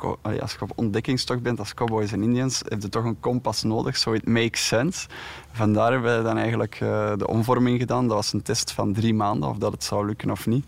als 0.41 0.51
je 0.51 0.61
op 0.61 0.71
ontdekkingstocht 0.75 1.41
bent 1.41 1.59
als 1.59 1.73
Cowboys 1.73 2.11
en 2.11 2.23
Indians, 2.23 2.61
heb 2.67 2.81
je 2.81 2.89
toch 2.89 3.03
een 3.03 3.19
kompas 3.19 3.63
nodig, 3.63 3.97
so 3.97 4.13
it 4.13 4.27
makes 4.27 4.67
sense. 4.67 5.07
Vandaar 5.51 5.91
hebben 5.91 6.17
we 6.17 6.23
dan 6.23 6.37
eigenlijk 6.37 6.77
eh, 6.81 7.11
de 7.17 7.27
omvorming 7.27 7.79
gedaan. 7.79 8.07
Dat 8.07 8.15
was 8.15 8.33
een 8.33 8.41
test 8.41 8.71
van 8.71 8.93
drie 8.93 9.13
maanden, 9.13 9.49
of 9.49 9.57
dat 9.57 9.71
het 9.71 9.83
zou 9.83 10.05
lukken 10.05 10.31
of 10.31 10.45
niet. 10.45 10.65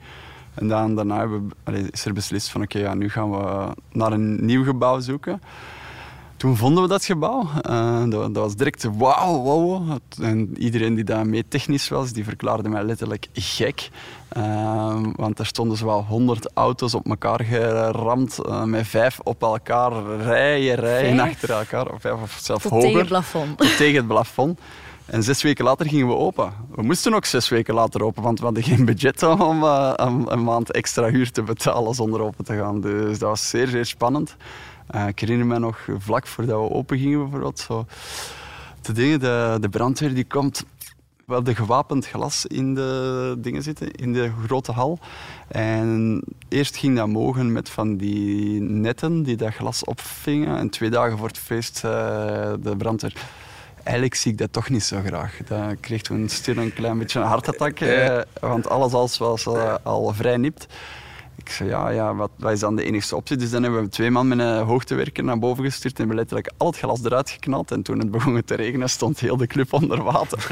En 0.54 0.68
dan, 0.68 0.96
daarna 0.96 1.18
hebben 1.18 1.52
we, 1.64 1.88
is 1.92 2.06
er 2.06 2.14
beslist 2.14 2.50
van 2.50 2.62
oké, 2.62 2.80
ja, 2.80 2.94
nu 2.94 3.10
gaan 3.10 3.32
we 3.32 3.68
naar 3.92 4.12
een 4.12 4.46
nieuw 4.46 4.64
gebouw 4.64 5.00
zoeken. 5.00 5.42
Toen 6.40 6.58
vonden 6.58 6.84
we 6.84 6.90
dat 6.90 7.06
gebouw. 7.06 7.48
Eh, 7.62 8.04
dat, 8.10 8.34
dat 8.34 8.44
was 8.44 8.56
direct 8.56 8.84
wauw, 8.98 9.44
wauw. 9.44 10.00
En 10.22 10.56
iedereen 10.58 10.96
die 10.96 11.04
daar 11.04 11.26
mee 11.28 11.46
technisch 11.48 11.90
was, 11.90 12.12
die 12.12 12.24
verklaarde 12.24 12.70
mij 12.70 12.84
letterlijk 12.84 13.28
gek. 13.34 13.90
Eh, 14.30 15.00
want 15.16 15.40
er 15.40 15.46
stonden 15.46 15.78
zowel 15.78 16.04
honderd 16.04 16.50
auto's 16.54 16.94
op 16.94 17.10
elkaar 17.10 17.44
geramd, 17.44 18.40
eh, 18.46 18.64
met 18.64 18.88
vijf 18.88 19.20
op 19.24 19.42
elkaar, 19.42 19.92
rijen, 20.22 20.76
rijen 20.76 21.18
Vijf? 21.18 21.32
achter 21.32 21.50
elkaar. 21.50 21.94
Of, 21.94 22.02
vijf 22.02 22.22
of 22.22 22.38
zelfs 22.42 22.64
Tot 22.64 22.72
hoger. 22.72 22.88
tegen 22.88 23.00
het 23.00 23.10
plafond. 23.10 23.58
Tot 23.58 23.78
tegen 23.78 23.96
het 23.96 24.08
plafond. 24.08 24.60
En 25.06 25.24
zes 25.24 25.42
weken 25.42 25.66
later 25.66 25.86
gingen 25.86 26.08
we 26.08 26.16
open. 26.16 26.54
We 26.76 26.82
moesten 26.82 27.14
ook 27.14 27.26
zes 27.26 27.50
weken 27.50 27.74
later 27.74 28.04
open, 28.04 28.24
want 28.24 28.40
we 28.40 28.46
hadden 28.46 28.64
geen 28.64 28.86
budget 28.86 29.24
om 29.24 29.64
uh, 29.64 29.94
een 30.26 30.44
maand 30.44 30.72
extra 30.72 31.10
huur 31.10 31.32
te 31.32 31.42
betalen 31.42 31.94
zonder 31.94 32.22
open 32.22 32.46
te 32.46 32.56
gaan. 32.56 32.82
Dus 32.82 33.20
dat 33.20 33.30
was 33.30 33.50
zeer, 33.50 33.68
zeer 33.68 33.86
spannend. 33.86 34.36
Uh, 34.96 35.08
ik 35.08 35.20
herinner 35.20 35.46
me 35.46 35.60
nog, 35.60 35.88
vlak 35.98 36.28
voordat 36.28 36.60
we 36.60 36.74
open 36.76 36.98
gingen 36.98 37.20
bijvoorbeeld, 37.20 37.60
zo, 37.60 37.86
de, 38.82 38.92
dingen, 38.92 39.20
de, 39.20 39.58
de 39.60 39.70
brandweer 39.70 40.14
die 40.14 40.26
komt 40.26 40.66
we 41.30 41.36
hadden 41.36 41.56
gewapend 41.56 42.08
glas 42.08 42.46
in 42.46 42.76
de 42.76 43.36
dingen 43.38 43.64
zitten, 43.64 43.92
in 43.92 44.14
de 44.14 44.32
grote 44.46 44.72
hal. 44.72 45.00
En 45.48 46.22
eerst 46.48 46.78
ging 46.78 46.98
dat 46.98 47.08
mogen 47.08 47.52
met 47.52 47.70
van 47.70 47.98
die 47.98 48.62
netten 48.62 49.24
die 49.24 49.36
dat 49.36 49.54
glas 49.54 49.84
opvingen. 49.84 50.58
En 50.58 50.70
twee 50.70 50.90
dagen 50.90 51.18
voor 51.18 51.28
het 51.28 51.38
feest 51.38 51.82
uh, 51.86 51.92
de 52.60 52.76
brandweer 52.78 53.14
eigenlijk 53.84 54.16
zie 54.16 54.32
ik 54.32 54.38
dat 54.38 54.54
toch 54.54 54.70
niet 54.70 54.84
zo 54.84 55.02
graag. 55.06 55.38
Dan 55.48 55.80
kreeg 55.80 56.02
toen 56.02 56.30
stil 56.30 56.58
een 56.58 56.74
klein 56.74 56.98
beetje 56.98 57.20
een 57.20 57.26
hartattack, 57.26 57.80
eh, 57.80 58.20
want 58.42 58.70
alles 58.70 58.94
als 58.94 59.18
was 59.18 59.46
uh, 59.46 59.76
al 59.84 60.14
vrij 60.14 60.38
nipt. 60.38 60.68
Ik 61.50 61.56
zei, 61.56 61.70
ja, 61.70 61.90
ja 61.90 62.16
wat, 62.16 62.30
wat, 62.38 62.52
is 62.52 62.60
dan 62.60 62.76
de 62.76 62.84
enige 62.84 63.16
optie? 63.16 63.38
Dus 63.38 63.52
dan 63.52 63.64
hebben 63.64 63.82
we 63.82 63.90
twee 63.90 64.12
man 64.12 64.28
met 64.28 64.40
een 64.40 64.64
hoogtewerker 64.64 65.24
naar 65.24 65.40
boven 65.40 65.64
gestuurd 65.64 65.94
en 65.94 66.00
hebben 66.00 66.16
letterlijk 66.16 66.52
al 66.58 66.68
het 66.68 66.78
glas 66.78 67.04
eruit 67.04 67.30
geknald. 67.30 67.72
En 67.72 67.82
toen 67.82 68.00
het 68.00 68.12
begon 68.12 68.42
te 68.46 68.56
regenen, 68.56 68.90
stond 68.90 69.20
heel 69.20 69.38
de 69.38 69.48
club 69.48 69.74
onder 69.74 70.04
water. 70.04 70.48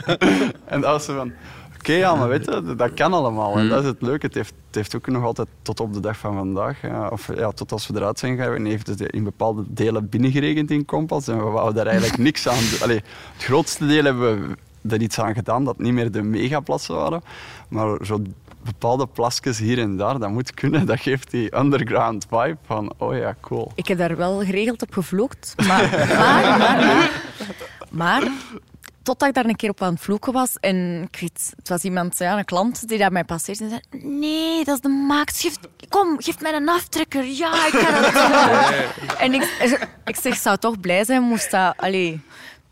en 0.64 0.80
dat 0.80 0.90
was 0.90 1.04
zo 1.04 1.16
van, 1.16 1.32
oké, 1.74 1.92
ja, 1.92 2.14
maar 2.14 2.28
weet 2.28 2.44
je, 2.44 2.74
dat 2.76 2.94
kan 2.94 3.12
allemaal. 3.12 3.58
En 3.58 3.68
dat 3.68 3.82
is 3.82 3.88
het 3.88 4.02
leuke. 4.02 4.26
Het 4.26 4.34
heeft, 4.34 4.52
het 4.66 4.74
heeft 4.74 4.96
ook 4.96 5.06
nog 5.06 5.24
altijd 5.24 5.48
tot 5.62 5.80
op 5.80 5.92
de 5.92 6.00
dag 6.00 6.18
van 6.18 6.34
vandaag, 6.34 6.82
ja, 6.82 7.08
of 7.08 7.36
ja, 7.36 7.50
tot 7.50 7.72
als 7.72 7.86
we 7.86 7.94
eruit 7.96 8.18
zijn 8.18 8.36
gegaan, 8.36 8.64
heeft 8.64 8.86
het 8.86 9.00
in 9.00 9.24
bepaalde 9.24 9.64
delen 9.66 10.08
binnengeregend 10.08 10.70
in 10.70 10.84
Kompas. 10.84 11.28
En 11.28 11.38
we 11.38 11.50
wouden 11.50 11.74
daar 11.74 11.86
eigenlijk 11.86 12.18
niks 12.18 12.48
aan 12.48 12.58
doen. 12.70 12.82
Allee, 12.82 13.02
het 13.32 13.44
grootste 13.44 13.86
deel 13.86 14.04
hebben 14.04 14.56
we 14.82 14.94
er 14.94 15.02
iets 15.02 15.18
aan 15.18 15.34
gedaan 15.34 15.64
dat 15.64 15.78
niet 15.78 15.92
meer 15.92 16.10
de 16.10 16.22
megaplassen 16.22 16.94
waren. 16.94 17.22
Maar 17.68 17.98
zo 18.06 18.22
bepaalde 18.64 19.06
plasjes 19.06 19.58
hier 19.58 19.78
en 19.78 19.96
daar, 19.96 20.18
dat 20.18 20.30
moet 20.30 20.54
kunnen. 20.54 20.86
Dat 20.86 21.00
geeft 21.00 21.30
die 21.30 21.56
underground 21.56 22.26
vibe 22.30 22.58
van, 22.66 22.92
oh 22.98 23.16
ja, 23.16 23.34
cool. 23.40 23.72
Ik 23.74 23.88
heb 23.88 23.98
daar 23.98 24.16
wel 24.16 24.44
geregeld 24.44 24.82
op 24.82 24.92
gevloekt. 24.92 25.54
Maar, 25.66 25.90
maar, 25.90 26.58
maar, 26.58 26.78
maar, 26.78 27.10
maar 27.90 28.30
totdat 29.08 29.28
ik 29.28 29.34
daar 29.34 29.44
een 29.44 29.56
keer 29.56 29.70
op 29.70 29.82
aan 29.82 29.92
het 29.92 30.02
vloeken 30.02 30.32
was. 30.32 30.56
En 30.60 31.08
ik 31.10 31.20
weet, 31.20 31.52
het 31.56 31.68
was 31.68 31.82
iemand, 31.82 32.18
ja, 32.18 32.38
een 32.38 32.44
klant, 32.44 32.88
die 32.88 32.98
daar 32.98 33.12
mij 33.12 33.24
passeerde 33.24 33.64
en 33.64 33.70
zei... 33.70 34.04
Nee, 34.04 34.64
dat 34.64 34.74
is 34.74 34.80
de 34.80 34.88
maakt. 34.88 35.58
kom, 35.88 36.16
geef 36.18 36.40
mij 36.40 36.52
een 36.54 36.68
aftrekker. 36.68 37.24
Ja, 37.24 37.66
ik 37.66 37.72
ga 37.72 38.00
dat 38.00 38.12
doen. 39.00 39.16
En 39.18 39.34
ik, 39.34 39.42
ik 40.04 40.16
zeg, 40.16 40.36
zou 40.36 40.56
toch 40.56 40.80
blij 40.80 41.04
zijn, 41.04 41.22
moest 41.22 41.50
dat... 41.50 41.74
Allee, 41.76 42.20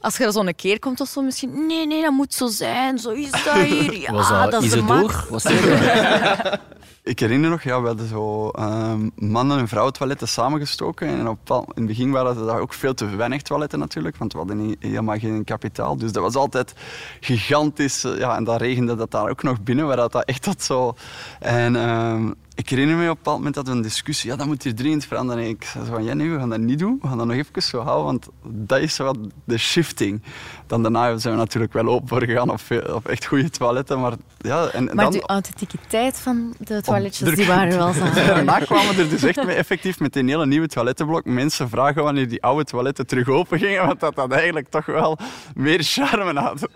als 0.01 0.17
je 0.17 0.25
er 0.25 0.33
zo 0.33 0.41
een 0.41 0.55
keer 0.55 0.79
komt 0.79 1.01
of 1.01 1.09
zo, 1.09 1.23
misschien... 1.23 1.67
Nee, 1.67 1.87
nee, 1.87 2.03
dat 2.03 2.13
moet 2.13 2.35
zo 2.35 2.47
zijn. 2.47 2.99
Zo 2.99 3.11
is 3.11 3.31
dat 3.31 3.55
hier. 3.55 3.93
Ja, 4.07 4.13
was 4.13 4.29
dat, 4.29 4.51
dat 4.51 4.63
is 4.63 4.71
de 4.71 4.83
maakt. 4.83 5.29
Was 5.29 5.45
Ik 7.07 7.19
herinner 7.19 7.51
nog, 7.51 7.63
ja, 7.63 7.81
we 7.81 7.87
hadden 7.87 8.09
zo 8.09 8.51
um, 8.59 9.11
mannen- 9.15 9.59
en 9.59 9.69
vrouwentoiletten 9.69 10.29
samengestoken. 10.29 11.09
En 11.09 11.29
op, 11.29 11.51
in 11.51 11.65
het 11.75 11.87
begin 11.87 12.11
waren 12.11 12.49
er 12.49 12.61
ook 12.61 12.73
veel 12.73 12.95
te 12.95 13.17
weinig 13.17 13.43
toiletten 13.43 13.79
natuurlijk, 13.79 14.17
want 14.17 14.33
we 14.33 14.39
hadden 14.39 14.67
niet, 14.67 14.77
helemaal 14.81 15.19
geen 15.19 15.45
kapitaal. 15.45 15.97
Dus 15.97 16.13
dat 16.13 16.23
was 16.23 16.35
altijd 16.35 16.75
gigantisch. 17.21 18.03
Ja, 18.03 18.37
en 18.37 18.45
dat 18.45 18.61
regende 18.61 18.97
dat 18.97 19.11
daar 19.11 19.31
ook 19.31 19.43
nog 19.43 19.63
binnen, 19.63 19.87
waar 19.87 19.97
dat, 19.97 20.25
echt 20.25 20.45
dat 20.45 20.63
zo... 20.63 20.95
En 21.41 21.89
um, 21.89 22.35
ik 22.55 22.69
herinner 22.69 22.97
me 22.97 23.03
op 23.03 23.09
een 23.09 23.17
bepaald 23.17 23.37
moment 23.37 23.55
dat 23.55 23.67
we 23.67 23.73
een 23.73 23.83
discussie, 23.83 24.31
ja, 24.31 24.37
dat 24.37 24.47
moet 24.47 24.63
hier 24.63 24.75
dringend 24.75 25.05
veranderen. 25.05 25.43
En 25.43 25.49
ik 25.49 25.65
zei 25.65 25.85
van, 25.85 26.05
ja 26.05 26.15
nee, 26.15 26.31
we 26.31 26.39
gaan 26.39 26.49
dat 26.49 26.59
niet 26.59 26.79
doen. 26.79 26.99
We 27.03 27.09
gaan 27.09 27.19
dat 27.19 27.27
nog 27.27 27.37
even 27.37 27.63
zo 27.63 27.81
houden, 27.81 28.05
want 28.05 28.29
dat 28.43 28.81
is 28.81 28.97
wat 28.97 29.19
de 29.45 29.59
shifting. 29.59 30.23
Dan 30.67 30.83
daarna 30.83 31.17
zijn 31.17 31.35
we 31.35 31.41
natuurlijk 31.41 31.73
wel 31.73 31.87
open 31.87 32.09
voor 32.09 32.23
gegaan 32.23 32.51
op, 32.51 32.61
op 32.93 33.09
echt 33.09 33.25
goede 33.25 33.51
toiletten. 33.51 34.01
Maar, 34.01 34.13
ja, 34.39 34.67
en, 34.67 34.85
maar 34.85 35.05
dan, 35.05 35.13
de 35.13 35.27
authenticiteit 35.27 36.19
van 36.19 36.55
de 36.59 36.83
toiletjes, 36.83 37.35
die 37.35 37.47
waren 37.47 37.79
wel 37.79 37.93
zo. 37.93 38.05
Daarna 38.27 38.59
kwamen 38.59 38.99
er 38.99 39.09
dus 39.09 39.23
echt 39.23 39.45
mee, 39.45 39.57
effectief 39.57 40.01
met 40.01 40.17
een 40.17 40.29
hele 40.29 40.47
nieuwe 40.47 40.67
toilettenblok 40.67 41.25
mensen 41.25 41.69
vragen 41.69 42.03
wanneer 42.03 42.29
die 42.29 42.43
oude 42.43 42.65
toiletten 42.65 43.07
terug 43.07 43.29
open 43.29 43.59
gingen, 43.59 43.87
want 43.87 44.01
dat 44.01 44.15
dat 44.15 44.33
eigenlijk 44.33 44.69
toch 44.69 44.87
wel 44.87 45.19
meer 45.55 45.83
charme 45.83 46.41
had. 46.41 46.59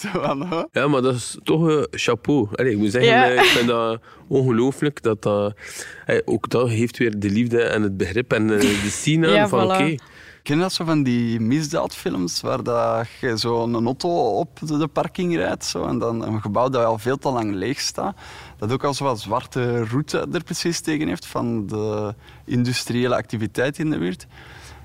zo 0.00 0.08
van, 0.12 0.68
Ja, 0.72 0.88
maar 0.88 1.02
dat 1.02 1.14
is 1.14 1.38
toch 1.42 1.62
een 1.62 1.86
chapeau. 1.90 2.48
Allee, 2.52 2.72
ik 2.72 2.78
moet 2.78 2.90
zeggen, 2.90 3.12
ja. 3.12 3.24
ik 3.24 3.40
vind 3.40 3.68
dat 3.68 4.00
ongelooflijk 4.28 5.02
dat 5.02 5.22
dat... 5.22 5.54
Ook 6.24 6.50
dat 6.50 6.68
heeft 6.68 6.98
weer 6.98 7.18
de 7.18 7.30
liefde 7.30 7.62
en 7.62 7.82
het 7.82 7.96
begrip 7.96 8.32
en 8.32 8.46
de 8.46 8.86
scene 8.88 9.28
ja, 9.28 9.48
van 9.48 9.64
voilà. 9.64 9.82
oké. 9.82 9.96
Ken 10.48 10.58
dat 10.58 10.72
zo 10.72 10.84
van 10.84 11.02
die 11.02 11.40
misdaadfilms 11.40 12.40
waar 12.40 12.62
dat 12.62 13.08
je 13.20 13.36
zo'n 13.36 13.84
auto 13.84 14.38
op 14.38 14.58
de 14.62 14.88
parking 14.88 15.36
rijdt 15.36 15.64
zo, 15.64 15.84
en 15.84 15.98
dan 15.98 16.22
een 16.22 16.40
gebouw 16.40 16.68
dat 16.68 16.84
al 16.84 16.98
veel 16.98 17.18
te 17.18 17.30
lang 17.30 17.54
leeg 17.54 17.80
staat, 17.80 18.16
dat 18.56 18.72
ook 18.72 18.84
al 18.84 18.94
zo'n 18.94 19.16
zwarte 19.16 19.84
route 19.84 20.28
er 20.32 20.42
precies 20.42 20.80
tegen 20.80 21.08
heeft 21.08 21.26
van 21.26 21.66
de 21.66 22.14
industriële 22.44 23.16
activiteit 23.16 23.78
in 23.78 23.90
de 23.90 23.98
buurt. 23.98 24.26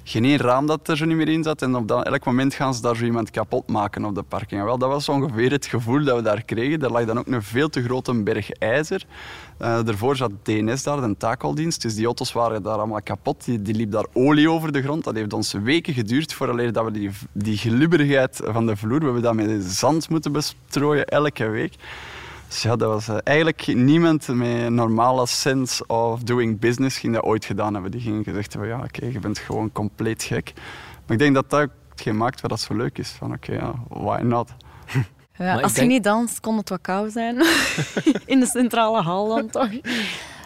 Geen 0.05 0.25
één 0.25 0.37
raam 0.37 0.65
dat 0.65 0.87
er 0.87 0.97
zo 0.97 1.05
niet 1.05 1.17
meer 1.17 1.29
in 1.29 1.43
zat 1.43 1.61
en 1.61 1.75
op 1.75 1.87
dat, 1.87 2.05
elk 2.05 2.25
moment 2.25 2.53
gaan 2.53 2.73
ze 2.73 2.81
daar 2.81 2.95
zo 2.95 3.03
iemand 3.03 3.31
kapot 3.31 3.67
maken 3.67 4.05
op 4.05 4.15
de 4.15 4.23
parking. 4.23 4.59
En 4.59 4.65
wel, 4.65 4.77
dat 4.77 4.89
was 4.89 5.09
ongeveer 5.09 5.51
het 5.51 5.65
gevoel 5.65 6.03
dat 6.03 6.15
we 6.15 6.21
daar 6.21 6.43
kregen. 6.43 6.81
Er 6.81 6.91
lag 6.91 7.05
dan 7.05 7.19
ook 7.19 7.27
een 7.27 7.43
veel 7.43 7.69
te 7.69 7.83
grote 7.83 8.23
berg 8.23 8.51
ijzer. 8.51 9.05
Uh, 9.61 9.83
daarvoor 9.83 10.15
zat 10.15 10.31
DNS 10.43 10.83
daar, 10.83 11.01
de 11.01 11.17
takeldienst. 11.17 11.81
Dus 11.81 11.95
die 11.95 12.05
auto's 12.05 12.33
waren 12.33 12.63
daar 12.63 12.77
allemaal 12.77 13.01
kapot. 13.01 13.45
Die, 13.45 13.75
liep 13.75 13.91
daar 13.91 14.05
olie 14.13 14.49
over 14.49 14.71
de 14.71 14.81
grond. 14.81 15.03
Dat 15.03 15.15
heeft 15.15 15.33
ons 15.33 15.51
weken 15.51 15.93
geduurd 15.93 16.33
voordat 16.33 16.85
we 16.85 16.91
die, 16.91 17.09
die 17.31 17.57
glibberigheid 17.57 18.41
van 18.43 18.65
de 18.65 18.75
vloer... 18.75 18.99
We 18.99 19.05
hebben 19.05 19.21
dat 19.21 19.33
met 19.33 19.63
zand 19.63 20.09
moeten 20.09 20.31
bestrooien 20.31 21.05
elke 21.05 21.47
week. 21.47 21.73
Dus 22.53 22.61
ja, 22.61 22.75
dat 22.75 22.89
was 22.89 23.09
uh, 23.09 23.17
eigenlijk 23.23 23.67
niemand 23.67 24.27
met 24.27 24.47
een 24.47 24.73
normale 24.73 25.27
sense 25.27 25.85
of 25.87 26.23
doing 26.23 26.59
business 26.59 26.97
ging 26.97 27.13
dat 27.13 27.23
ooit 27.23 27.45
gedaan 27.45 27.73
hebben. 27.73 27.91
Die 27.91 28.01
ging 28.01 28.23
gezegd 28.23 28.53
hebben, 28.53 28.71
ja, 28.71 28.77
oké, 28.77 28.85
okay, 28.85 29.11
je 29.11 29.19
bent 29.19 29.39
gewoon 29.39 29.71
compleet 29.71 30.23
gek. 30.23 30.51
Maar 31.05 31.11
ik 31.11 31.19
denk 31.19 31.35
dat 31.35 31.49
dat 31.49 31.69
hetgeen 31.89 32.17
maakt 32.17 32.41
wat 32.41 32.49
dat 32.49 32.59
zo 32.59 32.75
leuk 32.75 32.97
is. 32.97 33.09
Van 33.09 33.33
oké, 33.33 33.51
okay, 33.51 33.65
ja, 33.65 33.73
why 33.87 34.21
not? 34.21 34.49
Ja, 35.37 35.53
als 35.53 35.73
denk... 35.73 35.87
je 35.87 35.93
niet 35.93 36.03
danst, 36.03 36.39
kon 36.39 36.57
het 36.57 36.69
wat 36.69 36.81
koud 36.81 37.11
zijn. 37.11 37.35
In 38.25 38.39
de 38.39 38.45
centrale 38.45 39.01
hal 39.01 39.27
dan 39.27 39.49
toch? 39.49 39.69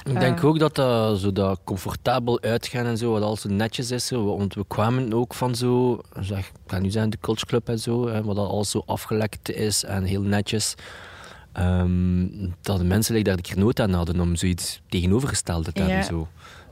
Ik 0.04 0.20
denk 0.20 0.44
ook 0.44 0.60
dat 0.60 0.76
dat, 0.76 1.20
zo 1.20 1.32
dat 1.32 1.60
comfortabel 1.64 2.42
uitgaan 2.42 2.86
en 2.86 2.98
zo, 2.98 3.12
wat 3.12 3.22
al 3.22 3.36
zo 3.36 3.50
netjes 3.50 3.92
is. 3.92 4.08
Zo. 4.08 4.38
Want 4.38 4.54
we 4.54 4.66
kwamen 4.68 5.14
ook 5.14 5.34
van 5.34 5.56
zo, 5.56 6.02
zeg, 6.20 6.48
ik 6.48 6.54
ga 6.68 6.80
nu 6.80 6.90
zeggen 6.90 7.12
de 7.12 7.18
Culture 7.22 7.48
Club 7.48 7.70
en 7.70 7.80
zo, 7.80 8.08
hè, 8.08 8.24
wat 8.24 8.38
al 8.38 8.66
zo 8.66 8.84
afgelekt 8.86 9.52
is 9.52 9.84
en 9.84 10.04
heel 10.04 10.22
netjes. 10.22 10.76
Um, 11.60 12.56
dat 12.62 12.78
de 12.78 12.84
mensen 12.84 13.24
daar 13.24 13.36
de 13.36 13.42
keer 13.42 13.58
nood 13.58 13.80
aan 13.80 13.94
hadden 13.94 14.20
om 14.20 14.36
zoiets 14.36 14.82
tegenovergesteld 14.90 15.64
te 15.64 15.72
hebben. 15.74 15.96
Ja. 15.96 16.04
Zo. 16.04 16.28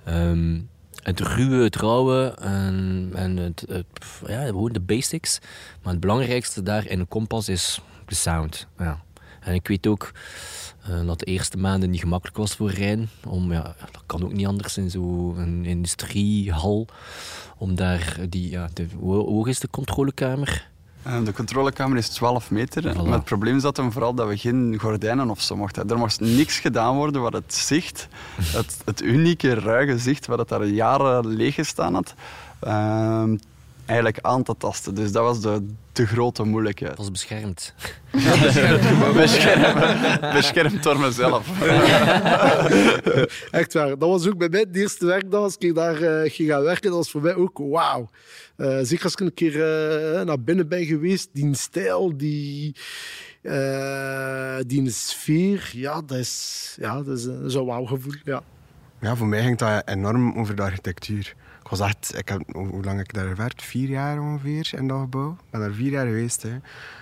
Um, 0.07 0.69
het 1.03 1.19
ruwe, 1.19 1.63
het 1.63 1.75
rauwe 1.75 2.35
en, 2.39 3.09
en 3.13 3.37
het, 3.37 3.65
het, 3.67 3.85
ja, 4.27 4.45
gewoon 4.45 4.73
de 4.73 4.79
basics. 4.79 5.39
Maar 5.83 5.91
het 5.91 6.01
belangrijkste 6.01 6.63
daar 6.63 6.87
in 6.87 6.99
een 6.99 7.07
kompas 7.07 7.49
is 7.49 7.81
de 8.05 8.15
sound. 8.15 8.67
Ja. 8.77 9.03
En 9.39 9.53
ik 9.53 9.67
weet 9.67 9.87
ook 9.87 10.11
uh, 10.89 11.05
dat 11.07 11.19
de 11.19 11.25
eerste 11.25 11.57
maanden 11.57 11.89
niet 11.89 11.99
gemakkelijk 11.99 12.37
was 12.37 12.55
voor 12.55 12.71
Rijn. 12.71 13.09
Om, 13.27 13.51
ja, 13.51 13.75
dat 13.91 14.03
kan 14.05 14.23
ook 14.23 14.33
niet 14.33 14.47
anders 14.47 14.77
in 14.77 14.89
zo'n 14.89 15.65
industriehal. 15.65 16.87
Om 17.57 17.75
daar 17.75 18.17
die, 18.29 18.49
ja, 18.49 18.69
de, 18.73 18.87
hoe 18.99 19.49
is 19.49 19.59
de 19.59 19.69
controlekamer? 19.69 20.69
De 21.23 21.33
controlekamer 21.33 21.97
is 21.97 22.09
12 22.09 22.51
meter. 22.51 22.93
Voilà. 22.93 23.03
Maar 23.03 23.11
het 23.11 23.23
probleem 23.23 23.59
zat 23.59 23.77
hem 23.77 23.91
vooral 23.91 24.13
dat 24.13 24.27
we 24.27 24.37
geen 24.37 24.75
gordijnen 24.79 25.29
of 25.29 25.41
zo 25.41 25.55
mochten. 25.55 25.89
Er 25.89 25.97
mocht 25.97 26.19
niks 26.19 26.59
gedaan 26.59 26.95
worden 26.95 27.21
wat 27.21 27.33
het 27.33 27.53
zicht, 27.53 28.07
het, 28.41 28.77
het 28.85 29.01
unieke 29.01 29.53
ruige 29.53 29.99
zicht, 29.99 30.25
wat 30.25 30.39
het 30.39 30.47
daar 30.47 30.65
jaren 30.65 31.27
leeg 31.27 31.55
gestaan 31.55 31.93
had, 31.93 32.13
uh, 32.63 33.23
eigenlijk 33.85 34.19
aan 34.21 34.43
te 34.43 34.55
tasten. 34.57 34.95
Dus 34.95 35.11
dat 35.11 35.23
was 35.23 35.41
de, 35.41 35.65
de 35.91 36.07
grote 36.07 36.43
moeilijkheid. 36.43 36.91
Het 36.91 36.99
was 36.99 37.11
beschermd. 37.11 37.73
Ja, 38.11 38.39
beschermd. 38.41 39.13
beschermd. 39.13 40.33
beschermd 40.33 40.83
door 40.83 40.99
mezelf. 40.99 41.61
Echt 43.51 43.73
waar. 43.73 43.89
Dat 43.89 44.09
was 44.09 44.27
ook 44.27 44.37
bij 44.37 44.49
mij 44.49 44.65
de 44.71 44.79
eerste 44.79 45.05
werkdag 45.05 45.41
als 45.41 45.55
ik 45.57 45.75
daar 45.75 46.01
uh, 46.01 46.31
ging 46.31 46.49
gaan 46.49 46.63
werken. 46.63 46.89
Dat 46.89 46.99
was 46.99 47.11
voor 47.11 47.21
mij 47.21 47.35
ook 47.35 47.57
wauw. 47.57 48.09
Uh, 48.57 48.79
zeker 48.81 49.03
als 49.03 49.13
ik 49.13 49.19
een 49.19 49.33
keer 49.33 49.55
uh, 49.55 50.21
naar 50.21 50.41
binnen 50.41 50.67
ben 50.67 50.85
geweest, 50.85 51.29
die 51.33 51.55
stijl, 51.55 52.17
die, 52.17 52.75
uh, 53.41 54.57
die 54.67 54.89
sfeer, 54.89 55.69
ja, 55.73 56.01
dat 56.01 56.17
is, 56.17 56.75
ja, 56.79 57.01
dat 57.01 57.17
is 57.17 57.25
een 57.25 57.49
zo'n 57.49 57.65
wauw 57.65 57.85
gevoel. 57.85 58.13
Ja. 58.23 58.43
ja, 59.01 59.15
voor 59.15 59.27
mij 59.27 59.41
ging 59.41 59.57
dat 59.57 59.87
enorm 59.87 60.37
over 60.37 60.55
de 60.55 60.61
architectuur. 60.61 61.35
Ik 61.65 61.71
was 61.71 61.79
echt, 61.79 62.17
ik 62.17 62.29
heb, 62.29 62.41
hoe 62.51 62.83
lang 62.83 62.99
ik 62.99 63.13
daar 63.13 63.27
gewerkt? 63.27 63.63
Vier 63.63 63.89
jaar 63.89 64.19
ongeveer 64.19 64.71
in 64.77 64.87
dat 64.87 64.99
gebouw. 64.99 65.31
Ik 65.31 65.49
ben 65.49 65.59
daar 65.59 65.71
vier 65.71 65.91
jaar 65.91 66.05
geweest. 66.05 66.41
Hè. 66.41 66.57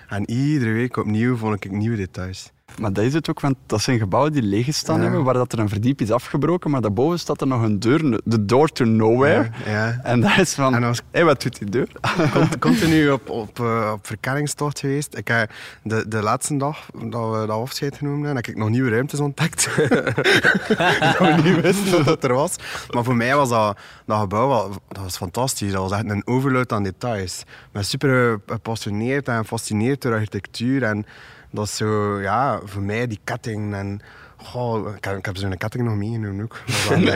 En 0.08 0.30
iedere 0.30 0.72
week 0.72 0.98
opnieuw 0.98 1.36
vond 1.36 1.66
ik 1.66 1.72
nieuwe 1.72 1.96
details. 1.96 2.52
Maar 2.80 2.94
dat 2.94 3.04
is 3.04 3.14
het 3.14 3.30
ook, 3.30 3.40
want 3.40 3.56
dat 3.66 3.82
zijn 3.82 3.98
gebouwen 4.00 4.32
die 4.32 4.42
leeg 4.42 4.74
staan 4.76 4.96
Ja. 4.98 5.02
hebben, 5.04 5.24
waar 5.24 5.34
dat 5.34 5.54
er 5.54 5.60
een 5.60 5.70
verdiep 5.70 6.02
is 6.02 6.12
afgebroken, 6.12 6.72
maar 6.72 6.82
daarboven 6.82 7.20
staat 7.20 7.42
er 7.42 7.48
nog 7.48 7.62
een 7.62 7.80
deur, 7.80 8.20
de 8.24 8.46
door 8.46 8.70
to 8.70 8.86
nowhere. 8.86 9.50
Ja, 9.66 9.72
ja. 9.72 10.00
En 10.04 10.22
dat 10.22 10.38
is 10.38 10.54
van, 10.54 10.76
En 10.76 10.82
hé, 10.82 10.88
als- 10.88 11.02
wat 11.12 11.42
doet 11.42 11.58
die 11.60 11.70
deur? 11.70 11.88
Cont- 12.34 12.60
continu 12.70 13.10
op, 13.12 13.30
op, 13.30 13.60
eh, 13.60 13.92
op 13.94 14.08
verkenningstocht 14.08 14.80
geweest. 14.80 15.18
Ik 15.18 15.28
heb 15.28 15.52
de, 15.84 16.06
de 16.08 16.22
laatste 16.22 16.58
dag 16.58 16.86
dat 16.94 17.32
we 17.32 17.38
dat 17.48 17.50
afscheid 17.50 17.98
genomen 17.98 18.18
hebben, 18.26 18.36
heb 18.44 18.48
ik 18.48 18.58
nog 18.58 18.70
nieuwe 18.70 18.90
ruimtes 18.90 19.20
ontdekt. 19.20 19.66
dat 19.78 21.18
we 21.18 21.40
niet 21.44 21.62
wisten 21.62 22.06
dat 22.06 22.24
er 22.24 22.34
was. 22.34 22.56
Maar 22.92 23.04
voor 23.04 23.16
mij 23.16 23.36
was 23.36 23.50
dat, 23.50 23.78
dat 24.06 24.20
gebouw 24.20 24.70
dat 24.88 25.04
was 25.04 25.18
fantastisch. 25.18 25.72
Dat 25.72 25.82
was 25.90 25.92
echt 26.00 26.10
een 26.10 26.28
overload 26.28 26.72
aan 26.72 26.84
details. 26.84 27.40
Ik 27.40 27.46
ben 27.72 27.86
super 27.86 28.40
gepassioneerd 28.48 29.28
en 29.28 29.38
gefascineerd 29.38 30.02
door 30.02 30.14
architectuur. 30.14 30.84
En 30.84 31.06
dat 31.54 31.66
is 31.66 31.76
zo, 31.76 32.22
ja, 32.22 32.60
voor 32.64 32.82
mij 32.82 33.08
die 33.08 33.20
ketting 33.24 33.74
en... 33.74 34.02
Goh, 34.44 34.96
ik 34.96 35.04
heb, 35.04 35.18
ik 35.18 35.26
heb 35.26 35.38
zo'n 35.38 35.58
ketting 35.58 35.84
nog 35.84 35.96
meegenomen 35.96 36.44
ook. 36.44 36.62
Dat 36.66 36.76
vond 36.86 37.06
dat, 37.06 37.16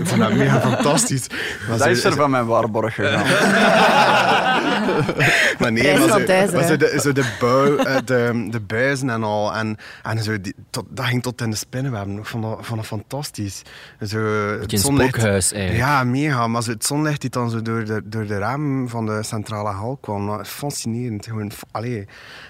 ik 0.00 0.06
vond 0.06 0.20
dat 0.20 0.32
mega 0.34 0.60
fantastisch. 0.60 1.26
Maar 1.68 1.68
Dat 1.68 1.80
zo- 1.80 1.88
is 1.88 2.04
er 2.04 2.12
van 2.12 2.30
mijn 2.30 2.46
waarborg 2.46 2.94
gegaan. 2.94 3.22
maar 5.58 5.72
nee, 5.72 5.98
maar 5.98 6.08
van 6.08 6.20
zo, 6.20 6.52
maar 6.52 6.64
zo 6.66 6.76
de, 6.76 6.98
zo 7.02 7.12
de, 7.12 7.36
bouw, 7.40 7.76
eh, 7.76 7.96
de, 8.04 8.46
de 8.50 8.60
buizen 8.60 9.10
en 9.10 9.22
al. 9.22 9.54
En, 9.54 9.76
en 10.02 10.22
zo 10.22 10.40
die, 10.40 10.54
tot, 10.70 10.84
dat 10.88 11.04
ging 11.04 11.22
tot 11.22 11.40
in 11.40 11.50
de 11.50 11.56
spinnenwebben. 11.56 12.18
Ik 12.18 12.24
vond 12.26 12.42
dat, 12.42 12.58
vond 12.60 12.78
dat 12.78 12.86
fantastisch. 12.88 13.62
Zo, 14.06 14.18
het 14.60 14.72
een 14.72 14.78
zonlicht- 14.78 15.24
eigenlijk. 15.24 15.76
Ja, 15.76 16.04
mega. 16.04 16.46
Maar 16.46 16.62
zo 16.62 16.70
het 16.70 16.84
zonlicht 16.84 17.20
die 17.20 17.30
dan 17.30 17.50
zo 17.50 17.62
door 17.62 17.84
de, 17.84 18.00
door 18.04 18.26
de 18.26 18.38
ramen 18.38 18.88
van 18.88 19.06
de 19.06 19.22
centrale 19.22 19.70
hal 19.70 19.98
kwam. 20.00 20.44
Fascinerend. 20.44 21.26
Gewoon, 21.26 21.50
allee. 21.70 22.06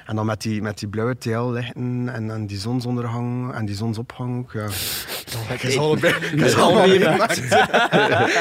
En 0.06 0.16
dan 0.16 0.26
met 0.26 0.42
die, 0.42 0.62
met 0.62 0.78
die 0.78 0.88
blauwe 0.88 1.18
TL-lichten 1.18 2.08
en, 2.12 2.30
en 2.30 2.46
die 2.46 2.58
zonsondergang 2.58 3.54
en 3.54 3.66
die 3.66 3.74
zonsopgang 3.84 4.38
ook. 4.38 4.52
Ja. 4.52 4.66
Ik 5.54 5.60
heb 5.60 5.70
ze 5.70 6.58
allemaal 6.60 6.86
meegemaakt. 6.86 7.36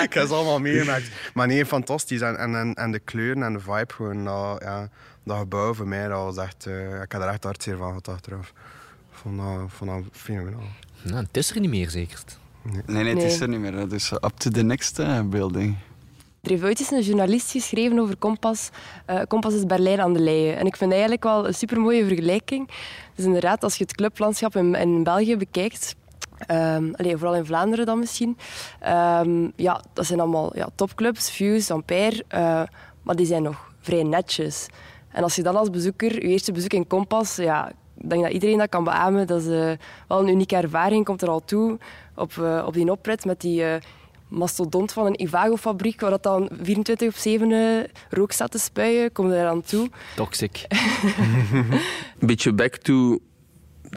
Ik 0.03 0.13
heb 0.13 0.27
ze 0.27 0.33
allemaal 0.33 0.59
meegemaakt. 0.59 1.09
Maar 1.33 1.47
nee, 1.47 1.65
fantastisch. 1.65 2.21
En, 2.21 2.55
en, 2.55 2.73
en, 2.73 2.91
de 2.91 2.99
kleuren 2.99 3.43
en 3.43 3.53
de 3.53 3.59
vibe 3.59 3.93
gewoon. 3.93 4.23
Dat, 4.23 4.61
ja, 4.61 4.89
dat 5.23 5.37
gebouw 5.37 5.73
voor 5.73 5.87
mij, 5.87 6.07
dat 6.07 6.23
was 6.23 6.37
echt... 6.45 6.65
eh, 6.65 7.01
ik 7.01 7.11
heb 7.11 7.21
er 7.21 7.27
echt 7.27 7.43
hartzeer 7.43 7.77
van 7.77 7.87
gehad 7.87 8.07
achteraf. 8.07 8.47
Ik 9.11 9.17
vond 9.17 9.37
dat, 9.37 9.47
vond 9.67 9.89
dat 9.89 10.01
fenomenaal. 10.11 10.61
Nou, 11.01 11.23
het 11.25 11.37
is 11.37 11.51
er 11.51 11.59
niet 11.59 11.69
meer, 11.69 11.89
zeker. 11.89 12.19
Nee, 12.85 13.03
nee, 13.03 13.13
het 13.15 13.23
is 13.23 13.39
er 13.39 13.47
niet 13.47 13.59
meer. 13.59 13.87
Dus 13.87 14.11
up 14.11 14.33
to 14.37 14.49
the 14.49 14.63
next 14.63 14.99
eh, 14.99 15.21
building. 15.21 15.75
Er 16.41 16.49
heeft 16.49 16.63
ooit 16.63 16.79
eens 16.79 16.91
een 16.91 17.01
journalist 17.01 17.51
geschreven 17.51 17.99
over 17.99 18.15
Kompas. 18.15 18.69
Eh, 19.05 19.21
Kompas 19.27 19.53
is 19.53 19.65
Berlijn 19.65 20.01
aan 20.01 20.13
de 20.13 20.19
leien. 20.19 20.57
En 20.57 20.65
ik 20.65 20.75
vind 20.75 20.89
dat 20.91 20.99
eigenlijk 20.99 21.23
wel 21.23 21.47
een 21.47 21.53
supermooie 21.53 22.05
vergelijking. 22.05 22.69
Dus 23.15 23.25
inderdaad, 23.25 23.63
als 23.63 23.75
je 23.75 23.83
het 23.83 23.95
clublandschap 23.95 24.55
in, 24.55 24.75
in 24.75 25.03
België 25.03 25.37
bekijkt, 25.37 25.95
ehm, 26.37 26.93
allee, 26.93 27.17
vooral 27.17 27.35
in 27.35 27.45
Vlaanderen 27.45 27.85
dan 27.85 27.99
misschien, 27.99 28.37
ehm, 28.79 29.49
ja, 29.55 29.81
dat 29.93 30.05
zijn 30.05 30.19
allemaal 30.19 30.57
ja, 30.57 30.69
topclubs, 30.75 31.29
Fuse, 31.29 31.73
Ampère, 31.73 32.23
eh, 32.27 32.61
maar 33.01 33.15
die 33.15 33.25
zijn 33.25 33.43
nog 33.43 33.71
vrij 33.79 34.03
netjes. 34.03 34.67
En 35.11 35.23
als 35.23 35.35
je 35.35 35.43
dan 35.43 35.55
als 35.55 35.69
bezoeker, 35.69 36.13
je 36.13 36.21
eerste 36.21 36.51
bezoek 36.51 36.73
in 36.73 36.87
Kompas, 36.87 37.35
ja, 37.35 37.69
ik 37.97 38.09
denk 38.09 38.23
dat 38.23 38.31
iedereen 38.31 38.57
dat 38.57 38.69
kan 38.69 38.83
beamen. 38.83 39.27
Dat 39.27 39.41
is 39.41 39.47
eh, 39.47 39.71
wel 40.07 40.19
een 40.19 40.27
unieke 40.27 40.55
ervaring, 40.55 41.05
komt 41.05 41.21
er 41.21 41.29
al 41.29 41.45
toe 41.45 41.77
op, 42.15 42.37
eh, 42.37 42.63
op 42.65 42.73
die 42.73 42.91
oprit 42.91 43.25
met 43.25 43.41
die... 43.41 43.63
mastodont 44.33 44.91
van 44.91 45.05
een 45.05 45.21
Ivago-fabriek, 45.21 46.01
waar 46.01 46.09
dat 46.09 46.23
dan 46.23 46.49
24 46.61 47.07
op 47.07 47.15
7 47.15 47.51
eh, 47.51 47.89
rook 48.09 48.31
staat 48.31 48.51
te 48.51 48.59
spuien, 48.59 49.11
komt 49.11 49.31
er 49.31 49.47
aan 49.47 49.61
toe. 49.61 49.89
Toxic. 50.15 50.65
Een 52.19 52.27
beetje 52.27 52.53
back 52.53 52.75
to 52.75 53.19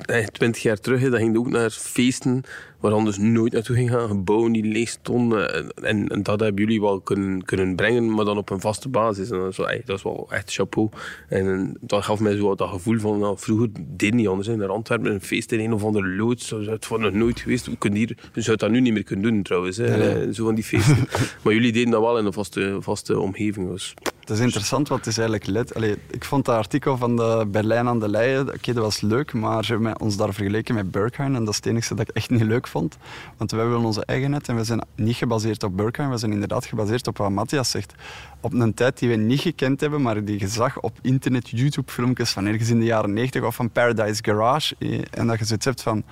eh, 0.05 0.27
20 0.27 0.63
jaar 0.63 0.81
terug. 0.81 1.03
Dat 1.03 1.15
ging 1.21 1.37
ook 1.37 1.49
naar 1.51 1.71
feesten 1.71 2.43
waar 2.81 2.93
anders 2.93 3.19
nooit 3.19 3.53
naartoe 3.53 3.77
ging 3.77 3.91
gaan. 3.91 4.09
Gebouwen 4.09 4.53
die 4.53 4.65
leeg 4.65 4.89
stonden. 4.89 5.75
En, 5.85 6.09
en, 6.09 6.23
dat 6.23 6.41
hebben 6.41 6.65
jullie 6.65 6.81
wel 6.81 7.01
kunnen, 7.01 7.45
kunnen 7.45 7.77
brengen, 7.77 8.15
maar 8.15 8.25
dan 8.25 8.39
op 8.39 8.51
een 8.51 8.61
vaste 8.61 8.89
basis. 8.89 9.31
En 9.31 9.39
dat, 9.39 9.51
is 9.51 9.57
wel, 9.57 9.69
echt- 9.71 9.87
dat 9.87 9.97
is 9.97 10.03
wel 10.03 10.27
echt 10.31 10.53
chapeau. 10.53 10.89
En, 11.29 11.47
eh, 11.47 11.75
dat 11.81 12.05
gaf 12.05 12.21
mij 12.21 12.37
zo 12.37 12.55
dat 12.55 12.69
gevoel 12.69 12.99
van, 12.99 13.19
nou, 13.19 13.39
vroeger 13.39 13.69
deed 13.97 14.15
niet 14.15 14.29
anders. 14.29 14.49
Naar 14.49 14.69
Antwerpen, 14.69 15.13
een 15.13 15.21
feest 15.21 15.53
in 15.53 15.61
een 15.61 15.73
of 15.73 15.85
andere 15.85 16.07
loods. 16.09 16.49
Dat 16.49 16.61
is 16.61 16.89
nog 16.89 17.13
nooit 17.13 17.41
geweest. 17.41 17.67
We, 17.67 17.77
kunnen 17.77 17.99
hier, 17.99 18.17
we 18.33 18.41
zouden 18.41 18.67
dat 18.67 18.77
nu 18.77 18.83
niet 18.83 18.93
meer 18.93 19.05
kunnen 19.05 19.33
doen 19.33 19.43
trouwens. 19.43 19.77
Hè. 19.77 20.21
Eh, 20.25 20.33
Zo 20.33 20.45
van 20.45 20.55
die 20.55 20.65
feesten. 20.65 20.97
maar 21.43 21.53
jullie 21.53 21.73
deden 21.73 21.91
dat 21.91 22.01
wel 22.01 22.19
in 22.19 22.25
een 22.27 22.33
vaste, 22.33 22.77
vaste 22.81 23.19
omgeving. 23.19 23.71
Dus. 23.71 23.95
Het 24.27 24.37
is 24.37 24.43
interessant, 24.45 24.89
want 24.89 25.05
het 25.05 25.09
is 25.17 25.19
eigenlijk 25.19 25.49
let. 25.75 25.99
Ik 26.11 26.25
vond 26.25 26.45
dat 26.45 26.57
artikel 26.57 26.97
van 26.97 27.17
de 27.17 27.47
Berlijn 27.51 27.89
aan 27.89 28.01
de 28.01 28.09
Leien, 28.09 28.49
oké, 28.55 28.73
dat 28.73 28.83
was 28.85 29.01
leuk, 29.01 29.33
maar 29.33 29.65
ze 29.65 29.73
hebben 29.73 30.01
ons 30.01 30.17
daar 30.17 30.35
vergeleken 30.35 30.75
met 30.75 30.91
Berkheim 30.91 31.35
en 31.35 31.41
dat 31.41 31.49
is 31.49 31.57
het 31.57 31.67
enige 31.67 31.95
dat 31.95 32.09
ik 32.09 32.15
echt 32.17 32.31
niet 32.31 32.43
leuk 32.43 32.67
vond. 32.67 32.97
Want 33.37 33.51
wij 33.51 33.67
willen 33.67 33.85
onze 33.85 34.05
eigenheid 34.05 34.49
en 34.49 34.57
we 34.57 34.65
zijn 34.65 34.85
niet 34.95 35.17
gebaseerd 35.17 35.63
op 35.63 35.77
Berkheim, 35.77 36.11
we 36.11 36.17
zijn 36.17 36.33
inderdaad 36.33 36.67
gebaseerd 36.67 37.07
op 37.07 37.19
wat 37.19 37.31
Matthias 37.31 37.71
zegt. 37.71 37.95
Op 38.41 38.53
een 38.53 38.75
tijd 38.75 38.99
die 38.99 39.09
we 39.09 39.17
niet 39.17 39.41
gekend 39.41 39.81
hebben, 39.81 40.03
maar 40.03 40.25
die 40.25 40.39
je 40.41 40.49
zag 40.49 40.81
op 40.81 40.99
internet, 41.03 41.49
YouTube-filmpjes 41.51 42.31
van 42.31 42.47
ergens 42.47 42.69
in 42.71 42.79
de 42.79 42.85
jaren 42.85 43.13
90 43.13 43.43
of 43.45 43.55
van 43.55 43.71
Paradise 43.71 44.25
Garage. 44.25 44.75
eh, 44.79 44.99
En 45.11 45.27
dat 45.27 45.39
je 45.39 45.45
zoiets 45.45 45.65
hebt 45.65 45.83
van, 45.83 46.03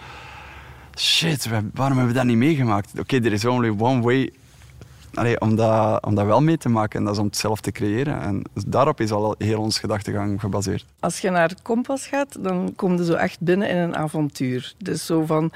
shit, 0.98 1.48
waarom 1.74 1.96
hebben 1.96 2.06
we 2.06 2.12
dat 2.18 2.24
niet 2.24 2.36
meegemaakt? 2.36 2.92
Oké, 2.98 3.16
er 3.16 3.32
is 3.32 3.44
only 3.44 3.74
one 3.78 4.00
way 4.00 4.32
Om, 5.38 5.56
dat, 5.56 6.04
om 6.04 6.14
dat 6.14 6.26
wel 6.26 6.42
mee 6.42 6.58
te 6.58 6.68
maken 6.68 6.98
en 6.98 7.04
dat 7.04 7.14
is 7.14 7.20
om 7.20 7.26
het 7.26 7.36
zelf 7.36 7.60
te 7.60 7.72
creëren. 7.72 8.20
En 8.20 8.42
daarop 8.66 9.00
is 9.00 9.10
al 9.10 9.34
heel 9.38 9.60
ons 9.60 9.78
gedachtegang 9.78 10.40
gebaseerd. 10.40 10.84
Als 11.00 11.18
je 11.18 11.30
naar 11.30 11.54
Kompas 11.62 12.06
gaat, 12.06 12.44
dan 12.44 12.72
kom 12.76 12.96
je 12.96 13.04
zo 13.04 13.12
echt 13.12 13.40
binnen 13.40 13.68
in 13.68 13.76
een 13.76 13.96
avontuur. 13.96 14.74
Dus 14.78 15.06
zo 15.06 15.24
van, 15.24 15.52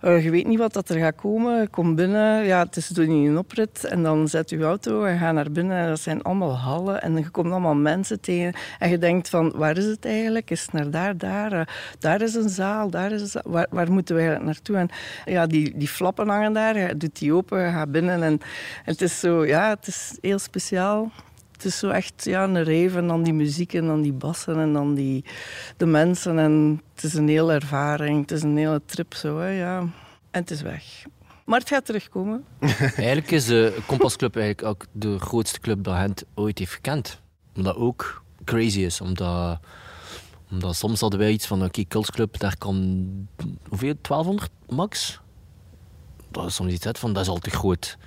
eh, 0.00 0.24
je 0.24 0.30
weet 0.30 0.46
niet 0.46 0.58
wat 0.58 0.72
dat 0.72 0.88
er 0.88 0.98
gaat 0.98 1.14
komen. 1.14 1.60
Je 1.60 1.68
komt 1.68 1.96
binnen, 1.96 2.44
ja, 2.44 2.62
het 2.62 2.76
is 2.76 2.92
toen 2.92 3.08
niet 3.08 3.28
een 3.28 3.38
oprit. 3.38 3.84
En 3.84 4.02
dan 4.02 4.28
zet 4.28 4.50
je 4.50 4.62
auto 4.62 5.04
en 5.04 5.18
ga 5.18 5.32
naar 5.32 5.50
binnen. 5.50 5.76
En 5.76 5.88
dat 5.88 6.00
zijn 6.00 6.22
allemaal 6.22 6.56
hallen. 6.56 7.02
En 7.02 7.16
je 7.16 7.30
komt 7.30 7.50
allemaal 7.50 7.74
mensen 7.74 8.20
tegen. 8.20 8.54
En 8.78 8.90
je 8.90 8.98
denkt 8.98 9.28
van, 9.28 9.52
waar 9.56 9.76
is 9.76 9.84
het 9.84 10.04
eigenlijk? 10.04 10.50
Is 10.50 10.62
het 10.62 10.72
naar 10.72 10.90
daar, 10.90 11.16
daar? 11.16 11.52
Eh, 11.52 11.66
daar 11.98 12.20
is 12.22 12.34
een 12.34 12.48
zaal, 12.48 12.90
daar 12.90 13.12
is 13.12 13.20
een 13.20 13.26
zaal. 13.26 13.66
Waar, 13.70 13.92
moeten 13.92 14.14
we 14.14 14.20
eigenlijk 14.20 14.52
naartoe? 14.52 14.76
En 14.76 14.88
ja, 15.24 15.46
die, 15.46 15.76
die 15.76 15.88
flappen 15.88 16.28
hangen 16.28 16.52
daar. 16.52 16.78
Je 16.78 16.96
doet 16.96 17.18
die 17.18 17.34
open, 17.34 17.72
gaat 17.72 17.92
binnen. 17.92 18.22
En 18.22 18.40
is 19.02 19.20
zo, 19.20 19.46
ja, 19.46 19.68
het 19.68 19.86
is 19.86 20.18
heel 20.20 20.38
speciaal. 20.38 21.10
Het 21.52 21.64
is 21.64 21.78
zo 21.78 21.88
echt 21.88 22.24
ja, 22.24 22.44
een 22.44 22.64
rave 22.64 22.98
en 22.98 23.06
dan 23.06 23.22
die 23.22 23.32
muziek 23.32 23.74
en 23.74 23.86
dan 23.86 24.02
die 24.02 24.12
bassen 24.12 24.58
en 24.58 24.72
dan 24.72 24.94
die, 24.94 25.24
de 25.76 25.86
mensen. 25.86 26.38
En 26.38 26.82
het 26.94 27.04
is 27.04 27.14
een 27.14 27.28
hele 27.28 27.52
ervaring, 27.52 28.20
het 28.20 28.30
is 28.30 28.42
een 28.42 28.56
hele 28.56 28.82
trip 28.86 29.14
zo, 29.14 29.38
hè, 29.38 29.48
ja. 29.48 29.78
En 30.30 30.40
het 30.40 30.50
is 30.50 30.62
weg. 30.62 31.04
Maar 31.44 31.58
het 31.60 31.68
gaat 31.68 31.84
terugkomen. 31.84 32.44
Eigenlijk 32.78 33.30
is 33.30 33.44
de 33.44 33.82
Kompas 33.86 34.16
Club 34.16 34.36
eigenlijk 34.36 34.68
ook 34.68 34.86
de 34.92 35.18
grootste 35.18 35.60
club 35.60 35.84
dat 35.84 35.96
Gent 35.96 36.24
ooit 36.34 36.58
heeft 36.58 36.72
gekend. 36.72 37.20
Omdat 37.56 37.76
ook 37.76 38.22
crazy 38.44 38.80
is, 38.80 39.00
omdat, 39.00 39.58
omdat 40.50 40.76
soms 40.76 41.00
hadden 41.00 41.18
wij 41.18 41.30
iets 41.30 41.46
van, 41.46 41.64
oké, 41.64 41.84
Kultsclub, 41.84 42.38
daar 42.38 42.56
kan, 42.58 43.06
hoeveel, 43.68 43.94
1200 44.00 44.50
max? 44.68 45.20
Dat 46.30 46.46
is 46.46 46.54
soms 46.54 46.72
iets 46.72 46.86
uit 46.86 46.98
van, 46.98 47.12
dat 47.12 47.22
is 47.22 47.28
al 47.28 47.38
te 47.38 47.50
groot. 47.50 47.98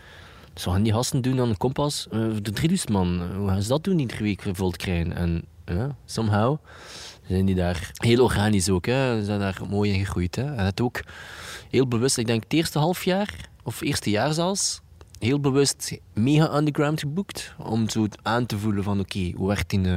Dus 0.55 0.63
wat 0.63 0.73
gaan 0.73 0.83
die 0.83 0.93
gasten 0.93 1.21
doen 1.21 1.39
aan 1.39 1.49
de 1.49 1.57
Kompas? 1.57 2.07
Eh, 2.11 2.19
de 2.41 2.51
3000 2.51 2.89
man, 2.89 3.21
eh, 3.21 3.37
hoe 3.37 3.47
gaan 3.47 3.61
ze 3.61 3.67
dat 3.67 3.83
doen, 3.83 3.99
iedere 3.99 4.23
week 4.23 4.41
gevuld 4.41 4.77
krijgen? 4.77 5.15
En 5.15 5.43
ja, 5.65 5.95
somehow 6.05 6.57
zijn 7.27 7.45
die 7.45 7.55
daar 7.55 7.91
heel 7.93 8.23
organisch 8.23 8.69
ook, 8.69 8.85
hè. 8.85 9.19
Ze 9.19 9.25
zijn 9.25 9.39
daar 9.39 9.61
mooi 9.69 9.91
in 9.93 9.99
gegroeid. 10.05 10.35
Hè. 10.35 10.55
En 10.55 10.65
het 10.65 10.81
ook 10.81 10.99
heel 11.69 11.87
bewust, 11.87 12.17
ik 12.17 12.27
denk 12.27 12.43
het 12.43 12.53
eerste 12.53 12.79
half 12.79 13.03
jaar, 13.03 13.49
of 13.63 13.81
eerste 13.81 14.09
jaar 14.09 14.33
zelfs, 14.33 14.81
heel 15.19 15.39
bewust 15.39 15.97
mega 16.13 16.57
underground 16.57 16.99
geboekt. 16.99 17.53
Om 17.57 17.89
zo 17.89 18.07
aan 18.21 18.45
te 18.45 18.57
voelen 18.57 18.83
van 18.83 18.99
oké, 18.99 19.31
hoe 19.35 19.47
werkt 19.47 19.69
die... 19.69 19.85
eh, 19.87 19.95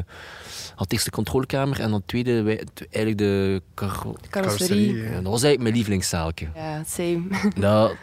had 0.74 0.92
eerst 0.92 1.04
de 1.04 1.10
controlekamer 1.10 1.80
en 1.80 1.90
dan 1.90 2.02
tweede, 2.06 2.42
wij- 2.42 2.64
eigenlijk 2.90 3.18
de 3.18 3.62
car- 3.74 4.06
Carrosserie. 4.30 4.94
ja. 4.96 5.02
dat 5.02 5.22
was 5.22 5.42
eigenlijk 5.42 5.60
mijn 5.62 5.74
lievelingszaaltje. 5.74 6.48
Ja, 6.54 6.82
same. 6.86 7.22
Dat, 7.60 7.94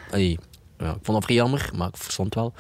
ja, 0.78 0.90
ik 0.90 1.00
vond 1.02 1.18
dat 1.18 1.24
vrij 1.24 1.36
jammer, 1.36 1.70
maar 1.76 1.88
ik 1.88 1.98
verstond 1.98 2.36
wel 2.36 2.54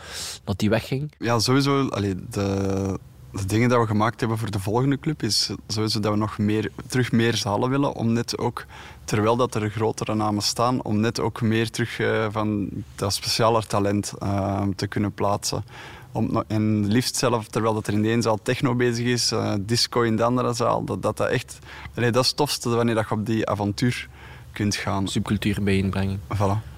dat 0.43 0.60
die 0.60 0.69
wegging. 0.69 1.13
Ja, 1.17 1.39
sowieso. 1.39 1.88
Allee, 1.88 2.15
de, 2.30 2.99
de 3.32 3.45
dingen 3.45 3.69
die 3.69 3.78
we 3.78 3.86
gemaakt 3.86 4.19
hebben 4.19 4.38
voor 4.38 4.51
de 4.51 4.60
volgende 4.60 4.99
club 4.99 5.23
is 5.23 5.49
sowieso 5.67 5.99
dat 5.99 6.12
we 6.12 6.17
nog 6.17 6.38
meer, 6.38 6.71
terug 6.88 7.12
meer 7.12 7.36
zalen 7.36 7.69
willen. 7.69 7.93
Om 7.93 8.13
net 8.13 8.38
ook, 8.38 8.65
terwijl 9.04 9.36
dat 9.36 9.56
er 9.56 9.69
grotere 9.69 10.15
namen 10.15 10.43
staan, 10.43 10.84
om 10.84 10.99
net 10.99 11.19
ook 11.19 11.41
meer 11.41 11.69
terug 11.69 11.99
eh, 11.99 12.28
van 12.32 12.69
dat 12.95 13.13
specialer 13.13 13.67
talent 13.67 14.13
eh, 14.19 14.63
te 14.75 14.88
kunnen 14.88 15.13
plaatsen. 15.13 15.63
Om, 16.12 16.43
en 16.47 16.88
liefst 16.88 17.15
zelf, 17.15 17.47
terwijl 17.47 17.73
dat 17.73 17.88
er 17.88 17.93
in 17.93 18.01
de 18.01 18.10
ene 18.10 18.21
zaal 18.21 18.39
techno 18.41 18.75
bezig 18.75 19.06
is, 19.06 19.32
eh, 19.32 19.54
disco 19.60 20.01
in 20.01 20.15
de 20.15 20.23
andere 20.23 20.54
zaal, 20.54 20.84
dat 20.84 21.01
dat, 21.01 21.17
dat 21.17 21.30
echt... 21.30 21.60
Allee, 21.95 22.12
dat 22.12 22.21
is 22.23 22.28
het 22.28 22.38
tofste 22.38 22.69
wanneer 22.69 22.95
dat 22.95 23.09
je 23.09 23.16
op 23.16 23.26
die 23.26 23.49
avontuur 23.49 24.07
kunt 24.51 24.76
gaan. 24.76 25.07
Subcultuur 25.07 25.63
bijeenbrengen. 25.63 26.22
Voilà. 26.36 26.74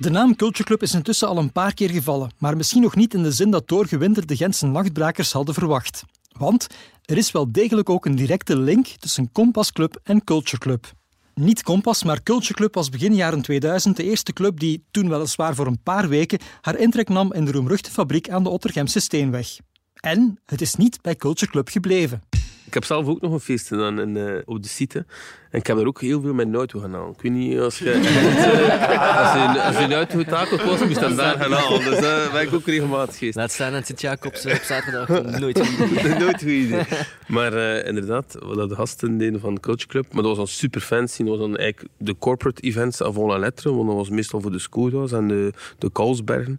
De 0.00 0.10
naam 0.10 0.36
Culture 0.36 0.64
Club 0.64 0.82
is 0.82 0.94
intussen 0.94 1.28
al 1.28 1.38
een 1.38 1.52
paar 1.52 1.74
keer 1.74 1.90
gevallen, 1.90 2.30
maar 2.38 2.56
misschien 2.56 2.82
nog 2.82 2.96
niet 2.96 3.14
in 3.14 3.22
de 3.22 3.32
zin 3.32 3.50
dat 3.50 3.68
doorgewinterde 3.68 4.36
Gentse 4.36 4.66
nachtbrakers 4.66 5.32
hadden 5.32 5.54
verwacht. 5.54 6.02
Want 6.38 6.66
er 7.04 7.16
is 7.16 7.32
wel 7.32 7.52
degelijk 7.52 7.90
ook 7.90 8.06
een 8.06 8.14
directe 8.14 8.58
link 8.58 8.86
tussen 8.86 9.32
Compass 9.32 9.72
Club 9.72 10.00
en 10.02 10.24
Culture 10.24 10.58
Club. 10.58 10.92
Niet 11.34 11.62
Compass, 11.62 12.04
maar 12.04 12.22
Culture 12.22 12.54
Club 12.54 12.74
was 12.74 12.88
begin 12.88 13.14
jaren 13.14 13.42
2000 13.42 13.96
de 13.96 14.02
eerste 14.02 14.32
club 14.32 14.60
die, 14.60 14.84
toen 14.90 15.08
weliswaar 15.08 15.54
voor 15.54 15.66
een 15.66 15.82
paar 15.82 16.08
weken, 16.08 16.38
haar 16.60 16.78
intrek 16.78 17.08
nam 17.08 17.32
in 17.32 17.44
de 17.44 17.52
roemruchte 17.52 17.90
fabriek 17.90 18.30
aan 18.30 18.42
de 18.42 18.48
Ottergemse 18.48 19.00
Steenweg. 19.00 19.56
En 19.94 20.40
het 20.46 20.60
is 20.60 20.74
niet 20.74 21.02
bij 21.02 21.16
Culture 21.16 21.50
Club 21.50 21.68
gebleven. 21.68 22.22
Ik 22.66 22.74
heb 22.74 22.84
zelf 22.84 23.06
ook 23.06 23.20
nog 23.20 23.32
een 23.32 23.40
feest 23.40 23.66
gedaan 23.66 24.00
in, 24.00 24.16
uh, 24.16 24.38
op 24.44 24.62
de 24.62 24.68
site. 24.68 25.06
En 25.50 25.58
ik 25.58 25.66
heb 25.66 25.78
er 25.78 25.86
ook 25.86 26.00
heel 26.00 26.20
veel 26.20 26.34
met 26.34 26.46
een 26.46 26.54
auto 26.54 26.80
gaan 26.80 26.92
halen. 26.92 27.12
Ik 27.12 27.22
weet 27.22 27.32
niet, 27.32 27.58
als 27.58 27.78
je, 27.78 27.94
als 27.94 29.32
je, 29.32 29.62
als 29.62 29.76
je 29.76 29.84
een 29.84 29.92
auto 29.92 30.18
getakeld 30.18 30.62
was, 30.62 30.80
moest 30.80 30.94
je 30.94 31.00
dan 31.00 31.16
daar 31.16 31.36
gaan 31.36 31.52
halen. 31.52 31.84
Dus 31.84 32.00
daar 32.00 32.26
uh, 32.26 32.32
ben 32.32 32.42
ik 32.42 32.54
ook 32.54 32.66
regelmatig 32.66 33.18
geweest. 33.18 33.36
Laat 33.36 33.52
staan 33.52 33.74
en 33.74 33.84
zit 33.84 34.00
Jacobs 34.00 34.46
op 34.46 34.60
zaterdag. 34.62 35.08
Nooit 35.40 35.60
goed 35.60 35.90
idee. 35.90 36.14
Nooit 36.24 36.38
goed 36.38 36.42
idee. 36.42 36.82
Maar 37.26 37.54
uh, 37.54 37.86
inderdaad, 37.86 38.36
wat 38.40 38.68
de 38.68 38.74
gasten 38.74 39.18
deden 39.18 39.40
van 39.40 39.54
de 39.54 39.60
Culture 39.60 39.88
Club. 39.88 40.04
Maar 40.12 40.22
dat 40.22 40.36
was 40.36 40.36
dan 40.36 40.46
super 40.46 40.80
fancy. 40.80 41.18
Dat 41.18 41.28
was 41.28 41.38
dan 41.38 41.56
eigenlijk 41.56 41.92
de 41.96 42.16
corporate 42.18 42.62
events 42.62 43.02
avant 43.02 43.30
la 43.30 43.38
lettre. 43.38 43.74
Want 43.74 43.86
dat 43.86 43.96
was 43.96 44.08
meestal 44.08 44.40
voor 44.40 44.52
de 44.52 44.58
Skoda's 44.58 45.12
en 45.12 45.28
de, 45.28 45.52
de 45.78 45.90
Kalsbergen. 45.92 46.58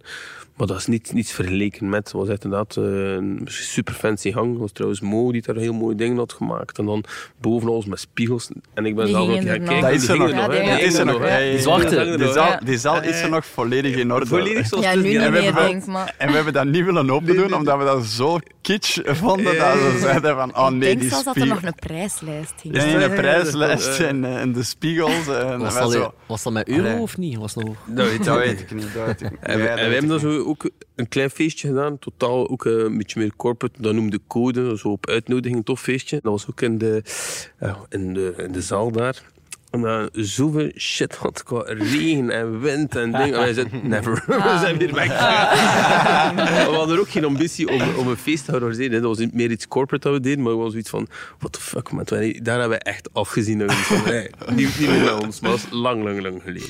Maar 0.56 0.66
dat 0.66 0.76
is 0.76 0.86
niet, 0.86 1.12
niets 1.12 1.32
vergeleken 1.32 1.88
met. 1.88 2.04
Het 2.04 2.12
was 2.12 2.28
inderdaad 2.28 2.76
een 2.76 3.40
super 3.44 3.94
fancy 3.94 4.32
hang. 4.32 4.50
Dat 4.50 4.60
was 4.60 4.72
trouwens 4.72 5.00
Mo 5.00 5.32
die 5.32 5.42
daar 5.42 5.56
heel 5.56 5.72
mooie 5.72 5.94
dingen 5.94 6.16
had 6.16 6.32
gemaakt. 6.32 6.78
En 6.78 6.84
dan 6.84 7.04
boven 7.40 7.68
alles 7.68 7.86
met 7.86 8.00
spiegels. 8.00 8.50
En 8.74 8.81
ik 8.86 8.94
ben 8.96 9.04
Die 9.04 9.14
zelf 9.14 9.28
ook 9.30 9.36
er 9.36 9.60
nog. 9.60 9.80
Dat 9.80 9.90
is 9.90 10.08
er 10.08 10.16
nog. 10.16 10.30
Ja, 10.30 10.48
die 10.48 10.60
is 10.84 10.94
er 10.94 11.04
nog. 11.06 11.22
Die 11.38 11.58
zwarte. 11.58 12.16
Die 12.18 12.32
zaal, 12.32 12.58
die 12.64 12.78
zaal 12.78 13.02
is 13.02 13.22
er 13.22 13.28
nog 13.28 13.46
volledig 13.46 13.96
in 13.96 14.12
orde. 14.12 14.26
Volledig 14.26 14.66
zoals 14.66 14.84
Ja, 14.84 14.90
het 14.90 15.00
nu 15.02 15.06
is. 15.06 15.12
niet 15.12 15.22
En 15.22 15.32
we 15.32 15.38
meer, 15.40 15.54
denk. 15.54 15.86
Maar 15.86 16.14
En 16.18 16.28
we 16.28 16.34
hebben 16.34 16.52
dat 16.52 16.64
niet 16.64 16.84
willen 16.84 17.10
open 17.10 17.36
doen, 17.36 17.54
omdat 17.54 17.78
we 17.78 17.84
dat 17.84 18.04
zo 18.04 18.38
kitsch 18.62 18.98
vonden. 19.04 19.56
Dat 19.56 19.74
we 19.74 19.98
zeiden 20.00 20.34
van, 20.34 20.56
oh 20.56 20.64
ik 20.64 20.70
nee, 20.70 20.80
denk 20.80 21.00
die 21.00 21.08
zelfs 21.08 21.24
dat 21.24 21.36
er 21.36 21.46
nog 21.46 21.62
een 21.62 21.74
prijslijst 21.74 22.54
hing. 22.62 22.76
Ja, 22.76 22.84
ja, 22.84 23.08
prijslijst 23.08 24.00
en, 24.00 24.24
eh, 24.24 24.40
en 24.40 24.52
de 24.52 24.62
spiegels. 24.62 25.26
En 25.26 25.58
Was 25.58 25.74
dat, 25.74 25.92
zo, 25.92 26.14
was 26.26 26.42
dat 26.42 26.52
met 26.52 26.68
euro 26.68 26.88
Allee. 26.88 27.00
of 27.00 27.18
niet? 27.18 27.36
Was 27.36 27.54
dat 27.54 27.64
nog... 27.64 27.76
Dat 27.86 28.06
weet 28.06 28.24
dat 28.24 28.36
ik 28.38 28.44
weet 28.44 28.58
niet. 28.58 28.70
ik 28.70 28.76
niet. 28.76 28.94
Dat 28.94 29.06
weet 29.06 29.20
ik 29.20 29.30
niet. 29.30 29.40
En, 29.40 29.58
we, 29.58 29.62
Ja, 29.62 29.68
en 29.68 29.76
dat 29.76 29.84
we 29.84 29.90
weet 29.90 29.92
hebben 29.92 30.16
ik 30.16 30.22
dan 30.22 30.32
zo 30.32 30.44
ook 30.44 30.70
een 30.94 31.08
klein 31.08 31.30
feestje 31.30 31.68
gedaan. 31.68 31.98
Totaal 31.98 32.50
ook 32.50 32.66
eh, 32.66 32.72
een 32.72 32.98
beetje 32.98 33.20
meer 33.20 33.32
corporate. 33.36 33.82
Dat 33.82 33.94
noemde 33.94 34.20
Code. 34.26 34.76
Zo 34.76 34.88
op 34.88 35.06
uitnodiging, 35.06 35.56
een 35.56 35.64
tof 35.64 35.80
feestje. 35.80 36.18
Dat 36.22 36.32
was 36.32 36.46
ook 36.50 36.60
in 36.60 36.78
de, 36.78 37.02
in 37.88 38.14
de, 38.14 38.34
in 38.36 38.52
de 38.52 38.62
zaal 38.62 38.90
daar. 38.90 39.22
En 39.72 39.80
dan 39.80 40.08
zoveel 40.12 40.70
shit 40.76 41.14
had 41.14 41.42
qua 41.42 41.62
regen 41.66 42.30
en 42.30 42.60
wind 42.60 42.96
en 42.96 43.12
dingen. 43.12 43.34
En 43.34 43.38
wij 43.38 43.52
zeiden, 43.52 43.88
never. 43.88 44.24
We 44.26 44.58
zijn 44.60 44.78
weer 44.78 44.94
weg. 44.94 45.08
we 46.66 46.74
hadden 46.74 46.98
ook 46.98 47.10
geen 47.10 47.24
ambitie 47.24 47.68
om, 47.68 47.80
om 47.96 48.08
een 48.08 48.16
feest 48.16 48.44
te 48.44 48.52
organiseren. 48.52 49.02
Dat 49.02 49.16
was 49.16 49.26
meer 49.32 49.50
iets 49.50 49.68
corporate 49.68 50.08
dat 50.08 50.16
we 50.16 50.22
deden. 50.22 50.42
Maar 50.42 50.52
het 50.52 50.60
was 50.60 50.70
zoiets 50.70 50.90
van, 50.90 51.08
what 51.38 51.52
the 51.52 51.60
fuck, 51.60 51.90
man. 51.90 52.04
Daar 52.04 52.58
hebben 52.60 52.68
we 52.68 52.78
echt 52.78 53.08
afgezien. 53.12 53.58
Dat 53.58 53.68
we 53.68 53.74
van, 53.74 54.04
nee, 54.04 54.30
niet, 54.56 54.78
niet 54.78 54.88
meer 54.88 55.00
met 55.00 55.24
ons. 55.24 55.40
Maar 55.40 55.50
dat 55.50 55.60
was 55.60 55.70
lang, 55.80 56.04
lang, 56.04 56.20
lang 56.20 56.42
geleden. 56.44 56.68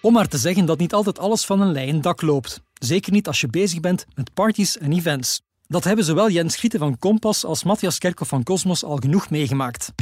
Om 0.00 0.12
maar 0.12 0.28
te 0.28 0.38
zeggen 0.38 0.66
dat 0.66 0.78
niet 0.78 0.92
altijd 0.92 1.18
alles 1.18 1.44
van 1.44 1.60
een 1.60 1.72
leien 1.72 2.00
dak 2.00 2.22
loopt. 2.22 2.60
Zeker 2.74 3.12
niet 3.12 3.26
als 3.26 3.40
je 3.40 3.48
bezig 3.48 3.80
bent 3.80 4.06
met 4.14 4.34
parties 4.34 4.78
en 4.78 4.92
events. 4.92 5.40
Dat 5.66 5.84
hebben 5.84 6.04
zowel 6.04 6.30
Jens 6.30 6.54
Schieten 6.54 6.78
van 6.78 6.98
Kompas 6.98 7.44
als 7.44 7.64
Matthias 7.64 7.98
Kerkhoff 7.98 8.30
van 8.30 8.42
Cosmos 8.42 8.84
al 8.84 8.96
genoeg 8.96 9.30
meegemaakt. 9.30 9.92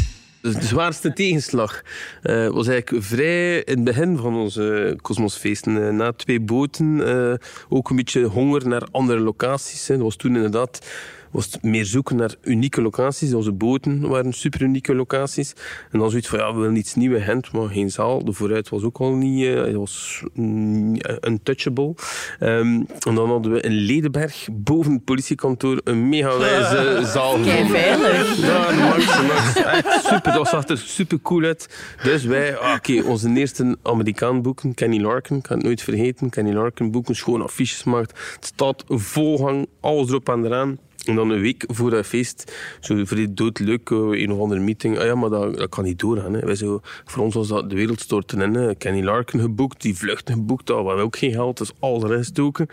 De 0.54 0.62
zwaarste 0.62 1.12
tegenslag 1.12 1.82
eh, 2.22 2.48
was 2.48 2.68
eigenlijk 2.68 3.04
vrij 3.04 3.58
in 3.58 3.74
het 3.74 3.84
begin 3.84 4.16
van 4.16 4.34
onze 4.34 4.96
Cosmosfeesten. 5.02 5.86
Eh, 5.86 5.92
na 5.92 6.12
twee 6.12 6.40
boten, 6.40 7.06
eh, 7.06 7.34
ook 7.68 7.90
een 7.90 7.96
beetje 7.96 8.24
honger 8.24 8.68
naar 8.68 8.88
andere 8.90 9.20
locaties. 9.20 9.88
Hè. 9.88 9.94
Dat 9.94 10.04
was 10.04 10.16
toen 10.16 10.34
inderdaad 10.34 10.86
was 11.30 11.44
het 11.52 11.62
meer 11.62 11.84
zoeken 11.84 12.16
naar 12.16 12.34
unieke 12.42 12.82
locaties. 12.82 13.34
Onze 13.34 13.52
boten 13.52 14.08
waren 14.08 14.32
super 14.32 14.62
unieke 14.62 14.94
locaties. 14.94 15.54
En 15.90 15.98
dan 15.98 16.10
zoiets 16.10 16.28
van, 16.28 16.38
ja, 16.38 16.54
we 16.54 16.60
willen 16.60 16.76
iets 16.76 16.94
nieuws 16.94 17.22
Gent, 17.22 17.52
maar 17.52 17.68
geen 17.68 17.90
zaal. 17.90 18.24
De 18.24 18.32
vooruit 18.32 18.68
was 18.68 18.82
ook 18.82 18.98
al 18.98 19.14
niet, 19.14 19.44
eh, 19.46 19.54
het 19.54 19.74
was 19.74 20.22
mm, 20.32 20.96
untouchable. 21.20 21.94
Ehm, 22.38 22.82
en 22.98 23.14
dan 23.14 23.28
hadden 23.28 23.52
we 23.52 23.60
in 23.60 23.72
Ledenberg, 23.72 24.48
boven 24.52 24.92
het 24.92 25.04
politiekantoor, 25.04 25.80
een 25.84 26.08
mega 26.08 26.38
wijze 26.38 27.00
zaal. 27.14 27.40
Kei 27.40 27.68
veilig. 27.68 28.36
Ja, 28.36 28.70
max, 28.70 29.22
max. 29.22 29.56
Echt 29.56 30.04
super, 30.04 30.32
dat 30.32 30.48
zag 30.48 30.68
er 30.68 30.78
super 30.78 31.20
cool 31.22 31.44
uit. 31.44 31.68
Dus 32.02 32.24
wij, 32.24 32.56
ah, 32.56 32.74
oké, 32.74 33.02
onze 33.02 33.34
eerste 33.34 33.76
Amerikaan 33.82 34.42
boeken, 34.42 34.74
Kenny 34.74 35.00
Larkin, 35.00 35.36
ik 35.36 35.42
kan 35.42 35.56
het 35.56 35.66
nooit 35.66 35.82
vergeten. 35.82 36.30
Kenny 36.30 36.52
Larkin 36.52 36.90
boeken, 36.90 37.16
schoon 37.16 37.42
affiches 37.42 37.82
gemaakt. 37.82 38.18
Het 38.34 38.44
staat 38.44 38.84
volgang, 38.88 39.66
alles 39.80 40.08
erop 40.08 40.28
en 40.28 40.44
eraan. 40.44 40.78
En 41.08 41.14
dan 41.14 41.30
een 41.30 41.40
week 41.40 41.64
voor 41.66 41.90
dat 41.90 42.06
feest, 42.06 42.52
zo 42.80 43.04
vrij 43.04 43.26
doodleuk, 43.30 43.90
eh, 43.90 43.98
een 43.98 44.32
of 44.32 44.40
andere 44.40 44.60
meeting. 44.60 44.98
Ah 44.98 45.04
ja, 45.04 45.14
maar 45.14 45.30
dat, 45.30 45.56
dat 45.56 45.68
kan 45.68 45.84
niet 45.84 45.98
doorgaan. 45.98 46.32
Hè. 46.32 46.40
Wij 46.40 46.54
zo, 46.54 46.80
voor 47.04 47.22
ons 47.22 47.34
was 47.34 47.48
dat 47.48 47.70
de 47.70 47.76
wereld 47.76 48.00
storten 48.00 48.54
in. 48.54 48.76
Kenny 48.76 49.02
Larkin 49.02 49.40
geboekt, 49.40 49.82
die 49.82 49.96
vluchten 49.96 50.34
geboekt, 50.34 50.68
hadden 50.68 50.96
we 50.96 51.02
ook 51.02 51.16
geen 51.16 51.32
geld, 51.32 51.58
dus 51.58 51.70
alles 51.78 52.02
erin 52.02 52.18
gestoken. 52.18 52.68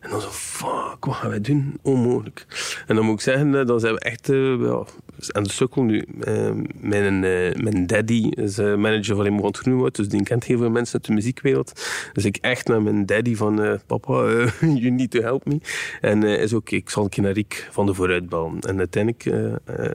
En 0.00 0.10
dan 0.10 0.20
zo, 0.20 0.28
fuck, 0.28 1.04
wat 1.04 1.14
gaan 1.14 1.30
wij 1.30 1.40
doen? 1.40 1.78
Onmogelijk. 1.82 2.46
En 2.86 2.94
dan 2.94 3.04
moet 3.04 3.14
ik 3.14 3.20
zeggen, 3.20 3.54
eh, 3.54 3.66
dan 3.66 3.80
zijn 3.80 3.94
we 3.94 4.00
echt 4.00 4.28
eh, 4.28 4.60
ja, 4.60 4.84
aan 5.28 5.42
de 5.42 5.50
sukkel 5.50 5.82
nu. 5.82 6.04
Eh, 6.20 6.50
mijn, 6.80 7.24
eh, 7.24 7.62
mijn 7.62 7.86
daddy 7.86 8.28
is 8.30 8.58
eh, 8.58 8.74
manager 8.74 9.14
van 9.14 9.24
Raymond 9.24 9.58
Groenwoud, 9.58 9.96
dus 9.96 10.08
die 10.08 10.22
kent 10.22 10.44
heel 10.44 10.58
veel 10.58 10.70
mensen 10.70 10.94
uit 10.94 11.04
de 11.04 11.12
muziekwereld. 11.12 11.82
Dus 12.12 12.24
ik 12.24 12.36
echt 12.36 12.68
naar 12.68 12.82
mijn 12.82 13.06
daddy 13.06 13.36
van, 13.36 13.62
eh, 13.62 13.72
papa, 13.86 14.12
you 14.82 14.90
need 14.90 15.10
to 15.10 15.20
help 15.20 15.46
me. 15.46 15.60
En 16.00 16.22
is 16.22 16.52
oké, 16.52 16.74
ik 16.74 16.90
zal 16.90 17.02
een 17.02 17.08
keer 17.08 17.22
naar 17.22 17.32
Riek 17.32 17.68
van 17.70 17.86
de 17.86 17.94
Vooruit 17.94 18.28
bellen. 18.28 18.60
En 18.60 18.78
uiteindelijk, 18.78 19.24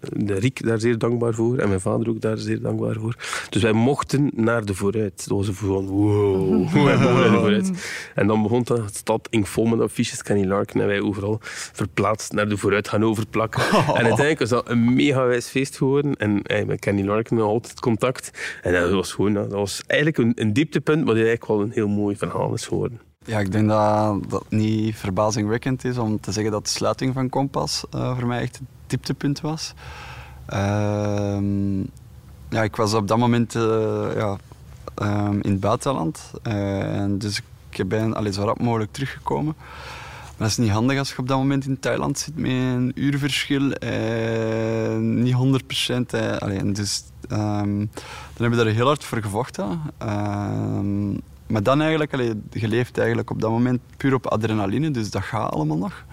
de 0.09 0.34
Riek 0.34 0.63
daar 0.65 0.80
zeer 0.80 0.97
dankbaar 0.97 1.34
voor, 1.34 1.57
en 1.57 1.67
mijn 1.67 1.80
vader 1.80 2.09
ook 2.09 2.21
daar 2.21 2.38
zeer 2.38 2.61
dankbaar 2.61 2.95
voor. 2.99 3.15
Dus 3.49 3.61
wij 3.61 3.73
mochten 3.73 4.32
naar 4.36 4.65
de 4.65 4.73
Vooruit. 4.73 5.28
Dat 5.28 5.38
was 5.38 5.49
van, 5.51 5.88
wow, 5.88 6.73
wij 6.86 6.97
mogen 6.97 7.19
naar 7.19 7.32
de 7.32 7.39
Vooruit. 7.39 7.71
En 8.15 8.28
dan 8.28 8.41
begon 8.41 8.63
het 8.73 8.95
stad 8.95 9.28
ing 9.30 9.49
vol 9.49 9.65
met 9.65 9.80
affiches, 9.80 10.21
Kenny 10.21 10.45
Larkin, 10.45 10.82
en 10.82 10.88
wij 10.88 11.01
overal 11.01 11.39
verplaatst 11.41 12.32
naar 12.32 12.49
de 12.49 12.57
Vooruit 12.57 12.88
gaan 12.88 13.03
overplakken. 13.03 13.63
En 13.71 13.86
uiteindelijk 13.88 14.39
was 14.39 14.49
dat 14.49 14.69
een 14.69 14.93
mega 14.93 15.14
wijs 15.24 15.47
feest 15.47 15.78
geworden. 15.78 16.16
En 16.16 16.41
eh, 16.41 16.66
met 16.66 16.80
Kenny 16.80 17.03
Larkin 17.05 17.38
nog 17.38 17.47
altijd 17.47 17.80
contact. 17.80 18.32
En 18.61 18.74
dat 18.74 18.91
was 18.91 19.11
gewoon, 19.13 19.34
dat 19.34 19.51
was 19.51 19.84
eigenlijk 19.88 20.20
een, 20.20 20.32
een 20.36 20.53
dieptepunt, 20.53 21.05
die 21.05 21.13
eigenlijk 21.13 21.47
wel 21.47 21.61
een 21.61 21.72
heel 21.72 21.88
mooi 21.88 22.16
verhaal 22.16 22.53
is 22.53 22.66
geworden. 22.66 23.01
Ja, 23.26 23.39
ik 23.39 23.51
denk 23.51 23.68
dat 23.68 24.30
dat 24.30 24.45
niet 24.49 24.95
verbazingwekkend 24.95 25.84
is 25.84 25.97
om 25.97 26.20
te 26.20 26.32
zeggen 26.32 26.51
dat 26.51 26.63
de 26.63 26.70
sluiting 26.70 27.13
van 27.13 27.30
Kompas 27.30 27.84
eh, 27.91 28.18
voor 28.18 28.28
mij 28.28 28.41
echt 28.41 28.55
het 28.55 28.68
dieptepunt 28.88 29.41
was. 29.41 29.74
Ehm, 30.45 31.80
ja, 32.49 32.63
ik 32.63 32.76
was 32.76 32.93
op 32.93 33.07
dat 33.07 33.18
moment 33.18 33.55
eh, 33.55 34.07
ja, 34.16 34.38
ehm, 34.95 35.39
in 35.41 35.51
het 35.51 35.59
buitenland. 35.59 36.32
eh, 36.43 36.99
en 37.01 37.18
dus 37.18 37.41
ik 37.70 37.88
ben 37.88 38.13
allee, 38.13 38.34
zo 38.34 38.43
rap 38.43 38.59
mogelijk 38.59 38.91
teruggekomen. 38.91 39.55
Dat 40.38 40.47
is 40.47 40.57
niet 40.57 40.69
handig 40.69 40.97
als 40.97 41.09
je 41.09 41.17
op 41.17 41.27
dat 41.27 41.38
moment 41.38 41.65
in 41.65 41.79
Thailand 41.79 42.19
zit 42.19 42.38
met 42.38 42.51
een 42.51 42.91
uurverschil. 42.95 43.71
Eh, 43.71 44.97
niet 44.97 45.33
100 45.33 45.67
procent. 45.67 46.13
Eh, 46.13 46.61
dus, 46.63 47.03
ehm, 47.27 47.77
dan 47.77 47.89
hebben 48.38 48.59
we 48.59 48.65
daar 48.65 48.73
heel 48.73 48.88
hard 48.88 49.03
voor 49.03 49.21
gevochten. 49.21 49.81
Ehm, 49.97 51.11
maar 51.47 51.63
dan 51.63 51.81
eigenlijk, 51.81 52.13
allee, 52.13 52.33
je 52.51 52.83
eigenlijk 52.93 53.29
op 53.29 53.41
dat 53.41 53.49
moment 53.49 53.79
puur 53.97 54.13
op 54.13 54.27
adrenaline, 54.27 54.91
dus 54.91 55.09
dat 55.09 55.23
gaat 55.23 55.51
allemaal 55.51 55.77
nog. 55.77 56.05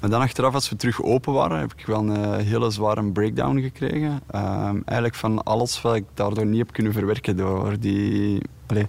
Maar 0.00 0.10
dan 0.10 0.20
achteraf, 0.20 0.54
als 0.54 0.68
we 0.68 0.76
terug 0.76 1.02
open 1.02 1.32
waren, 1.32 1.58
heb 1.58 1.72
ik 1.76 1.86
wel 1.86 1.98
een 1.98 2.16
eh, 2.16 2.46
hele 2.46 2.70
zware 2.70 3.04
breakdown 3.04 3.60
gekregen. 3.60 4.20
Ehm, 4.26 4.76
eigenlijk 4.84 5.14
van 5.14 5.44
alles 5.44 5.82
wat 5.82 5.94
ik 5.94 6.04
daardoor 6.14 6.46
niet 6.46 6.58
heb 6.58 6.72
kunnen 6.72 6.92
verwerken 6.92 7.36
door 7.36 7.78
die... 7.80 8.42
allee, 8.66 8.86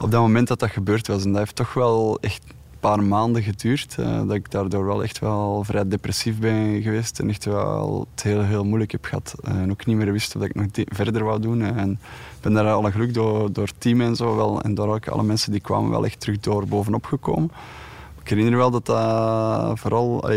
op 0.00 0.10
dat 0.10 0.20
moment 0.20 0.48
dat 0.48 0.58
dat 0.58 0.70
gebeurd 0.70 1.06
was. 1.06 1.24
En 1.24 1.30
dat 1.30 1.38
heeft 1.38 1.56
toch 1.56 1.74
wel 1.74 2.18
echt 2.20 2.42
paar 2.80 3.02
maanden 3.02 3.42
geduurd. 3.42 3.96
eh, 3.98 4.16
dat 4.26 4.32
ik 4.32 4.50
daardoor 4.50 4.86
wel 4.86 5.02
echt 5.02 5.18
wel 5.18 5.64
vrij 5.64 5.88
depressief 5.88 6.38
ben 6.38 6.82
geweest. 6.82 7.18
En 7.18 7.28
echt 7.28 7.44
wel 7.44 8.06
het 8.10 8.22
heel, 8.22 8.42
heel 8.42 8.64
moeilijk 8.64 8.92
heb 8.92 9.04
gehad. 9.04 9.34
En 9.42 9.70
ook 9.70 9.86
niet 9.86 9.96
meer 9.96 10.12
wist 10.12 10.36
of 10.36 10.42
ik 10.42 10.54
nog 10.54 10.66
verder 10.72 11.24
wou 11.24 11.40
doen. 11.40 11.62
En 11.62 11.98
ben 12.40 12.52
daar 12.52 12.70
alle 12.70 12.90
geluk 12.90 13.14
door, 13.14 13.52
door 13.52 13.66
het 13.66 13.80
team 13.80 14.00
en 14.00 14.16
zo 14.16 14.36
wel. 14.36 14.62
En 14.62 14.74
door 14.74 14.94
ook 14.94 15.08
alle 15.08 15.22
mensen 15.22 15.52
die 15.52 15.60
kwamen 15.60 15.90
wel 15.90 16.04
echt 16.04 16.20
terug 16.20 16.40
door 16.40 16.66
bovenop 16.66 17.04
gekomen. 17.04 17.50
Ik 18.22 18.28
herinner 18.28 18.56
wel 18.56 18.70
dat 18.70 18.86
dat 18.86 19.78
vooral... 19.78 20.30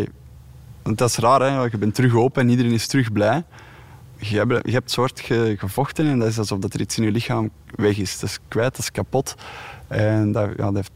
want 0.84 0.98
dat 0.98 1.10
is 1.10 1.18
raar, 1.18 1.42
hè? 1.42 1.64
je 1.64 1.78
bent 1.78 1.96
terug 1.96 2.16
open 2.16 2.42
en 2.42 2.50
iedereen 2.50 2.72
is 2.72 2.88
terug 2.88 3.12
blij. 3.12 3.44
Je 4.18 4.38
hebt, 4.38 4.66
je 4.68 4.72
hebt 4.72 4.92
soort 4.92 5.20
ge- 5.20 5.56
gevochten 5.58 6.06
en 6.08 6.20
dat 6.20 6.28
is 6.28 6.38
alsof 6.38 6.60
dat 6.60 6.74
er 6.74 6.82
iets 6.82 6.98
in 6.98 7.04
je 7.04 7.12
lichaam 7.12 7.50
weg 7.76 7.98
is. 7.98 8.20
Dat 8.20 8.30
is 8.30 8.40
kwijt, 8.48 8.72
dat 8.72 8.80
is 8.80 8.92
kapot. 8.92 9.36
En 9.88 10.32
dat, 10.32 10.50
ja, 10.58 10.64
dat, 10.64 10.76
heeft, 10.76 10.92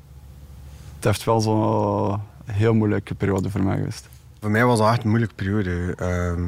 dat 0.99 1.11
heeft 1.13 1.23
wel 1.23 1.41
zo'n 1.41 2.21
heel 2.45 2.73
moeilijke 2.73 3.15
periode 3.15 3.49
voor 3.49 3.63
mij 3.63 3.77
geweest. 3.77 4.09
Voor 4.39 4.51
mij 4.51 4.65
was 4.65 4.79
dat 4.79 4.91
echt 4.91 5.03
een 5.03 5.09
moeilijke 5.09 5.35
periode. 5.35 5.93
Ehm, 5.97 6.43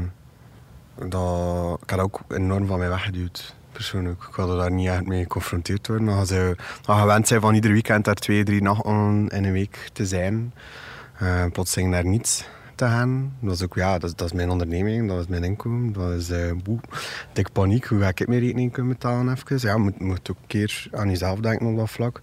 dat, 1.09 1.79
ik 1.81 1.89
had 1.89 1.99
ook 1.99 2.21
enorm 2.27 2.67
van 2.67 2.79
mij 2.79 2.89
weggeduwd, 2.89 3.55
persoonlijk. 3.71 4.23
Ik 4.23 4.35
wilde 4.35 4.57
daar 4.57 4.71
niet 4.71 4.87
echt 4.87 5.05
mee 5.05 5.21
geconfronteerd 5.21 5.87
worden. 5.87 6.25
Je 6.25 6.55
als 6.85 6.99
gewend 6.99 7.27
zijn 7.27 7.41
van 7.41 7.53
ieder 7.53 7.71
weekend 7.71 8.05
daar 8.05 8.15
twee, 8.15 8.43
drie 8.43 8.61
nachten 8.61 9.27
in 9.27 9.43
een 9.43 9.51
week 9.51 9.89
te 9.93 10.05
zijn, 10.05 10.53
uh, 11.21 11.45
plotseling 11.51 11.91
daar 11.91 12.05
niets 12.05 12.45
Dat 12.79 13.53
is 13.53 13.63
ook, 13.63 13.75
ja, 13.75 13.97
dat 13.97 14.17
dat 14.17 14.27
is 14.27 14.33
mijn 14.33 14.49
onderneming, 14.49 15.07
dat 15.07 15.19
is 15.19 15.27
mijn 15.27 15.43
inkomen. 15.43 15.93
Dat 15.93 16.11
is 16.11 16.29
uh, 16.29 16.51
boe, 16.63 16.79
dik 17.33 17.51
paniek. 17.51 17.85
Hoe 17.85 17.99
ga 17.99 18.07
ik 18.07 18.27
mijn 18.27 18.39
rekening 18.39 18.71
kunnen 18.71 18.91
betalen 18.91 19.33
even? 19.33 19.67
Ja, 19.69 19.77
moet, 19.77 19.99
moet 19.99 20.31
ook 20.31 20.37
een 20.37 20.47
keer 20.47 20.87
aan 20.91 21.09
jezelf 21.09 21.39
denken 21.39 21.67
op 21.67 21.77
dat 21.77 21.89
vlak. 21.89 22.19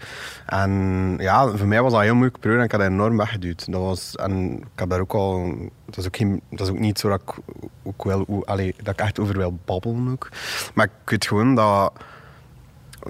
En 0.47 0.71
ja, 1.19 1.57
voor 1.57 1.67
mij 1.67 1.83
was 1.83 1.93
dat 1.93 2.01
heel 2.01 2.13
moeilijke 2.13 2.41
periode 2.41 2.61
en 2.61 2.67
ik 2.67 2.73
had 2.73 2.81
dat 2.81 2.91
enorm 2.91 3.17
weggeduwd. 3.17 3.73
Dat 3.73 3.81
was, 3.81 4.15
en 4.15 4.63
ik 4.77 4.89
daar 4.89 5.01
ook 5.01 5.15
al... 5.15 5.55
Dat 5.87 5.97
is 5.97 6.07
ook, 6.07 6.17
geen, 6.17 6.41
dat 6.51 6.61
is 6.61 6.73
ook 6.73 6.79
niet 6.79 6.99
zo 6.99 7.09
dat 7.09 7.21
ik, 7.23 7.35
ook 7.83 8.05
wel, 8.05 8.45
dat 8.47 8.59
ik 8.95 9.01
echt 9.01 9.21
over 9.21 9.37
wil 9.37 9.59
babbelen 9.65 10.09
ook. 10.09 10.29
Maar 10.75 10.85
ik 10.85 11.11
weet 11.11 11.27
gewoon 11.27 11.55
dat 11.55 11.93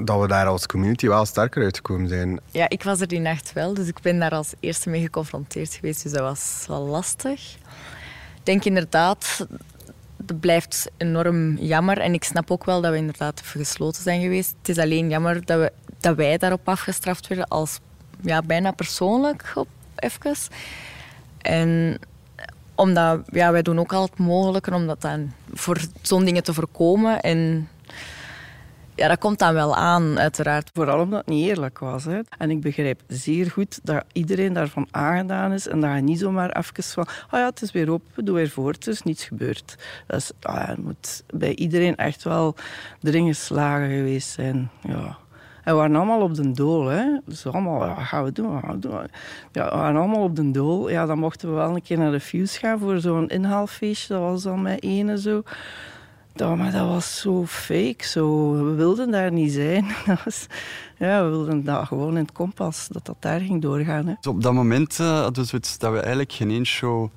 dat 0.05 0.21
we 0.21 0.29
daar 0.29 0.47
als 0.47 0.67
community 0.67 1.09
wel 1.09 1.25
sterker 1.25 1.63
uitgekomen 1.63 2.09
zijn. 2.09 2.41
Ja, 2.51 2.69
ik 2.69 2.83
was 2.83 3.01
er 3.01 3.09
die 3.09 3.21
nacht 3.21 3.53
wel, 3.53 3.75
dus 3.75 3.89
ik 3.89 4.01
ben 4.01 4.19
daar 4.19 4.31
als 4.31 4.53
eerste 4.61 4.91
mee 4.91 5.01
geconfronteerd 5.01 5.75
geweest. 5.75 6.03
Dus 6.03 6.13
dat 6.13 6.21
was 6.21 6.65
wel 6.69 6.87
lastig. 6.87 7.55
Ik 8.37 8.43
denk 8.43 8.65
inderdaad, 8.65 9.47
dat 10.17 10.41
blijft 10.41 10.91
enorm 10.97 11.57
jammer. 11.57 11.99
En 11.99 12.15
ik 12.15 12.25
snap 12.25 12.51
ook 12.51 12.65
wel 12.65 12.81
dat 12.81 12.91
we 12.91 12.97
inderdaad 12.97 13.41
gesloten 13.45 14.03
zijn 14.03 14.21
geweest. 14.21 14.55
Het 14.59 14.69
is 14.69 14.79
alleen 14.79 15.09
jammer 15.09 15.45
dat, 15.45 15.59
we, 15.59 15.73
dat 16.01 16.17
wij 16.17 16.39
daarop 16.39 16.69
afgestraft 16.69 17.27
werden 17.27 17.49
als 17.49 17.79
ja, 18.21 18.43
bijna 18.43 18.71
persoonlijk 18.71 19.53
op 19.55 19.69
even. 19.97 20.37
En 21.39 21.99
omdat 22.75 23.21
ja, 23.31 23.53
wij 23.53 23.63
doen 23.63 23.79
ook 23.79 23.93
al 23.93 24.03
het 24.03 24.19
mogelijke 24.19 24.75
om 24.75 24.87
dat 24.87 25.01
dan 25.01 25.33
voor 25.53 25.81
zo'n 26.03 26.25
dingen 26.25 26.43
te 26.43 26.55
voorkomen. 26.55 27.21
En 27.21 27.69
ja, 28.97 29.09
dat 29.09 29.19
komt 29.19 29.39
dan 29.39 29.55
wel 29.55 29.77
aan, 29.77 30.19
uiteraard. 30.19 30.71
Vooral 30.75 31.01
omdat 31.01 31.19
het 31.19 31.29
niet 31.29 31.49
eerlijk 31.49 31.79
was. 31.79 32.05
Hè. 32.05 32.21
En 32.39 32.51
ik 32.51 32.61
begrijp 32.61 33.01
zeer 33.07 33.51
goed 33.51 33.81
dat 33.83 34.05
iedereen 34.13 34.53
daarvan 34.53 34.89
aangedaan 34.91 35.53
is 35.53 35.69
en 35.69 35.81
dat 35.81 35.95
je 35.95 36.01
niet 36.01 36.19
zomaar 36.19 36.57
even 36.57 36.85
van 36.85 37.07
oh 37.07 37.39
ja, 37.39 37.45
het 37.45 37.63
is 37.63 37.73
weer 37.73 37.91
open, 37.91 38.25
doe 38.25 38.35
weer 38.35 38.51
voort, 38.51 38.87
er 38.87 38.93
is 38.93 39.03
niets 39.03 39.25
gebeurd. 39.25 39.77
Dat 40.07 40.17
is, 40.17 40.33
ja, 40.41 40.75
moet 40.79 41.25
bij 41.35 41.55
iedereen 41.55 41.97
echt 41.97 42.25
wel 42.25 42.55
erin 43.03 43.27
geslagen 43.27 43.89
geweest 43.89 44.29
zijn. 44.29 44.71
Ja. 44.83 45.17
En 45.67 45.73
we 45.73 45.79
waren 45.79 45.97
allemaal 45.97 46.21
op 46.21 46.35
de 46.35 46.51
dool. 46.51 46.87
Hè. 46.87 47.05
Dus 47.25 47.47
allemaal, 47.47 47.97
gaan 47.97 48.25
we 48.25 48.33
doen, 48.33 48.61
gaan 48.61 48.71
we 48.71 48.79
doen. 48.79 49.07
Ja, 49.53 49.71
we 49.71 49.77
waren 49.77 50.01
allemaal 50.01 50.23
op 50.23 50.37
de 50.37 50.51
dool. 50.51 50.91
Ja, 50.91 51.07
dan 51.07 51.19
mochten 51.19 51.49
we 51.49 51.55
wel 51.55 51.75
een 51.75 51.83
keer 51.83 51.99
naar 51.99 52.11
de 52.11 52.21
Fuse 52.21 52.59
gaan 52.59 52.79
voor 52.79 53.01
zo'n 53.01 53.29
inhaalfeestje. 53.29 54.15
Dat 54.15 54.23
was 54.23 54.43
dan 54.43 54.63
met 54.63 54.83
ene 54.83 55.21
zo. 55.21 55.43
Dat, 56.37 56.57
maar 56.57 56.73
dat 56.73 56.89
was 56.89 57.21
zo 57.21 57.47
fake. 57.47 58.05
Zo. 58.05 58.53
We 58.53 58.75
wilden 58.75 59.11
daar 59.11 59.33
niet 59.33 59.53
zijn. 59.53 59.87
Ja, 60.99 61.25
we 61.25 61.31
wilden 61.31 61.65
dat 61.65 61.87
gewoon 61.87 62.11
in 62.11 62.23
het 62.23 62.33
kompas, 62.33 62.89
dat 62.91 63.07
dat 63.07 63.17
daar 63.21 63.41
ging 63.41 63.63
doorgaan. 63.63 64.07
Hè. 64.07 64.15
Dus 64.21 64.33
op 64.33 64.43
dat 64.43 64.53
moment 64.53 64.99
uh, 65.01 65.29
dat 65.31 65.51
we 65.79 66.01
eigenlijk 66.01 66.33
geen 66.33 66.51
één 66.51 66.67
show 66.67 67.09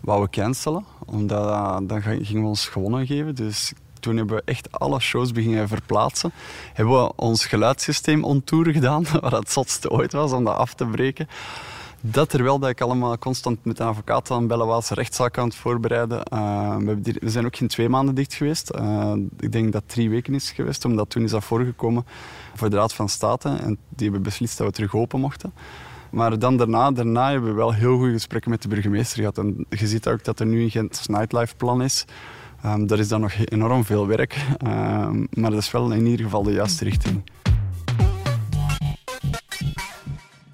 wouden 0.00 0.30
cancelen. 0.30 0.84
Omdat 1.06 1.46
uh, 1.48 1.78
dan 1.82 2.02
gingen 2.02 2.42
we 2.42 2.48
ons 2.48 2.68
gewonnen 2.68 3.06
geven. 3.06 3.34
Dus 3.34 3.72
toen 4.00 4.16
hebben 4.16 4.36
we 4.36 4.42
echt 4.44 4.72
alle 4.72 5.00
shows 5.00 5.32
beginnen 5.32 5.68
verplaatsen. 5.68 6.32
Hebben 6.72 7.02
we 7.02 7.12
ons 7.16 7.46
geluidssysteem 7.46 8.24
ontoeren 8.24 8.72
gedaan, 8.72 9.04
wat 9.20 9.32
het 9.32 9.50
zotste 9.50 9.90
ooit 9.90 10.12
was 10.12 10.32
om 10.32 10.44
dat 10.44 10.56
af 10.56 10.74
te 10.74 10.86
breken. 10.86 11.28
Dat 12.10 12.30
terwijl 12.30 12.58
dat 12.58 12.70
ik 12.70 12.80
allemaal 12.80 13.18
constant 13.18 13.64
met 13.64 13.78
een 13.78 13.86
advocaat 13.86 14.30
aan 14.30 14.46
bellen 14.46 14.66
was, 14.66 14.90
rechtszaak 14.90 15.38
aan 15.38 15.46
het 15.46 15.54
voorbereiden. 15.54 16.22
Uh, 16.32 16.76
we, 16.76 17.18
zijn 17.20 17.46
ook 17.46 17.56
geen 17.56 17.68
twee 17.68 17.88
maanden 17.88 18.14
dicht 18.14 18.34
geweest. 18.34 18.74
Uh, 18.74 19.12
ik 19.40 19.52
denk 19.52 19.72
dat 19.72 19.82
drie 19.86 20.10
weken 20.10 20.34
is 20.34 20.50
geweest, 20.50 20.84
omdat 20.84 21.10
toen 21.10 21.22
is 21.22 21.30
dat 21.30 21.44
voorgekomen 21.44 22.06
voor 22.54 22.70
de 22.70 22.76
Raad 22.76 22.94
van 22.94 23.08
State. 23.08 23.48
En 23.48 23.78
die 23.88 24.04
hebben 24.04 24.22
beslist 24.22 24.58
dat 24.58 24.66
we 24.66 24.72
terug 24.72 24.94
open 24.94 25.20
mochten. 25.20 25.52
Maar 26.10 26.38
dan 26.38 26.56
daarna, 26.56 26.90
daarna 26.90 27.30
hebben 27.30 27.50
we 27.50 27.56
wel 27.56 27.72
heel 27.72 27.96
goede 27.96 28.12
gesprekken 28.12 28.50
met 28.50 28.62
de 28.62 28.68
burgemeester 28.68 29.18
gehad. 29.18 29.38
En 29.38 29.66
je 29.68 29.86
ziet 29.86 30.08
ook 30.08 30.24
dat 30.24 30.40
er 30.40 30.46
nu 30.46 30.62
een 30.62 30.70
Gent 30.70 31.08
Nightlife 31.08 31.56
plan 31.56 31.82
is. 31.82 32.04
Um, 32.64 32.86
daar 32.86 32.98
is 32.98 33.08
dan 33.08 33.20
nog 33.20 33.32
enorm 33.44 33.84
veel 33.84 34.06
werk. 34.06 34.46
Um, 34.66 35.28
maar 35.30 35.50
dat 35.50 35.60
is 35.60 35.70
wel 35.70 35.92
in 35.92 36.06
ieder 36.06 36.24
geval 36.24 36.42
de 36.42 36.52
juiste 36.52 36.84
richting. 36.84 37.22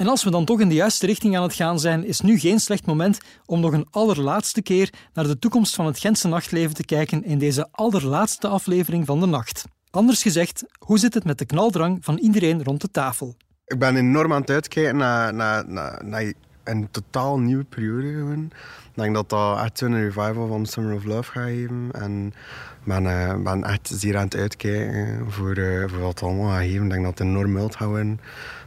En 0.02 0.08
als 0.08 0.24
we 0.24 0.30
dan 0.30 0.44
toch 0.44 0.60
in 0.60 0.68
de 0.68 0.74
juiste 0.74 1.06
richting 1.06 1.36
aan 1.36 1.42
het 1.42 1.54
gaan 1.54 1.80
zijn, 1.80 2.04
is 2.04 2.20
nu 2.20 2.38
geen 2.38 2.60
slecht 2.60 2.86
moment 2.86 3.20
om 3.46 3.60
nog 3.60 3.72
een 3.72 3.86
allerlaatste 3.90 4.62
keer 4.62 4.92
naar 5.14 5.26
de 5.26 5.38
toekomst 5.38 5.74
van 5.74 5.86
het 5.86 5.98
Gentse 5.98 6.28
nachtleven 6.28 6.74
te 6.74 6.84
kijken 6.84 7.24
in 7.24 7.38
deze 7.38 7.68
allerlaatste 7.70 8.48
aflevering 8.48 9.06
van 9.06 9.20
de 9.20 9.26
nacht. 9.26 9.64
Anders 9.90 10.22
gezegd, 10.22 10.64
hoe 10.78 10.98
zit 10.98 11.14
het 11.14 11.24
met 11.24 11.38
de 11.38 11.44
knaldrang 11.44 12.04
van 12.04 12.18
iedereen 12.18 12.64
rond 12.64 12.80
de 12.80 12.90
tafel? 12.90 13.36
Ik 13.66 13.78
ben 13.78 13.96
enorm 13.96 14.32
aan 14.32 14.40
het 14.40 14.50
uitkijken 14.50 14.96
naar, 14.96 15.34
naar, 15.34 15.68
naar, 15.68 16.04
naar 16.04 16.32
een 16.64 16.88
totaal 16.90 17.38
nieuwe 17.38 17.64
periode. 17.64 18.12
Gewoon. 18.12 18.50
Ik 18.92 19.02
denk 19.02 19.14
dat 19.14 19.28
dat 19.30 19.58
echt 19.58 19.80
een 19.80 20.02
revival 20.02 20.48
van 20.48 20.66
Summer 20.66 20.94
of 20.94 21.04
Love 21.04 21.30
gaat 21.30 21.42
geven. 21.42 21.88
En 21.92 22.26
ik 22.26 22.84
ben, 22.84 23.42
ben 23.42 23.64
echt 23.64 23.90
zeer 23.92 24.16
aan 24.16 24.24
het 24.24 24.36
uitkijken 24.36 25.24
voor, 25.28 25.58
uh, 25.58 25.88
voor 25.88 26.00
wat 26.00 26.22
allemaal 26.22 26.48
gaat 26.48 26.60
geven. 26.60 26.84
Ik 26.84 26.90
denk 26.90 27.04
dat 27.04 27.18
het 27.18 27.28
enorm 27.28 27.54
wild 27.54 27.76
gaat 27.76 27.88
worden. 27.88 28.20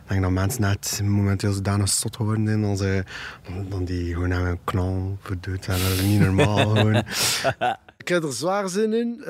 Ik 0.05 0.11
denk 0.11 0.21
dat 0.21 0.31
mensen 0.31 0.61
net 0.61 1.01
momenteel 1.03 1.51
zodanig 1.51 1.87
stot 1.87 2.15
geworden 2.15 2.47
zijn 2.47 2.61
dan, 2.61 2.77
ze, 2.77 3.03
dan 3.69 3.85
die 3.85 4.13
gewoon 4.13 4.33
aan 4.33 4.45
een 4.45 4.59
knal 4.63 5.17
verdoet 5.21 5.63
zijn. 5.63 5.79
Dat 5.79 5.91
is 5.91 6.01
niet 6.01 6.19
normaal 6.19 6.67
gewoon. 6.75 7.03
Ik 7.97 8.07
heb 8.07 8.23
er 8.23 8.33
zwaar 8.33 8.69
zin 8.69 8.93
in. 8.93 9.17
Uh, 9.19 9.25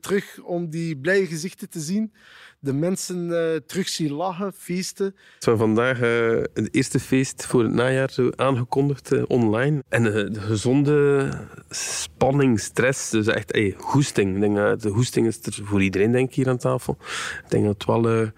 terug 0.00 0.38
om 0.42 0.70
die 0.70 0.96
blije 0.96 1.26
gezichten 1.26 1.70
te 1.70 1.80
zien. 1.80 2.12
De 2.58 2.72
mensen 2.72 3.28
uh, 3.28 3.56
terug 3.66 3.88
zien 3.88 4.12
lachen, 4.12 4.52
feesten. 4.52 5.14
Het 5.34 5.44
was 5.44 5.58
vandaag 5.58 6.00
uh, 6.00 6.42
het 6.54 6.74
eerste 6.74 7.00
feest 7.00 7.46
voor 7.46 7.62
het 7.62 7.72
najaar 7.72 8.14
aangekondigd 8.36 9.26
online. 9.26 9.84
En 9.88 10.02
de 10.02 10.40
gezonde 10.40 11.28
spanning, 11.70 12.60
stress, 12.60 13.10
dus 13.10 13.26
echt 13.26 13.52
hey, 13.52 13.74
hoesting. 13.78 14.34
Ik 14.34 14.40
denk 14.40 14.80
de 14.80 14.88
hoesting 14.88 15.26
is 15.26 15.42
er 15.42 15.64
voor 15.64 15.82
iedereen 15.82 16.12
denk 16.12 16.28
ik, 16.28 16.34
hier 16.34 16.48
aan 16.48 16.58
tafel. 16.58 16.96
Ik 17.44 17.50
denk 17.50 17.64
dat 17.64 17.74
het 17.74 17.84
wel 17.84 18.32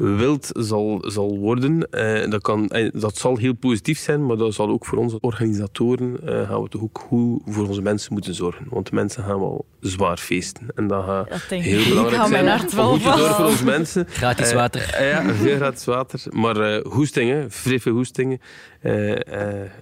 wild 0.00 0.50
zal, 0.52 1.04
zal 1.06 1.38
worden. 1.38 1.90
Eh, 1.90 2.30
dat, 2.30 2.42
kan, 2.42 2.68
eh, 2.68 2.90
dat 2.92 3.16
zal 3.16 3.36
heel 3.36 3.54
positief 3.54 3.98
zijn, 3.98 4.26
maar 4.26 4.36
dat 4.36 4.54
zal 4.54 4.68
ook 4.68 4.86
voor 4.86 4.98
onze 4.98 5.18
organisatoren 5.20 6.16
eh, 6.26 6.48
gaan 6.48 6.62
we 6.62 6.68
toch 6.68 6.82
ook 6.82 6.98
goed 7.08 7.42
voor 7.46 7.68
onze 7.68 7.82
mensen 7.82 8.12
moeten 8.12 8.34
zorgen. 8.34 8.66
Want 8.68 8.88
de 8.88 8.94
mensen 8.94 9.24
gaan 9.24 9.38
wel 9.38 9.64
zwaar 9.80 10.16
feesten. 10.16 10.66
En 10.74 10.86
dat 10.86 11.04
gaat 11.04 11.42
heel 11.48 11.88
belangrijk 11.88 12.26
zijn. 12.26 12.44
Mijn 12.44 12.60
goed 12.60 12.70
zorgen 12.70 13.34
voor 13.34 13.44
onze 13.44 13.64
mensen. 13.64 14.06
Gratis 14.08 14.52
water. 14.52 15.04
ja, 15.04 15.34
veel 15.34 15.56
gratis 15.56 15.84
water. 15.84 16.20
Maar 16.30 16.80
hoestingen, 16.80 17.50
friffe 17.50 17.90
hoestingen, 17.90 18.40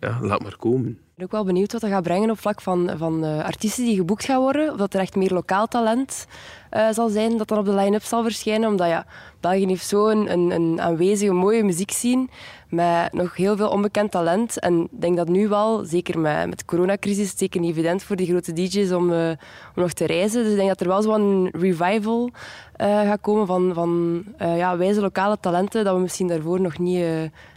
ja, 0.00 0.18
laat 0.20 0.42
maar 0.42 0.56
komen. 0.56 0.98
Ik 1.18 1.24
ben 1.24 1.36
ook 1.36 1.44
wel 1.44 1.54
benieuwd 1.54 1.72
wat 1.72 1.80
dat 1.80 1.90
gaat 1.90 2.02
brengen 2.02 2.30
op 2.30 2.38
vlak 2.38 2.60
van, 2.60 2.90
van 2.96 3.24
uh, 3.24 3.44
artiesten 3.44 3.84
die 3.84 3.96
geboekt 3.96 4.24
gaan 4.24 4.40
worden. 4.40 4.70
Of 4.72 4.76
dat 4.76 4.94
er 4.94 5.00
echt 5.00 5.16
meer 5.16 5.32
lokaal 5.32 5.66
talent 5.66 6.26
uh, 6.72 6.88
zal 6.90 7.08
zijn 7.08 7.36
dat 7.36 7.48
dan 7.48 7.58
op 7.58 7.64
de 7.64 7.74
line-up 7.74 8.02
zal 8.02 8.22
verschijnen. 8.22 8.68
Omdat 8.68 8.88
ja, 8.88 9.06
België 9.40 9.66
heeft 9.66 9.86
zo 9.86 10.08
een, 10.08 10.50
een, 10.50 10.80
aanwezige, 10.80 11.32
mooie 11.32 11.64
muziek 11.64 11.90
zien 11.90 12.30
met 12.68 13.12
nog 13.12 13.36
heel 13.36 13.56
veel 13.56 13.68
onbekend 13.68 14.10
talent. 14.10 14.58
En 14.58 14.80
ik 14.80 15.00
denk 15.00 15.16
dat 15.16 15.28
nu 15.28 15.48
wel, 15.48 15.84
zeker 15.84 16.18
met, 16.18 16.48
met 16.48 16.58
de 16.58 16.64
coronacrisis, 16.64 17.28
het 17.28 17.38
zeker 17.38 17.62
evident 17.62 18.02
voor 18.02 18.16
die 18.16 18.26
grote 18.26 18.52
DJ's 18.52 18.90
om, 18.90 19.10
uh, 19.12 19.28
om 19.74 19.82
nog 19.82 19.92
te 19.92 20.06
reizen. 20.06 20.42
Dus 20.42 20.50
ik 20.50 20.56
denk 20.56 20.68
dat 20.68 20.80
er 20.80 20.88
wel 20.88 21.02
zo'n 21.02 21.48
revival 21.52 22.30
gaat 22.78 23.20
komen 23.20 23.46
van, 23.46 23.70
van 23.74 24.24
ja, 24.38 24.76
wijze 24.76 25.00
lokale 25.00 25.38
talenten 25.40 25.84
dat 25.84 25.94
we 25.94 26.00
misschien 26.00 26.28
daarvoor 26.28 26.60
nog 26.60 26.78
niet 26.78 27.04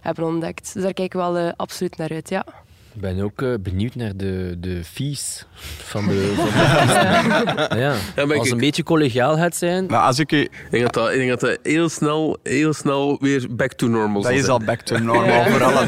hebben 0.01 0.25
ontdekt. 0.25 0.73
Dus 0.73 0.83
daar 0.83 0.93
kijken 0.93 1.19
we 1.19 1.31
wel 1.31 1.53
absoluut 1.55 1.97
naar 1.97 2.11
uit, 2.11 2.29
ja. 2.29 2.45
Ik 2.93 3.01
ben 3.01 3.21
ook 3.21 3.41
uh, 3.41 3.53
benieuwd 3.59 3.95
naar 3.95 4.11
de, 4.15 4.55
de 4.59 4.83
fees 4.83 5.45
van 5.77 6.07
de, 6.07 6.33
van 6.35 6.45
de 6.45 7.75
ja. 7.75 7.95
ja 8.15 8.23
als 8.23 8.37
het 8.37 8.51
een 8.51 8.57
beetje 8.57 8.83
collegiaal 8.83 9.35
gaat 9.35 9.55
zijn. 9.55 9.85
Maar 9.85 10.01
als 10.01 10.19
ik, 10.19 10.31
ik, 10.31 10.51
denk 10.69 10.83
dat 10.83 10.93
dat, 10.93 11.11
ik 11.11 11.17
denk 11.17 11.29
dat 11.29 11.39
dat 11.39 11.59
heel 11.63 11.89
snel, 11.89 12.37
heel 12.43 12.73
snel 12.73 13.17
weer 13.21 13.47
back 13.49 13.73
to 13.73 13.87
normal 13.87 14.21
Dat 14.21 14.31
is 14.31 14.47
al 14.47 14.59
back 14.59 14.81
to 14.81 14.97
normal 14.97 15.45
voor 15.45 15.63
alle. 15.63 15.87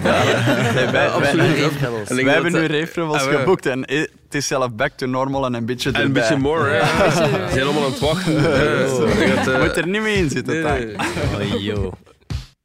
Nee, 0.74 0.88
wij, 0.88 1.10
absoluut. 1.10 1.80
Wij, 2.08 2.24
wij 2.24 2.34
hebben 2.34 2.52
nu 2.52 2.66
reefrevels 2.66 3.22
geboekt 3.22 3.66
en 3.66 3.80
het 3.80 4.10
is 4.32 4.48
zelf 4.48 4.74
back 4.76 4.92
to 4.92 5.06
normal 5.06 5.46
en 5.46 5.54
een 5.54 5.66
beetje 5.66 5.92
En 5.92 6.02
een 6.02 6.14
beetje 6.14 6.38
more, 6.38 6.70
hè. 6.70 7.12
Ze 7.12 7.48
zijn 7.52 7.64
allemaal 7.64 7.84
aan 7.84 7.92
het 7.92 8.00
wachten. 8.00 8.36
Oh. 8.36 9.62
Moet 9.62 9.78
er 9.78 9.88
niet 9.88 10.02
mee 10.02 10.16
in 10.16 10.30
zitten, 10.30 10.62
nee. 10.62 10.96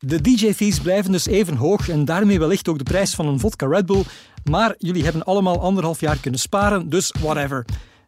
De 0.00 0.20
DJ-fees 0.20 0.80
blijven 0.80 1.12
dus 1.12 1.26
even 1.26 1.56
hoog 1.56 1.88
en 1.88 2.04
daarmee 2.04 2.38
wellicht 2.38 2.68
ook 2.68 2.78
de 2.78 2.84
prijs 2.84 3.14
van 3.14 3.26
een 3.26 3.40
vodka 3.40 3.66
Red 3.66 3.86
Bull. 3.86 4.02
Maar 4.44 4.74
jullie 4.78 5.04
hebben 5.04 5.24
allemaal 5.24 5.60
anderhalf 5.60 6.00
jaar 6.00 6.18
kunnen 6.18 6.40
sparen, 6.40 6.88
dus 6.88 7.14
whatever. 7.20 7.64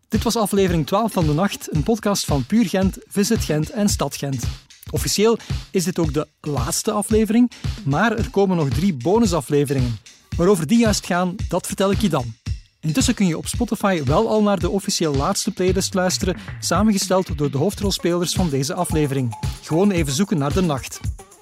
Dit 0.08 0.22
was 0.22 0.36
aflevering 0.36 0.86
12 0.86 1.12
van 1.12 1.26
de 1.26 1.32
Nacht, 1.32 1.68
een 1.70 1.82
podcast 1.82 2.24
van 2.24 2.46
Puur 2.46 2.68
Gent, 2.68 2.98
Visit 3.06 3.44
Gent 3.44 3.70
en 3.70 3.88
Stad 3.88 4.16
Gent. 4.16 4.44
Officieel 4.90 5.38
is 5.70 5.84
dit 5.84 5.98
ook 5.98 6.12
de 6.12 6.26
laatste 6.40 6.92
aflevering, 6.92 7.50
maar 7.84 8.16
er 8.16 8.30
komen 8.30 8.56
nog 8.56 8.68
drie 8.68 8.94
bonusafleveringen. 8.94 9.98
Waarover 10.36 10.66
die 10.66 10.78
juist 10.78 11.06
gaan, 11.06 11.34
dat 11.48 11.66
vertel 11.66 11.90
ik 11.90 12.00
je 12.00 12.08
dan. 12.08 12.34
Intussen 12.80 13.14
kun 13.14 13.26
je 13.26 13.38
op 13.38 13.46
Spotify 13.46 14.02
wel 14.04 14.28
al 14.28 14.42
naar 14.42 14.58
de 14.58 14.70
officieel 14.70 15.14
laatste 15.14 15.50
playlist 15.50 15.94
luisteren, 15.94 16.36
samengesteld 16.60 17.38
door 17.38 17.50
de 17.50 17.58
hoofdrolspelers 17.58 18.32
van 18.32 18.50
deze 18.50 18.74
aflevering. 18.74 19.36
Gewoon 19.62 19.90
even 19.90 20.12
zoeken 20.12 20.38
naar 20.38 20.52
de 20.52 20.62
nacht. 20.62 21.00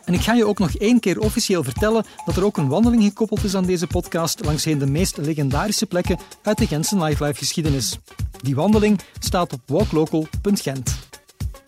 En 0.09 0.15
ik 0.15 0.21
ga 0.21 0.35
je 0.35 0.47
ook 0.47 0.59
nog 0.59 0.75
één 0.75 1.01
keer 1.01 1.21
officieel 1.21 1.65
vertellen 1.65 2.05
dat 2.25 2.37
er 2.37 2.45
ook 2.45 2.57
een 2.57 2.69
wandeling 2.69 3.03
gekoppeld 3.03 3.45
is 3.45 3.55
aan 3.55 3.67
deze 3.67 3.87
podcast 3.87 4.45
langsheen 4.45 4.79
de 4.79 4.87
meest 4.87 5.17
legendarische 5.17 5.87
plekken 5.87 6.19
uit 6.43 6.59
de 6.59 6.67
Gentse 6.67 6.97
nightlife-geschiedenis. 6.97 7.99
Die 8.43 8.55
wandeling 8.55 9.01
staat 9.19 9.53
op 9.53 9.61
walklocal.gent. 9.67 11.08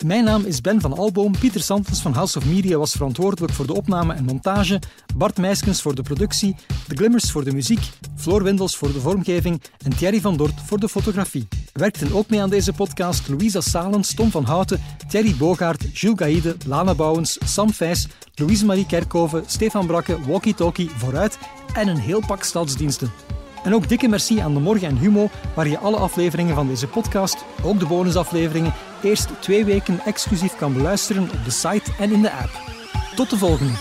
Mijn 0.05 0.23
naam 0.23 0.45
is 0.45 0.61
Ben 0.61 0.81
van 0.81 0.97
Alboom. 0.97 1.37
Pieter 1.39 1.61
Santens 1.61 2.01
van 2.01 2.13
House 2.13 2.37
of 2.37 2.45
Media 2.45 2.77
was 2.77 2.91
verantwoordelijk 2.91 3.53
voor 3.53 3.67
de 3.67 3.73
opname 3.73 4.13
en 4.13 4.23
montage. 4.23 4.79
Bart 5.15 5.37
Meiskens 5.37 5.81
voor 5.81 5.95
de 5.95 6.01
productie. 6.01 6.55
De 6.87 6.95
Glimmers 6.95 7.31
voor 7.31 7.43
de 7.43 7.53
muziek. 7.53 7.89
Floor 8.15 8.43
Windels 8.43 8.77
voor 8.77 8.91
de 8.93 8.99
vormgeving. 8.99 9.61
En 9.85 9.95
Thierry 9.95 10.21
van 10.21 10.37
Dort 10.37 10.61
voor 10.65 10.79
de 10.79 10.89
fotografie. 10.89 11.47
Werkten 11.73 12.13
ook 12.13 12.29
mee 12.29 12.41
aan 12.41 12.49
deze 12.49 12.73
podcast 12.73 13.27
Louisa 13.27 13.61
Salens, 13.61 14.13
Tom 14.13 14.31
van 14.31 14.43
Houten, 14.43 14.81
Thierry 15.07 15.35
Bogaert, 15.35 15.99
Jules 15.99 16.19
Gaïde, 16.19 16.55
Lana 16.65 16.95
Bouwens, 16.95 17.37
Sam 17.43 17.73
Vijs, 17.73 18.07
Louise-Marie 18.35 18.85
Kerkhoven, 18.85 19.43
Stefan 19.45 19.87
Brakke, 19.87 20.17
Walkie 20.27 20.53
Talkie, 20.53 20.89
Vooruit 20.89 21.37
en 21.73 21.87
een 21.87 21.99
heel 21.99 22.21
pak 22.27 22.43
stadsdiensten. 22.43 23.11
En 23.63 23.73
ook 23.73 23.89
dikke 23.89 24.07
merci 24.07 24.39
aan 24.39 24.53
De 24.53 24.59
Morgen 24.59 24.87
en 24.87 24.97
Humo, 24.97 25.29
waar 25.55 25.67
je 25.67 25.77
alle 25.77 25.97
afleveringen 25.97 26.55
van 26.55 26.67
deze 26.67 26.87
podcast, 26.87 27.37
ook 27.63 27.79
de 27.79 27.85
bonusafleveringen, 27.85 28.73
eerst 29.03 29.29
twee 29.39 29.65
weken 29.65 29.99
exclusief 30.05 30.55
kan 30.55 30.73
beluisteren 30.73 31.23
op 31.23 31.43
de 31.43 31.51
site 31.51 31.91
en 31.99 32.11
in 32.11 32.21
de 32.21 32.31
app. 32.31 32.51
Tot 33.15 33.29
de 33.29 33.37
volgende! 33.37 33.73